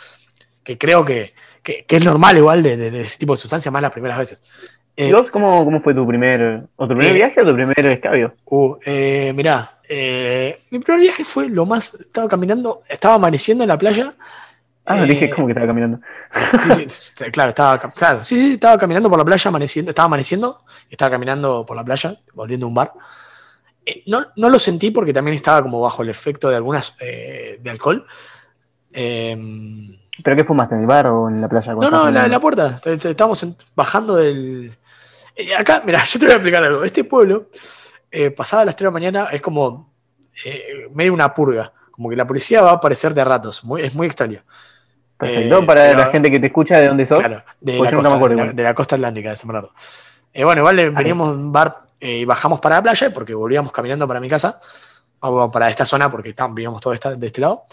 Que 0.63 0.77
creo 0.77 1.03
que, 1.05 1.33
que- 1.63 1.85
que 1.85 1.95
es 1.97 2.05
normal 2.05 2.37
igual 2.37 2.61
de, 2.63 2.77
de- 2.77 2.91
de 2.91 3.01
ese 3.01 3.17
tipo 3.17 3.33
de 3.33 3.37
sustancias, 3.37 3.71
más 3.71 3.81
las 3.81 3.91
primeras 3.91 4.17
veces. 4.17 4.43
Eh, 4.95 5.07
¿Y 5.07 5.11
vos 5.13 5.31
cómo, 5.31 5.63
cómo 5.65 5.81
fue 5.81 5.93
tu 5.95 6.05
primer, 6.05 6.63
o 6.75 6.87
tu 6.87 6.95
primer 6.95 7.11
Eh, 7.11 7.15
viaje 7.15 7.41
o 7.41 7.45
tu 7.47 7.53
primer 7.53 7.85
escabio? 7.87 8.35
Uh, 8.45 8.75
eh, 8.85 9.31
mirá, 9.35 9.79
eh, 9.87 10.61
mi 10.69 10.79
primer 10.79 11.01
viaje 11.01 11.23
fue 11.23 11.49
lo 11.49 11.65
más. 11.65 11.93
Estaba 11.95 12.27
caminando, 12.27 12.83
estaba 12.87 13.15
amaneciendo 13.15 13.63
en 13.63 13.69
la 13.69 13.77
playa. 13.77 14.13
Ah, 14.85 15.03
eh, 15.03 15.07
dije 15.07 15.29
como 15.29 15.47
que 15.47 15.51
estaba 15.53 15.67
caminando. 15.67 15.99
Sí, 16.75 16.85
sí, 16.89 17.23
claro, 17.31 17.49
estaba, 17.49 17.79
claro, 17.79 18.23
sí, 18.23 18.35
sí, 18.37 18.53
estaba 18.53 18.77
caminando 18.77 19.09
por 19.09 19.17
la 19.17 19.25
playa, 19.25 19.47
amaneciendo, 19.49 19.89
estaba 19.91 20.05
amaneciendo, 20.07 20.63
estaba 20.89 21.11
caminando 21.11 21.65
por 21.65 21.75
la 21.77 21.83
playa, 21.83 22.15
volviendo 22.33 22.65
a 22.65 22.69
un 22.69 22.75
bar. 22.75 22.91
Eh, 23.85 24.03
no, 24.07 24.25
no 24.35 24.49
lo 24.49 24.59
sentí 24.59 24.91
porque 24.91 25.13
también 25.13 25.35
estaba 25.35 25.61
como 25.63 25.79
bajo 25.81 26.03
el 26.03 26.09
efecto 26.09 26.49
de 26.49 26.55
algunas 26.57 26.95
eh, 26.99 27.57
de 27.61 27.69
alcohol. 27.69 28.05
Eh, 28.91 29.37
¿Pero 30.23 30.35
qué 30.35 30.43
fumaste 30.43 30.75
en 30.75 30.81
el 30.81 30.87
bar 30.87 31.07
o 31.07 31.29
en 31.29 31.41
la 31.41 31.47
playa? 31.49 31.73
no, 31.73 31.79
no, 31.79 31.85
estabas 31.87 32.13
la, 32.13 32.25
en- 32.25 32.31
la 32.31 32.39
puerta. 32.39 32.79
En- 32.85 33.55
bajando 33.75 34.15
del. 34.15 34.77
Eh, 35.35 35.55
acá, 35.55 35.81
mira, 35.85 36.03
yo 36.05 36.19
te 36.19 36.25
voy 36.25 36.33
a 36.33 36.35
explicar 36.37 36.63
algo. 36.63 36.83
Este 36.83 37.03
pueblo, 37.03 37.47
eh, 38.09 38.31
pasada 38.31 38.65
las 38.65 38.75
3 38.75 38.85
de 38.85 38.89
la 38.89 38.91
mañana, 38.91 39.27
es 39.31 39.41
como 39.41 39.93
eh, 40.45 40.87
medio 40.93 41.13
una 41.13 41.33
purga. 41.33 41.71
Como 41.91 42.09
que 42.09 42.15
la 42.15 42.25
policía 42.25 42.61
va 42.61 42.71
a 42.71 42.73
aparecer 42.75 43.13
de 43.13 43.23
ratos. 43.23 43.63
Muy, 43.63 43.81
es 43.83 43.93
muy 43.95 44.07
extraño. 44.07 44.41
Perfecto, 45.17 45.59
eh, 45.59 45.65
para 45.65 45.81
pero- 45.83 45.99
la 45.99 46.05
gente 46.07 46.31
que 46.31 46.39
te 46.39 46.47
escucha 46.47 46.79
de 46.79 46.87
dónde 46.87 47.05
sos. 47.05 47.19
Claro, 47.19 47.43
de, 47.59 47.77
Pues 47.77 47.91
la 47.91 47.97
costa, 47.97 48.15
acuerdo 48.15 48.35
de 48.37 48.45
la- 48.47 48.53
de 48.53 48.63
la 48.63 48.73
costa 48.73 48.95
atlántica 48.95 49.29
de 49.29 49.35
San 49.35 49.47
Bernardo. 49.49 49.73
Eh, 50.33 50.43
bueno, 50.43 50.61
igual 50.61 50.79
eh, 50.79 50.89
veníamos 50.89 51.27
a 51.27 51.31
un 51.31 51.51
bar 51.51 51.81
y 51.99 52.25
bajamos 52.25 52.59
para 52.59 52.77
la 52.77 52.81
playa 52.81 53.13
porque 53.13 53.33
volvíamos 53.35 53.71
caminando 53.71 54.07
para 54.07 54.19
mi 54.19 54.27
casa, 54.29 54.59
o 55.19 55.51
para 55.51 55.69
esta 55.69 55.85
zona 55.85 56.09
porque 56.09 56.33
vivíamos 56.53 56.81
todos 56.81 56.95
esta- 56.95 57.13
de 57.15 57.27
este 57.27 57.41
lado. 57.41 57.65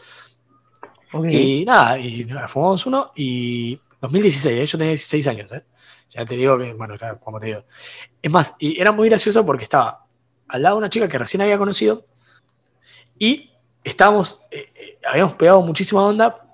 Ok. 1.12 1.26
Y 1.30 1.64
nada, 1.64 1.98
y 1.98 2.26
fumamos 2.46 2.84
uno 2.86 3.12
y 3.16 3.80
2016, 4.00 4.60
¿eh? 4.60 4.66
yo 4.66 4.78
tenía 4.78 4.90
16 4.90 5.26
años, 5.28 5.52
¿eh? 5.52 5.64
ya 6.10 6.24
te 6.24 6.36
digo 6.36 6.58
que, 6.58 6.72
bueno, 6.72 6.96
ya, 6.96 7.14
como 7.16 7.38
te 7.38 7.46
digo. 7.46 7.64
Es 8.22 8.30
más, 8.30 8.54
y 8.58 8.80
era 8.80 8.92
muy 8.92 9.08
gracioso 9.08 9.44
porque 9.44 9.64
estaba 9.64 10.04
al 10.48 10.62
lado 10.62 10.76
de 10.76 10.78
una 10.78 10.90
chica 10.90 11.08
que 11.08 11.18
recién 11.18 11.42
había 11.42 11.58
conocido 11.58 12.04
y 13.18 13.50
estábamos, 13.84 14.46
eh, 14.50 14.70
eh, 14.74 14.98
habíamos 15.06 15.34
pegado 15.34 15.60
muchísima 15.62 16.02
onda. 16.04 16.44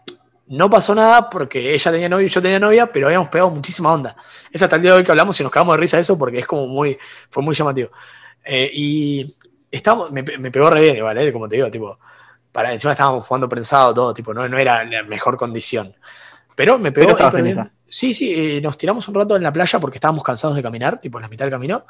No 0.46 0.68
pasó 0.68 0.94
nada 0.94 1.30
porque 1.30 1.72
ella 1.72 1.90
tenía 1.90 2.08
novio 2.08 2.26
y 2.26 2.30
yo 2.30 2.42
tenía 2.42 2.58
novia, 2.58 2.92
pero 2.92 3.06
habíamos 3.06 3.28
pegado 3.28 3.50
muchísima 3.50 3.92
onda. 3.92 4.16
Es 4.52 4.60
hasta 4.62 4.76
el 4.76 4.82
día 4.82 4.92
de 4.92 4.98
hoy 4.98 5.04
que 5.04 5.10
hablamos 5.10 5.38
y 5.40 5.42
nos 5.42 5.52
cagamos 5.52 5.76
de 5.76 5.80
risa 5.80 5.96
de 5.96 6.02
eso 6.02 6.18
porque 6.18 6.40
es 6.40 6.46
como 6.46 6.66
muy, 6.66 6.98
fue 7.30 7.42
muy 7.42 7.54
llamativo. 7.54 7.90
Eh, 8.44 8.70
y 8.74 9.36
estábamos, 9.70 10.12
me 10.12 10.22
pegó 10.22 10.68
re 10.68 10.80
bien 10.80 10.96
igual, 10.96 11.16
¿eh? 11.16 11.32
como 11.32 11.48
te 11.48 11.56
digo, 11.56 11.70
tipo, 11.70 11.98
para 12.54 12.70
encima 12.70 12.92
estábamos 12.92 13.26
jugando 13.26 13.48
prensado 13.48 13.92
todo, 13.92 14.14
tipo, 14.14 14.32
no, 14.32 14.48
no 14.48 14.56
era 14.56 14.84
la 14.84 15.02
mejor 15.02 15.36
condición. 15.36 15.92
Pero 16.54 16.78
me 16.78 16.92
pegó. 16.92 17.16
Pero 17.16 17.30
bien. 17.32 17.48
esa. 17.48 17.68
Sí, 17.88 18.14
sí, 18.14 18.32
eh, 18.32 18.60
nos 18.60 18.78
tiramos 18.78 19.08
un 19.08 19.14
rato 19.16 19.34
en 19.34 19.42
la 19.42 19.52
playa 19.52 19.80
porque 19.80 19.96
estábamos 19.96 20.22
cansados 20.22 20.54
de 20.54 20.62
caminar, 20.62 21.00
tipo 21.00 21.18
en 21.18 21.22
la 21.22 21.28
mitad 21.28 21.46
del 21.46 21.50
camino. 21.50 21.84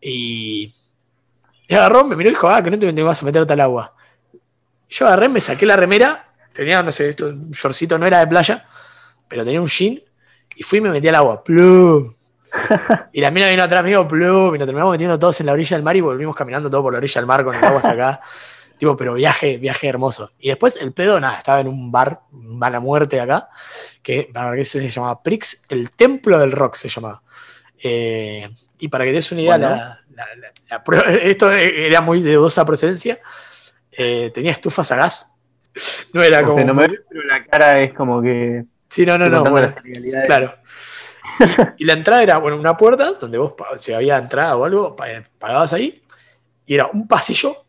Y. 0.00 0.72
Y 1.66 1.74
agarró, 1.74 2.04
me 2.04 2.14
miró 2.14 2.30
y 2.30 2.32
dijo, 2.32 2.48
ah, 2.48 2.62
que 2.62 2.70
no 2.70 2.78
te, 2.78 3.02
vas 3.02 3.22
a 3.24 3.26
meterte 3.26 3.54
al 3.54 3.60
agua. 3.60 3.92
Yo 4.88 5.04
agarré, 5.06 5.28
me 5.28 5.40
saqué 5.40 5.66
la 5.66 5.74
remera, 5.74 6.28
tenía, 6.52 6.80
no 6.80 6.92
sé, 6.92 7.08
esto, 7.08 7.26
un 7.26 7.50
shortcito, 7.50 7.98
no 7.98 8.06
era 8.06 8.20
de 8.20 8.28
playa, 8.28 8.64
pero 9.26 9.44
tenía 9.44 9.60
un 9.60 9.66
jean, 9.66 10.00
y 10.54 10.62
fui 10.62 10.78
y 10.78 10.80
me 10.82 10.90
metí 10.90 11.08
al 11.08 11.16
agua. 11.16 11.42
¡Plum! 11.42 12.14
Y 13.12 13.20
la 13.20 13.32
mina 13.32 13.48
vino 13.48 13.64
atrás 13.64 13.82
mío, 13.82 14.06
plum, 14.06 14.54
y 14.54 14.58
nos 14.58 14.66
terminamos 14.66 14.92
metiendo 14.92 15.18
todos 15.18 15.40
en 15.40 15.46
la 15.46 15.52
orilla 15.52 15.76
del 15.76 15.82
mar 15.82 15.96
y 15.96 16.02
volvimos 16.02 16.36
caminando 16.36 16.70
todo 16.70 16.82
por 16.82 16.92
la 16.92 16.98
orilla 16.98 17.20
del 17.20 17.26
mar 17.26 17.42
con 17.42 17.54
el 17.56 17.64
agua 17.64 17.78
hasta 17.78 17.90
acá. 17.90 18.20
tipo, 18.82 18.96
pero 18.96 19.14
viaje, 19.14 19.58
viaje 19.58 19.86
hermoso. 19.86 20.32
Y 20.40 20.48
después 20.48 20.76
el 20.82 20.92
pedo, 20.92 21.20
nada, 21.20 21.38
estaba 21.38 21.60
en 21.60 21.68
un 21.68 21.92
bar, 21.92 22.22
mala 22.32 22.80
muerte 22.80 23.20
acá, 23.20 23.48
que 24.02 24.28
para 24.32 24.56
que 24.56 24.64
se 24.64 24.88
llamaba 24.88 25.22
Prix, 25.22 25.66
el 25.68 25.90
templo 25.92 26.36
del 26.40 26.50
rock 26.50 26.74
se 26.74 26.88
llamaba. 26.88 27.22
Eh, 27.80 28.50
y 28.80 28.88
para 28.88 29.04
que 29.04 29.10
te 29.10 29.14
des 29.14 29.30
una 29.30 29.40
idea, 29.42 29.56
Bueno. 29.56 29.68
la- 29.76 30.00
la- 30.16 30.34
la- 30.36 30.52
la 30.68 30.82
prueba- 30.82 31.04
esto 31.22 31.52
era 31.52 32.00
muy 32.00 32.22
de 32.22 32.34
dudosa 32.34 32.64
procedencia. 32.64 33.20
eh, 33.92 34.32
tenía 34.34 34.50
estufas 34.50 34.90
a 34.90 34.96
gas. 34.96 35.38
No 36.12 36.20
era 36.22 36.42
como. 36.42 36.58
No 36.64 36.74
me 36.74 36.88
pero 36.88 37.22
la 37.28 37.44
cara 37.44 37.80
es 37.82 37.92
como 37.94 38.20
que. 38.20 38.64
Sí, 38.88 39.06
no, 39.06 39.16
no, 39.16 39.28
no. 39.28 39.44
bueno, 39.44 39.72
claro. 40.26 40.56
Y 41.78 41.84
la 41.84 41.92
entrada 41.92 42.22
era, 42.24 42.38
bueno, 42.38 42.56
una 42.56 42.76
puerta 42.76 43.12
donde 43.12 43.38
vos, 43.38 43.54
si 43.76 43.92
había 43.92 44.18
entrada 44.18 44.56
o 44.56 44.64
algo, 44.64 44.96
pa- 44.96 45.06
pagabas 45.38 45.72
ahí. 45.72 46.02
Y 46.66 46.74
era 46.74 46.88
un 46.92 47.06
pasillo 47.06 47.64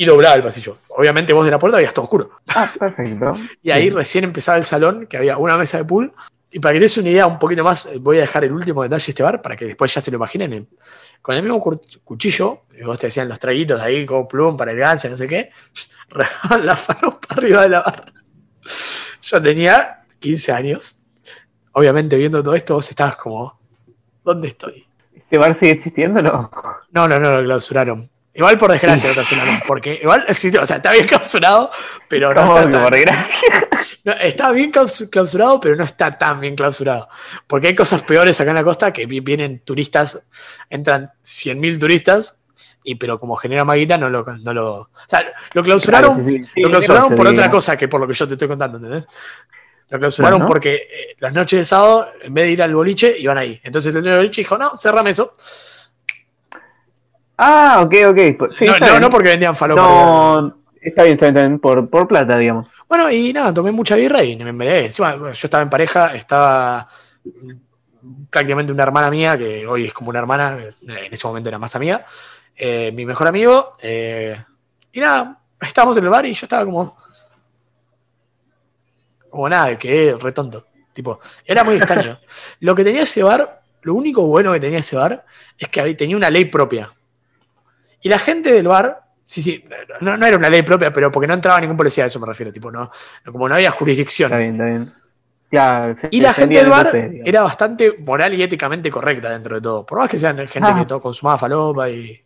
y 0.00 0.06
doblaba 0.06 0.36
el 0.36 0.44
pasillo. 0.44 0.76
Obviamente 0.90 1.32
vos 1.32 1.44
de 1.44 1.50
la 1.50 1.58
puerta 1.58 1.76
veías 1.76 1.92
todo 1.92 2.04
oscuro. 2.04 2.30
Ah, 2.48 2.72
perfecto. 2.78 3.34
Y 3.62 3.72
ahí 3.72 3.82
Bien. 3.82 3.96
recién 3.96 4.24
empezaba 4.24 4.56
el 4.56 4.64
salón, 4.64 5.08
que 5.08 5.16
había 5.16 5.36
una 5.36 5.58
mesa 5.58 5.76
de 5.78 5.84
pool. 5.84 6.12
Y 6.52 6.60
para 6.60 6.72
que 6.74 6.80
des 6.80 6.96
una 6.98 7.10
idea 7.10 7.26
un 7.26 7.38
poquito 7.38 7.64
más, 7.64 7.86
eh, 7.86 7.98
voy 7.98 8.18
a 8.18 8.20
dejar 8.20 8.44
el 8.44 8.52
último 8.52 8.84
detalle 8.84 9.04
de 9.04 9.10
este 9.10 9.22
bar 9.24 9.42
para 9.42 9.56
que 9.56 9.64
después 9.64 9.92
ya 9.92 10.00
se 10.00 10.12
lo 10.12 10.16
imaginen. 10.16 10.68
Con 11.20 11.34
el 11.34 11.42
mismo 11.42 11.60
cuchillo, 12.04 12.62
vos 12.84 12.98
te 13.00 13.08
decían 13.08 13.28
los 13.28 13.40
traguitos 13.40 13.80
ahí, 13.80 14.06
como 14.06 14.28
plum 14.28 14.56
para 14.56 14.70
el 14.70 14.78
ganse, 14.78 15.10
no 15.10 15.16
sé 15.16 15.26
qué, 15.26 15.50
regaban 16.08 16.64
la 16.64 16.76
falopa 16.76 17.26
arriba 17.36 17.62
de 17.62 17.68
la 17.68 17.80
barra. 17.82 18.12
Yo 19.20 19.42
tenía 19.42 20.04
15 20.20 20.52
años. 20.52 21.02
Obviamente, 21.72 22.16
viendo 22.16 22.40
todo 22.40 22.54
esto, 22.54 22.74
vos 22.74 22.88
estabas 22.88 23.16
como, 23.16 23.58
¿dónde 24.24 24.48
estoy? 24.48 24.86
¿Ese 25.12 25.38
bar 25.38 25.54
sigue 25.56 25.72
existiendo 25.72 26.20
o 26.20 26.22
no? 26.22 26.50
No, 26.92 27.08
no, 27.08 27.18
no, 27.18 27.34
lo 27.34 27.44
clausuraron. 27.44 28.08
Igual 28.38 28.56
por 28.56 28.70
desgracia 28.72 29.08
lo 29.08 29.14
clausuraron, 29.14 29.60
porque 29.66 29.98
igual 30.00 30.24
existe, 30.28 30.58
o 30.58 30.64
sea, 30.64 30.76
está 30.76 30.92
bien 30.92 31.06
clausurado, 31.06 31.70
pero 32.08 32.32
no 32.32 32.40
¿Cómo 32.40 32.58
está 32.58 32.70
tan- 32.70 32.82
por 32.82 32.92
desgracia? 32.94 33.68
No, 34.04 34.12
está 34.12 34.50
bien 34.52 34.70
claus- 34.72 35.08
clausurado, 35.10 35.60
pero 35.60 35.76
no 35.76 35.84
está 35.84 36.10
tan 36.12 36.40
bien 36.40 36.54
clausurado. 36.56 37.08
Porque 37.46 37.66
hay 37.68 37.74
cosas 37.74 38.02
peores 38.02 38.40
acá 38.40 38.50
en 38.50 38.56
la 38.56 38.64
costa 38.64 38.92
que 38.92 39.04
vi- 39.06 39.20
vienen 39.20 39.60
turistas, 39.64 40.26
entran 40.70 41.10
100.000 41.22 41.78
turistas, 41.78 42.38
y 42.84 42.94
pero 42.94 43.18
como 43.20 43.34
genera 43.36 43.64
maguita, 43.64 43.98
no 43.98 44.08
lo, 44.08 44.24
no 44.24 44.54
lo. 44.54 44.74
O 44.76 44.88
sea, 45.06 45.26
lo 45.52 45.62
clausuraron, 45.62 46.14
Claro, 46.14 46.24
sí, 46.24 46.42
sí, 46.42 46.50
sí, 46.54 46.60
lo 46.62 46.68
clausuraron 46.70 47.14
por 47.14 47.26
otra 47.26 47.50
cosa 47.50 47.76
que 47.76 47.88
por 47.88 48.00
lo 48.00 48.06
que 48.06 48.14
yo 48.14 48.26
te 48.26 48.34
estoy 48.34 48.48
contando, 48.48 48.78
¿entendés? 48.78 49.08
Lo 49.90 49.98
clausuraron 49.98 50.38
Bueno. 50.40 50.48
porque 50.52 50.74
eh, 50.74 51.16
las 51.18 51.32
noches 51.34 51.58
de 51.60 51.64
sábado, 51.64 52.10
en 52.22 52.32
vez 52.32 52.44
de 52.46 52.50
ir 52.52 52.62
al 52.62 52.74
boliche, 52.74 53.14
iban 53.18 53.36
ahí. 53.36 53.60
Entonces 53.64 53.94
el 53.94 54.02
boliche 54.02 54.42
dijo, 54.42 54.56
no, 54.56 54.76
cerrame 54.76 55.10
eso. 55.10 55.32
Ah, 57.38 57.82
ok, 57.84 57.94
ok. 58.08 58.20
Pues, 58.38 58.56
Sí, 58.56 58.66
no, 58.66 59.00
no, 59.00 59.08
porque 59.08 59.30
vendían 59.30 59.56
falopa. 59.56 59.80
No, 59.80 60.56
está 60.80 61.04
bien, 61.04 61.14
está 61.14 61.26
bien, 61.26 61.36
está 61.36 61.48
bien. 61.48 61.58
Por, 61.60 61.88
por 61.88 62.08
plata, 62.08 62.36
digamos. 62.36 62.68
Bueno, 62.88 63.10
y 63.10 63.32
nada, 63.32 63.54
tomé 63.54 63.70
mucha 63.72 63.96
birra 63.96 64.22
y 64.24 64.36
me 64.36 64.50
enveré. 64.50 64.86
Encima, 64.86 65.16
yo 65.16 65.30
estaba 65.30 65.62
en 65.62 65.70
pareja, 65.70 66.14
estaba 66.14 66.88
prácticamente 68.30 68.72
una 68.72 68.82
hermana 68.82 69.10
mía, 69.10 69.38
que 69.38 69.66
hoy 69.66 69.86
es 69.86 69.94
como 69.94 70.10
una 70.10 70.18
hermana, 70.18 70.58
en 70.82 71.12
ese 71.12 71.26
momento 71.26 71.48
era 71.48 71.58
más 71.58 71.74
amiga, 71.76 72.04
eh, 72.56 72.92
mi 72.92 73.06
mejor 73.06 73.28
amigo, 73.28 73.76
eh, 73.80 74.36
y 74.92 75.00
nada, 75.00 75.38
estábamos 75.60 75.96
en 75.96 76.04
el 76.04 76.10
bar 76.10 76.26
y 76.26 76.34
yo 76.34 76.44
estaba 76.44 76.64
como. 76.64 76.96
Como 79.30 79.48
nada, 79.48 79.76
quedé 79.78 80.16
re 80.16 80.32
tonto. 80.32 80.66
Tipo, 80.92 81.20
era 81.44 81.62
muy 81.62 81.76
extraño. 81.76 82.18
lo 82.60 82.74
que 82.74 82.82
tenía 82.82 83.02
ese 83.02 83.22
bar, 83.22 83.62
lo 83.82 83.94
único 83.94 84.22
bueno 84.22 84.52
que 84.52 84.60
tenía 84.60 84.78
ese 84.78 84.96
bar, 84.96 85.24
es 85.56 85.68
que 85.68 85.94
tenía 85.94 86.16
una 86.16 86.30
ley 86.30 86.46
propia. 86.46 86.90
Y 88.00 88.08
la 88.08 88.18
gente 88.18 88.52
del 88.52 88.68
bar, 88.68 89.02
sí, 89.24 89.42
sí, 89.42 89.64
no, 90.00 90.16
no 90.16 90.26
era 90.26 90.36
una 90.36 90.48
ley 90.50 90.62
propia, 90.62 90.92
pero 90.92 91.10
porque 91.10 91.26
no 91.26 91.34
entraba 91.34 91.60
ningún 91.60 91.76
policía, 91.76 92.04
a 92.04 92.06
eso 92.06 92.20
me 92.20 92.26
refiero, 92.26 92.52
tipo, 92.52 92.70
no, 92.70 92.90
como 93.24 93.48
no 93.48 93.54
había 93.54 93.70
jurisdicción. 93.70 94.28
Está 94.28 94.38
bien, 94.38 94.52
está 94.52 94.64
bien. 94.64 94.92
Claro, 95.50 95.94
Y 96.10 96.20
la 96.20 96.34
gente 96.34 96.58
del 96.58 96.68
bar 96.68 96.90
era 96.94 97.40
bastante 97.40 97.94
moral 98.00 98.34
y 98.34 98.42
éticamente 98.42 98.90
correcta 98.90 99.30
dentro 99.30 99.54
de 99.56 99.62
todo. 99.62 99.86
Por 99.86 99.98
más 99.98 100.10
que 100.10 100.18
sean 100.18 100.36
gente 100.46 100.68
Ah. 100.70 100.76
que 100.78 100.84
todo 100.86 101.00
consumaba 101.00 101.38
falopa 101.38 101.88
y, 101.88 102.20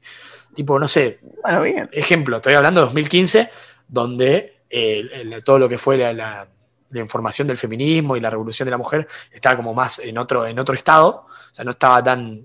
tipo, 0.57 0.77
no 0.79 0.89
sé, 0.89 1.21
Bueno, 1.43 1.63
bien. 1.63 1.89
ejemplo, 1.93 2.39
estoy 2.39 2.55
hablando 2.55 2.81
de 2.81 2.87
2015, 2.87 3.49
donde 3.87 4.63
eh, 4.75 5.03
el- 5.13 5.45
todo 5.45 5.59
lo 5.59 5.69
que 5.69 5.77
fue 5.79 5.99
la, 5.99 6.13
la- 6.15 6.49
la 6.91 7.01
información 7.01 7.47
del 7.47 7.57
feminismo 7.59 8.17
y 8.17 8.21
la 8.21 8.31
revolución 8.31 8.65
de 8.67 8.71
la 8.71 8.79
mujer 8.79 9.07
estaba 9.31 9.55
como 9.57 9.73
más 9.75 9.99
en 10.01 10.17
otro, 10.19 10.47
en 10.47 10.59
otro 10.59 10.75
estado, 10.75 11.27
o 11.27 11.55
sea, 11.55 11.65
no 11.65 11.71
estaba 11.73 12.03
tan 12.03 12.41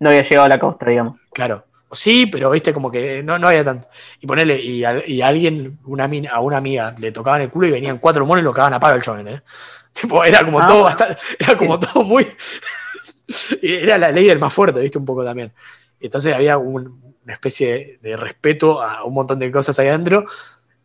No 0.00 0.08
había 0.10 0.22
llegado 0.22 0.44
a 0.46 0.48
la 0.48 0.58
costa, 0.58 0.90
digamos. 0.90 1.18
Claro. 1.32 1.64
Sí, 1.94 2.26
pero 2.26 2.50
viste 2.50 2.72
como 2.72 2.90
que 2.90 3.22
no, 3.22 3.38
no 3.38 3.48
había 3.48 3.64
tanto. 3.64 3.88
Y 4.20 4.26
ponerle, 4.26 4.60
y 4.60 4.84
a, 4.84 5.02
y 5.06 5.22
a 5.22 5.28
alguien, 5.28 5.78
una 5.84 6.06
mina- 6.08 6.30
a 6.32 6.40
una 6.40 6.56
amiga, 6.58 6.94
le 6.98 7.12
tocaban 7.12 7.42
el 7.42 7.50
culo 7.50 7.66
y 7.68 7.70
venían 7.70 7.98
cuatro 7.98 8.26
monos 8.26 8.42
y 8.42 8.44
lo 8.44 8.52
cagaban 8.52 8.74
a 8.74 8.80
palo 8.80 8.96
el 8.96 9.02
chabón, 9.02 9.28
¿eh? 9.28 9.42
Tipo, 9.92 10.24
era 10.24 10.44
como 10.44 10.60
Ah, 10.60 10.66
todo 10.66 10.82
bastante, 10.84 11.16
era 11.38 11.56
como 11.56 11.78
todo 11.78 12.02
muy. 12.02 12.26
era 13.62 13.98
la 13.98 14.10
ley 14.10 14.26
del 14.26 14.38
más 14.38 14.52
fuerte, 14.52 14.80
viste, 14.80 14.98
un 14.98 15.04
poco 15.04 15.24
también. 15.24 15.52
Entonces 16.00 16.34
había 16.34 16.58
un- 16.58 17.14
una 17.24 17.32
especie 17.32 17.98
de, 18.02 18.10
de 18.10 18.16
respeto 18.16 18.82
a 18.82 19.04
un 19.04 19.14
montón 19.14 19.38
de 19.38 19.50
cosas 19.50 19.78
ahí 19.78 19.88
adentro, 19.88 20.26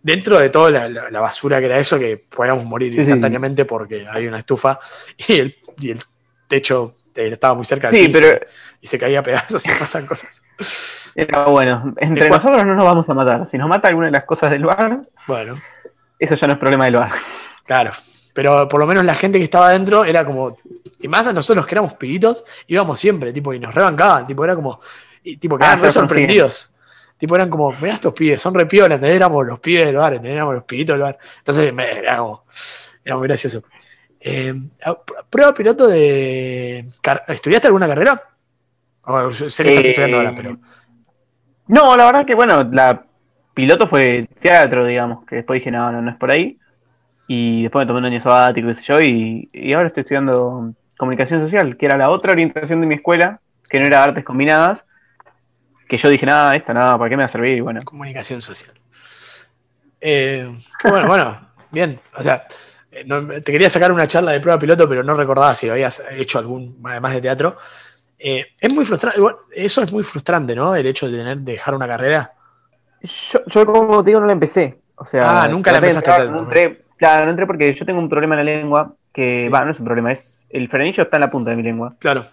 dentro 0.01 0.39
de 0.39 0.49
toda 0.49 0.71
la, 0.71 0.87
la- 0.89 1.09
la 1.09 1.19
basura 1.19 1.59
que 1.59 1.65
era 1.65 1.79
eso, 1.79 1.99
que 1.99 2.17
podíamos 2.17 2.63
morir 2.65 2.91
Sí, 2.93 2.95
sí. 2.97 3.01
instantáneamente 3.01 3.65
porque 3.65 4.07
había 4.07 4.29
una 4.29 4.39
estufa 4.39 4.79
y 5.27 5.33
el, 5.33 5.55
y 5.79 5.91
el 5.91 5.99
techo 6.47 6.95
eh, 7.19 7.33
estaba 7.33 7.53
muy 7.53 7.65
cerca 7.65 7.89
del 7.89 7.99
Sí, 8.01 8.07
piso 8.07 8.19
pero 8.21 8.45
y 8.81 8.87
se 8.87 8.97
caía 8.99 9.19
a 9.19 9.23
pedazos 9.23 9.65
y 9.67 9.71
pasan 9.79 10.05
cosas. 10.05 10.41
era 11.15 11.43
bueno. 11.45 11.93
Entre 11.97 12.21
Después- 12.25 12.43
nosotros 12.43 12.65
no 12.65 12.75
nos 12.75 12.85
vamos 12.85 13.09
a 13.09 13.13
matar. 13.13 13.47
Si 13.47 13.57
nos 13.57 13.67
mata 13.67 13.87
alguna 13.89 14.07
de 14.07 14.11
las 14.13 14.23
cosas 14.25 14.51
del 14.51 14.65
bar, 14.65 15.01
Bueno, 15.27 15.55
eso 16.17 16.35
ya 16.35 16.47
no 16.47 16.53
es 16.53 16.59
problema 16.59 16.85
del 16.85 16.95
bar. 16.95 17.11
claro. 17.65 17.91
Pero 18.31 18.67
por 18.69 18.79
lo 18.79 18.87
menos 18.87 19.03
la 19.03 19.15
gente 19.15 19.37
que 19.37 19.43
estaba 19.43 19.67
adentro 19.69 20.05
era 20.05 20.23
como. 20.23 20.57
Y 21.01 21.07
más 21.09 21.27
a 21.27 21.33
nosotros 21.33 21.65
que 21.65 21.75
éramos 21.75 21.95
pibitos, 21.95 22.45
íbamos 22.67 22.97
siempre, 22.99 23.33
tipo, 23.33 23.53
y 23.53 23.59
nos 23.59 23.73
rebancaban. 23.75 24.25
Tipo, 24.27 24.45
era 24.45 24.55
como. 24.55 24.79
Y, 25.23 25.35
tipo, 25.37 25.55
Ah, 25.55 25.57
quedaban 25.57 25.77
re 25.79 25.83
consiguen. 25.83 26.07
sorprendidos. 26.07 26.75
Tipo, 27.17 27.35
eran 27.35 27.49
como, 27.49 27.71
mirá 27.73 27.95
estos 27.95 28.13
pibes, 28.13 28.39
son 28.41 28.53
re 28.53 28.65
piolas. 28.65 29.01
Éramos 29.03 29.45
los 29.45 29.59
pibes 29.59 29.87
del 29.87 29.95
bar. 29.97 30.13
Éramos 30.23 30.53
los 30.53 30.63
pibitos 30.63 30.93
del 30.93 31.01
bar. 31.01 31.17
Entonces, 31.39 31.73
me- 31.73 31.91
era 31.99 32.17
como. 32.17 32.45
Era 33.03 33.17
muy 33.17 33.27
gracioso. 33.27 33.63
Eh, 34.21 34.53
a- 34.83 34.91
pr- 34.93 35.25
prueba 35.29 35.53
piloto 35.53 35.87
de. 35.87 36.85
¿Estudiaste 37.27 37.67
alguna 37.67 37.87
carrera? 37.87 38.21
O, 39.03 39.31
sé 39.33 39.63
que 39.63 39.69
estás 39.69 39.85
Eh, 39.85 39.89
estudiando 39.89 40.17
ahora, 40.17 40.35
pero. 40.35 40.57
No, 41.67 41.95
la 41.95 42.05
verdad 42.05 42.25
que 42.25 42.35
bueno, 42.35 42.63
la 42.71 43.05
piloto 43.53 43.87
fue 43.87 44.27
teatro, 44.41 44.85
digamos, 44.85 45.25
que 45.25 45.37
después 45.37 45.59
dije, 45.59 45.71
no, 45.71 45.91
no, 45.91 46.01
no 46.01 46.11
es 46.11 46.17
por 46.17 46.31
ahí. 46.31 46.57
Y 47.27 47.61
después 47.63 47.83
me 47.83 47.87
tomé 47.87 47.99
un 47.99 48.05
año 48.05 48.19
sabático, 48.19 48.67
qué 48.67 48.73
sé 48.73 48.83
yo, 48.83 48.99
y, 49.01 49.49
y 49.53 49.73
ahora 49.73 49.87
estoy 49.87 50.01
estudiando 50.01 50.73
comunicación 50.97 51.41
social, 51.41 51.77
que 51.77 51.85
era 51.85 51.95
la 51.97 52.09
otra 52.09 52.31
orientación 52.31 52.81
de 52.81 52.87
mi 52.87 52.95
escuela, 52.95 53.39
que 53.69 53.79
no 53.79 53.85
era 53.85 54.03
artes 54.03 54.25
combinadas, 54.25 54.83
que 55.87 55.97
yo 55.97 56.09
dije, 56.09 56.25
nada, 56.25 56.55
esta 56.55 56.73
nada, 56.73 56.97
¿para 56.97 57.09
qué 57.09 57.15
me 57.17 57.21
va 57.23 57.27
a 57.27 57.29
servir? 57.29 57.57
Y 57.57 57.61
bueno, 57.61 57.83
Comunicación 57.85 58.41
social. 58.41 58.73
Eh, 60.01 60.51
bueno, 60.83 61.07
bueno, 61.07 61.39
bien. 61.71 61.99
O 62.17 62.23
sea, 62.23 62.45
no- 63.05 63.27
te 63.27 63.51
quería 63.51 63.69
sacar 63.69 63.91
una 63.91 64.07
charla 64.07 64.31
de 64.31 64.39
prueba 64.39 64.59
piloto, 64.59 64.87
pero 64.89 65.03
no 65.03 65.13
recordaba 65.15 65.53
si 65.55 65.67
lo 65.67 65.73
habías 65.73 66.01
hecho 66.11 66.39
algún, 66.39 66.77
además 66.83 67.13
de 67.13 67.21
teatro. 67.21 67.57
Eh, 68.17 68.45
es 68.59 68.73
muy 68.73 68.83
frustrante, 68.85 69.19
eso 69.55 69.81
es 69.81 69.93
muy 69.93 70.03
frustrante, 70.03 70.55
¿no? 70.55 70.75
El 70.75 70.85
hecho 70.87 71.09
de 71.09 71.17
tener 71.17 71.37
de 71.37 71.51
dejar 71.53 71.73
una 71.75 71.87
carrera. 71.87 72.33
yo, 73.01 73.39
yo 73.45 73.65
como 73.65 74.03
te 74.03 74.09
digo, 74.09 74.19
no 74.19 74.25
la 74.27 74.33
empecé. 74.33 74.79
O 74.95 75.05
sea, 75.05 75.43
Ah, 75.43 75.47
nunca 75.47 75.71
la 75.71 75.77
empezaste 75.77 76.09
entrar, 76.11 76.27
a 76.27 76.31
no 76.31 76.41
entré- 76.49 76.81
Claro, 76.97 77.23
no 77.25 77.31
entré 77.31 77.47
porque 77.47 77.71
yo 77.71 77.85
tengo 77.85 77.99
un 77.99 78.09
problema 78.09 78.37
en 78.37 78.45
la 78.45 78.51
lengua, 78.51 78.93
que, 79.13 79.43
Sí. 79.43 79.47
va, 79.47 79.63
no 79.63 79.71
es 79.71 79.79
un 79.79 79.85
problema, 79.85 80.11
es 80.11 80.45
el 80.49 80.67
frenillo 80.67 81.03
está 81.03 81.15
en 81.15 81.21
la 81.21 81.31
punta 81.31 81.51
de 81.51 81.55
mi 81.55 81.63
lengua. 81.63 81.95
Claro. 81.97 82.27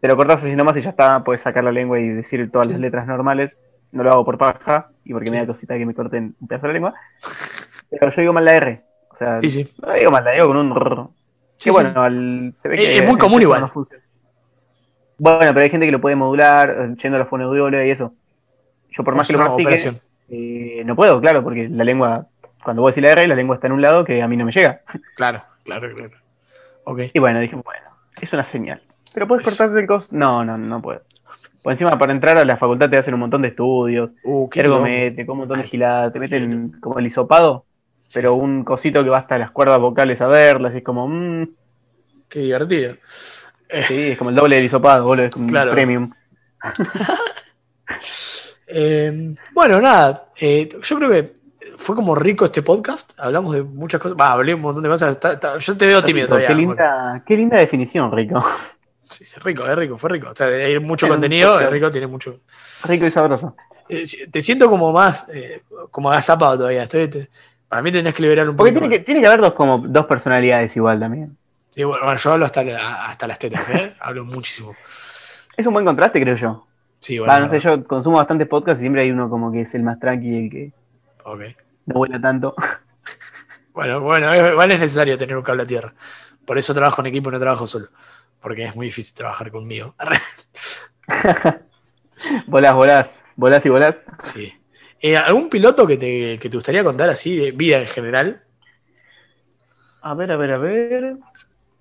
Te 0.00 0.06
lo 0.06 0.16
cortas 0.16 0.44
así 0.44 0.54
nomás 0.54 0.76
y 0.76 0.82
ya 0.82 0.90
está, 0.90 1.24
puedes 1.24 1.40
sacar 1.40 1.64
la 1.64 1.72
lengua 1.72 1.98
y 1.98 2.06
decir 2.10 2.48
todas 2.52 2.68
las 2.68 2.78
letras 2.78 3.06
normales. 3.08 3.58
No 3.90 4.04
lo 4.04 4.12
hago 4.12 4.24
por 4.24 4.38
paja 4.38 4.90
y 5.04 5.12
porque 5.12 5.30
me 5.32 5.38
da 5.38 5.46
cosita 5.46 5.76
que 5.76 5.84
me 5.86 5.94
corten 5.94 6.36
un 6.40 6.46
pedazo 6.46 6.68
de 6.68 6.72
la 6.72 6.72
lengua. 6.74 6.94
Pero 7.90 8.10
yo 8.12 8.20
digo 8.20 8.32
mal 8.32 8.44
la 8.44 8.54
R. 8.54 8.82
O 9.14 9.16
sea, 9.16 9.38
Sí, 9.38 9.48
sí. 9.48 9.74
no 9.80 9.92
digo 9.94 10.10
mal, 10.10 10.24
la 10.24 10.32
digo 10.32 10.46
con 10.48 10.56
un 10.56 10.74
rrr. 10.74 11.06
Sí, 11.56 11.70
que 11.70 11.70
bueno, 11.70 12.02
al- 12.02 12.52
se 12.58 12.68
ve 12.68 12.74
Es- 12.74 12.80
que 12.86 12.96
es 12.98 13.08
muy 13.08 13.16
común 13.16 13.40
igual. 13.40 13.60
no 13.60 13.68
funciona. 13.68 14.02
Bueno, 15.18 15.52
pero 15.54 15.60
hay 15.60 15.70
gente 15.70 15.86
que 15.86 15.92
lo 15.92 16.00
puede 16.00 16.16
modular, 16.16 16.68
eh, 16.70 16.94
yendo 17.00 17.16
a 17.16 17.20
la 17.20 17.26
fonoaudióloga 17.26 17.86
y 17.86 17.90
eso. 17.90 18.12
Yo 18.90 19.04
por 19.04 19.14
más 19.14 19.26
que 19.28 19.34
lo 19.34 19.38
practique, 19.38 19.92
eh, 20.30 20.82
no 20.84 20.96
puedo, 20.96 21.20
claro, 21.20 21.44
porque 21.44 21.68
la 21.68 21.84
lengua 21.84 22.26
cuando 22.64 22.82
vos 22.82 22.94
decís 22.94 23.04
la 23.06 23.12
R, 23.12 23.28
la 23.28 23.34
lengua 23.34 23.54
está 23.56 23.66
en 23.68 23.74
un 23.74 23.82
lado 23.82 24.04
que 24.04 24.20
a 24.22 24.26
mí 24.26 24.36
no 24.36 24.44
me 24.46 24.50
llega. 24.52 24.80
Claro, 25.16 25.42
claro, 25.64 25.88
claro. 25.94 26.12
Ok. 26.84 27.00
Y 27.12 27.20
bueno, 27.20 27.38
dije, 27.40 27.54
bueno, 27.56 27.86
es 28.20 28.32
una 28.32 28.44
señal. 28.44 28.82
¿Pero 29.14 29.28
puedes 29.28 29.44
cortarte 29.44 29.78
el 29.78 29.86
costo? 29.86 30.16
No, 30.16 30.44
no, 30.44 30.58
no 30.58 30.82
puedo. 30.82 31.02
Por 31.62 31.72
encima, 31.72 31.96
para 31.98 32.12
entrar 32.12 32.36
a 32.36 32.44
la 32.44 32.56
facultad 32.56 32.90
te 32.90 32.96
hacen 32.96 33.14
un 33.14 33.20
montón 33.20 33.42
de 33.42 33.48
estudios, 33.48 34.12
Uh, 34.24 34.48
con 34.48 35.30
un 35.30 35.38
montón 35.38 35.58
de 35.58 35.64
giladas, 35.64 36.12
te 36.12 36.18
meten 36.18 36.72
como 36.80 36.98
el 36.98 37.06
hisopado, 37.06 37.64
pero 38.14 38.34
un 38.34 38.64
cosito 38.64 39.02
que 39.04 39.10
va 39.10 39.18
hasta 39.18 39.36
las 39.38 39.50
cuerdas 39.50 39.78
vocales 39.80 40.20
a 40.20 40.26
verlas, 40.28 40.74
y 40.74 40.78
es 40.78 40.84
como, 40.84 41.06
mmm, 41.08 41.46
Qué 42.28 42.40
divertido. 42.40 42.96
sí, 43.86 44.08
es 44.12 44.18
como 44.18 44.30
el 44.30 44.36
doble 44.36 44.56
del 44.56 44.64
hisopado, 44.64 45.04
boludo, 45.04 45.26
es 45.26 45.32
como 45.32 45.48
Claro. 45.48 45.70
un 45.70 45.74
premium. 45.76 46.10
Eh, 48.66 49.34
bueno, 49.52 49.80
nada. 49.80 50.28
eh, 50.40 50.68
yo 50.82 50.96
creo 50.96 51.10
que 51.10 51.34
fue 51.76 51.94
como 51.94 52.14
rico 52.14 52.44
este 52.46 52.62
podcast. 52.62 53.12
Hablamos 53.18 53.54
de 53.54 53.62
muchas 53.62 54.00
cosas. 54.00 54.16
Va, 54.18 54.32
hablé 54.32 54.54
un 54.54 54.62
montón 54.62 54.82
de 54.82 54.88
cosas. 54.88 55.12
Está- 55.12 55.34
está- 55.34 55.58
yo 55.58 55.76
te 55.76 55.86
veo 55.86 56.02
tímido 56.02 56.26
todavía. 56.28 56.48
Qué 56.48 56.54
linda, 56.54 57.22
qué 57.26 57.36
linda 57.36 57.58
definición, 57.58 58.10
Rico. 58.10 58.42
sí, 59.10 59.24
sí, 59.24 59.36
rico, 59.40 59.66
es 59.66 59.76
rico, 59.76 59.98
fue 59.98 60.10
rico. 60.10 60.28
O 60.30 60.34
sea, 60.34 60.46
hay 60.46 60.78
mucho 60.80 61.06
Era 61.06 61.14
contenido, 61.14 61.60
es 61.60 61.70
rico, 61.70 61.90
tiene 61.90 62.06
mucho. 62.06 62.40
Rico 62.84 63.06
y 63.06 63.10
sabroso. 63.10 63.54
Eh, 63.88 64.04
te 64.30 64.40
siento 64.40 64.70
como 64.70 64.92
más, 64.92 65.28
eh, 65.32 65.62
como 65.90 66.10
agazapado 66.10 66.56
todavía. 66.56 66.84
Estoy, 66.84 67.08
te- 67.08 67.28
para 67.74 67.82
mí 67.82 67.90
tenés 67.90 68.14
que 68.14 68.22
liberar 68.22 68.48
un 68.48 68.54
Porque 68.54 68.70
poquito. 68.70 68.88
tiene 68.88 68.98
que, 68.98 69.04
tiene 69.04 69.20
que 69.20 69.26
haber 69.26 69.40
dos, 69.40 69.52
como, 69.54 69.78
dos 69.78 70.06
personalidades 70.06 70.76
igual 70.76 71.00
también. 71.00 71.36
Sí, 71.74 71.82
bueno, 71.82 72.14
yo 72.14 72.30
hablo 72.30 72.46
hasta, 72.46 72.60
hasta 73.10 73.26
las 73.26 73.36
tetas, 73.36 73.68
¿eh? 73.68 73.92
hablo 73.98 74.24
muchísimo. 74.24 74.76
Es 75.56 75.66
un 75.66 75.72
buen 75.72 75.84
contraste, 75.84 76.20
creo 76.20 76.36
yo. 76.36 76.68
Sí, 77.00 77.18
bueno. 77.18 77.34
Va, 77.34 77.40
no 77.40 77.48
sé, 77.48 77.58
yo 77.58 77.82
consumo 77.82 78.18
bastantes 78.18 78.46
podcasts 78.46 78.80
y 78.80 78.82
siempre 78.82 79.02
hay 79.02 79.10
uno 79.10 79.28
como 79.28 79.50
que 79.50 79.62
es 79.62 79.74
el 79.74 79.82
más 79.82 79.98
tranqui, 79.98 80.44
el 80.44 80.50
que 80.50 80.72
Ok. 81.24 81.40
no 81.86 81.94
vuela 81.96 82.20
tanto. 82.20 82.54
Bueno, 83.72 84.00
bueno, 84.02 84.32
igual 84.52 84.70
es 84.70 84.78
necesario 84.78 85.18
tener 85.18 85.36
un 85.36 85.42
cable 85.42 85.64
a 85.64 85.66
tierra. 85.66 85.92
Por 86.46 86.58
eso 86.58 86.72
trabajo 86.72 87.02
en 87.02 87.08
equipo 87.08 87.28
y 87.28 87.32
no 87.32 87.40
trabajo 87.40 87.66
solo. 87.66 87.88
Porque 88.40 88.66
es 88.66 88.76
muy 88.76 88.86
difícil 88.86 89.16
trabajar 89.16 89.50
conmigo. 89.50 89.96
volás, 92.46 92.74
volás, 92.74 93.24
volás 93.34 93.66
y 93.66 93.68
volás. 93.68 93.96
Sí. 94.22 94.54
Eh, 95.06 95.18
¿Algún 95.18 95.50
piloto 95.50 95.86
que 95.86 95.98
te, 95.98 96.38
que 96.38 96.48
te 96.48 96.56
gustaría 96.56 96.82
contar 96.82 97.10
así 97.10 97.36
de 97.36 97.50
vida 97.52 97.78
en 97.78 97.86
general? 97.86 98.42
A 100.00 100.14
ver, 100.14 100.32
a 100.32 100.36
ver, 100.38 100.52
a 100.52 100.56
ver. 100.56 101.16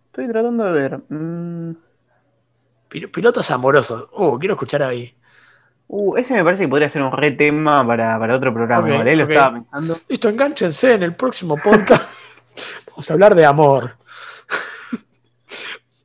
Estoy 0.07 0.28
tratando 0.28 0.65
de 0.65 0.71
ver. 0.74 0.97
Mm, 1.07 1.71
Pil- 2.89 3.09
Pilotos 3.09 3.49
amorosos. 3.49 4.09
Oh, 4.11 4.38
quiero 4.38 4.55
escuchar 4.55 4.84
ahí. 4.84 5.15
Uh, 5.88 6.17
ese 6.17 6.34
me 6.34 6.43
parece 6.43 6.63
que 6.65 6.67
podría 6.67 6.89
ser 6.89 7.01
un 7.01 7.13
re 7.13 7.32
tema 7.32 7.88
para, 7.88 8.19
para 8.19 8.36
otro 8.36 8.53
programa. 8.53 8.86
Ok, 8.89 8.93
¿vale? 8.97 9.15
Lo 9.15 9.24
ok. 9.24 9.30
estaba 9.30 9.53
pensando. 9.53 9.97
Listo, 10.09 10.28
enganchense 10.28 10.93
en 10.95 11.03
el 11.03 11.15
próximo 11.15 11.55
podcast. 11.55 12.03
Vamos 12.89 13.09
a 13.09 13.13
hablar 13.13 13.36
de 13.36 13.45
amor. 13.45 13.95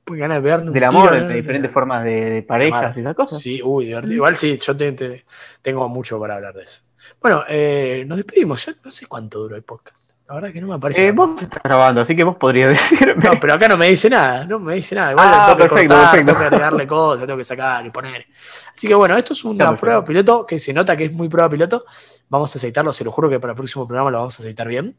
Pues 0.05 0.21
ganas 0.21 0.41
de 0.43 0.71
Del 0.71 0.85
amor, 0.85 1.11
de 1.29 1.35
diferentes 1.35 1.71
formas 1.71 2.03
de, 2.03 2.31
de 2.31 2.43
parejas 2.43 2.97
y 2.97 3.01
esas 3.01 3.15
cosas. 3.15 3.41
Sí, 3.41 3.61
uy, 3.63 3.87
divertido. 3.87 4.15
Igual 4.15 4.37
sí, 4.37 4.57
yo 4.59 4.75
te- 4.75 4.93
te- 4.93 5.25
tengo 5.61 5.87
mucho 5.89 6.19
para 6.19 6.37
hablar 6.37 6.55
de 6.55 6.63
eso. 6.63 6.81
Bueno, 7.21 7.45
eh, 7.49 8.05
nos 8.07 8.17
despedimos. 8.19 8.69
No 8.85 8.91
sé 8.91 9.07
cuánto 9.07 9.39
duró 9.41 9.57
el 9.57 9.63
podcast. 9.63 10.05
La 10.29 10.35
verdad 10.35 10.53
que 10.53 10.61
no 10.61 10.67
me 10.69 10.75
aparece. 10.75 11.07
Eh, 11.07 11.13
vos 11.13 11.41
estás 11.41 11.63
grabando, 11.63 12.03
así 12.03 12.15
que 12.15 12.23
vos 12.23 12.37
podrías 12.37 12.69
decirme. 12.91 13.15
No, 13.25 13.41
pero 13.41 13.55
acá 13.55 13.67
no 13.67 13.79
me 13.79 13.89
dice 13.89 14.11
nada, 14.11 14.45
no 14.45 14.59
me 14.59 14.75
dice 14.75 14.95
nada. 14.95 15.13
Igual 15.13 15.27
Ah, 15.31 15.47
tengo 15.47 15.57
que 15.57 15.69
perfecto, 15.71 15.95
cortar, 15.95 16.11
perfecto. 16.11 16.27
tengo 16.33 16.39
que 16.39 16.47
agregarle 16.55 16.87
cosas, 16.87 17.27
tengo 17.27 17.39
que 17.39 17.45
sacar 17.45 17.87
y 17.87 17.91
poner. 17.91 18.27
Así 18.75 18.87
que 18.87 18.95
bueno, 18.95 19.17
esto 19.17 19.33
es 19.33 19.43
una 19.45 19.75
prueba 19.75 20.05
piloto 20.05 20.45
que 20.45 20.59
se 20.59 20.75
nota 20.75 20.97
que 20.99 21.07
es 21.07 21.13
muy 21.13 21.31
prueba 21.31 21.49
piloto. 21.49 21.85
Vamos 22.29 22.55
a 22.55 22.59
aceitarlo, 22.59 22.93
se 22.93 23.05
lo 23.05 23.11
juro 23.11 23.31
que 23.31 23.41
para 23.41 23.53
el 23.53 23.57
próximo 23.57 23.87
programa 23.87 24.11
lo 24.11 24.19
vamos 24.19 24.39
a 24.39 24.43
aceitar 24.43 24.69
bien. 24.69 24.97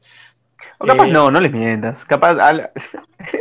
O 0.80 0.86
capaz 0.88 1.06
eh, 1.08 1.12
no, 1.12 1.30
no 1.30 1.40
les 1.40 1.52
mientas. 1.52 2.06
Capaz. 2.06 2.34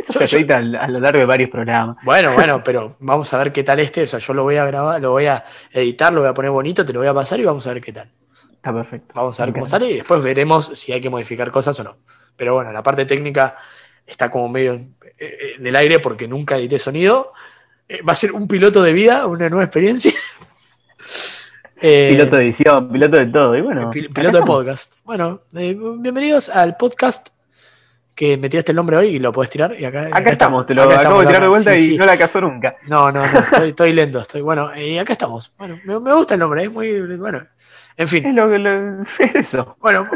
Yo- 0.07 0.13
se 0.13 0.23
aceita 0.25 0.57
a 0.57 0.61
lo 0.61 0.99
largo 0.99 1.19
de 1.19 1.25
varios 1.25 1.49
programas. 1.49 1.97
Bueno, 2.03 2.33
bueno, 2.35 2.61
pero 2.63 2.97
vamos 2.99 3.33
a 3.33 3.37
ver 3.39 3.51
qué 3.51 3.63
tal 3.63 3.79
este. 3.79 4.03
O 4.03 4.07
sea, 4.07 4.19
yo 4.19 4.33
lo 4.35 4.43
voy 4.43 4.57
a 4.57 4.65
grabar, 4.65 5.01
lo 5.01 5.09
voy 5.11 5.25
a 5.25 5.43
editar, 5.71 6.13
lo 6.13 6.21
voy 6.21 6.29
a 6.29 6.33
poner 6.35 6.51
bonito, 6.51 6.85
te 6.85 6.93
lo 6.93 6.99
voy 6.99 7.07
a 7.07 7.13
pasar 7.15 7.39
y 7.39 7.45
vamos 7.45 7.65
a 7.65 7.73
ver 7.73 7.81
qué 7.81 7.93
tal. 7.93 8.11
Está 8.59 8.73
perfecto. 8.73 9.13
Vamos 9.15 9.39
a 9.39 9.45
ver 9.45 9.53
cómo 9.53 9.65
sale 9.65 9.89
y 9.89 9.93
después 9.95 10.21
veremos 10.21 10.71
si 10.73 10.91
hay 10.91 10.99
que 10.99 11.09
modificar 11.09 11.49
cosas 11.49 11.79
o 11.79 11.83
no. 11.85 11.95
Pero 12.35 12.55
bueno, 12.55 12.73
la 12.73 12.83
parte 12.83 13.05
técnica 13.05 13.55
está 14.05 14.29
como 14.29 14.49
medio 14.49 14.73
en, 14.73 14.95
eh, 15.17 15.53
en 15.57 15.65
el 15.65 15.73
aire 15.77 15.99
porque 15.99 16.27
nunca 16.27 16.57
edité 16.57 16.77
sonido. 16.77 17.31
Eh, 17.87 18.01
Va 18.01 18.11
a 18.11 18.15
ser 18.15 18.33
un 18.33 18.49
piloto 18.49 18.83
de 18.83 18.91
vida, 18.91 19.27
una 19.27 19.49
nueva 19.49 19.63
experiencia. 19.63 20.11
Eh, 21.81 22.09
Piloto 22.11 22.35
de 22.35 22.43
edición, 22.43 22.91
piloto 22.91 23.15
de 23.15 23.27
todo. 23.27 23.55
Y 23.55 23.61
bueno, 23.61 23.89
piloto 23.89 24.39
de 24.39 24.43
podcast. 24.43 24.95
Bueno, 25.05 25.43
eh, 25.55 25.77
bienvenidos 25.99 26.49
al 26.49 26.75
podcast 26.75 27.29
que 28.13 28.35
me 28.35 28.49
tiraste 28.49 28.73
el 28.73 28.75
nombre 28.75 28.97
hoy 28.97 29.07
y 29.15 29.19
lo 29.19 29.31
puedes 29.31 29.49
tirar. 29.49 29.73
Y 29.79 29.85
acá, 29.85 30.09
Acá 30.11 30.29
estamos, 30.31 30.65
te 30.65 30.73
lo 30.73 30.83
acá 30.83 30.99
acabo 30.99 31.21
de 31.21 31.27
tirar 31.27 31.41
de 31.43 31.47
vuelta 31.47 31.73
Sí, 31.73 31.79
y 31.79 31.83
sí. 31.91 31.97
no 31.97 32.05
la 32.05 32.17
casó 32.17 32.41
nunca. 32.41 32.75
No, 32.87 33.09
no, 33.13 33.25
no, 33.25 33.39
estoy, 33.39 33.69
estoy 33.69 33.93
lento, 33.93 34.19
estoy 34.19 34.41
bueno. 34.41 34.77
Y 34.77 34.97
acá 34.97 35.13
estamos. 35.13 35.53
Bueno, 35.57 35.79
me, 35.85 35.97
me 36.01 36.13
gusta 36.13 36.33
el 36.33 36.41
nombre, 36.41 36.63
es 36.63 36.69
muy 36.69 36.99
bueno. 37.15 37.47
En 37.99 38.07
fin. 38.07 38.25
Es 38.25 38.33
lo 38.33 38.47
lo- 38.57 39.01
es 39.19 39.19
eso. 39.35 39.75
Bueno, 39.79 40.09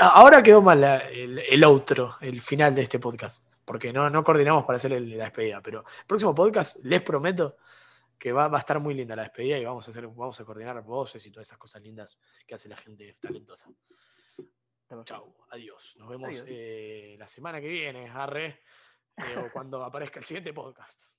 ahora 0.00 0.42
quedó 0.42 0.62
mal 0.62 0.80
la- 0.80 1.08
el, 1.10 1.38
el 1.38 1.62
outro, 1.64 2.16
el 2.20 2.40
final 2.40 2.74
de 2.74 2.82
este 2.82 2.98
podcast, 2.98 3.52
porque 3.64 3.92
no, 3.92 4.08
no 4.08 4.24
coordinamos 4.24 4.64
para 4.64 4.76
hacer 4.78 4.92
el- 4.94 5.16
la 5.18 5.24
despedida, 5.24 5.60
pero 5.60 5.80
el 5.80 6.06
próximo 6.06 6.34
podcast 6.34 6.82
les 6.84 7.02
prometo 7.02 7.56
que 8.18 8.32
va, 8.32 8.48
va 8.48 8.56
a 8.58 8.60
estar 8.60 8.78
muy 8.80 8.94
linda 8.94 9.14
la 9.16 9.22
despedida 9.24 9.58
y 9.58 9.64
vamos 9.64 9.86
a 9.86 9.90
hacer, 9.90 10.06
vamos 10.06 10.40
a 10.40 10.44
coordinar 10.44 10.80
voces 10.82 11.26
y 11.26 11.30
todas 11.30 11.48
esas 11.48 11.58
cosas 11.58 11.82
lindas 11.82 12.18
que 12.46 12.54
hace 12.54 12.68
la 12.68 12.76
gente 12.76 13.16
talentosa. 13.20 13.68
Chau, 15.04 15.34
adiós. 15.50 15.94
Nos 15.98 16.08
vemos 16.08 16.28
Adiós. 16.30 16.44
eh, 16.48 17.16
la 17.18 17.26
semana 17.26 17.60
que 17.60 17.68
viene, 17.68 18.08
arre, 18.10 18.60
eh, 19.16 19.36
o 19.38 19.50
cuando 19.50 19.82
aparezca 19.82 20.18
el 20.18 20.24
siguiente 20.24 20.52
podcast. 20.52 21.12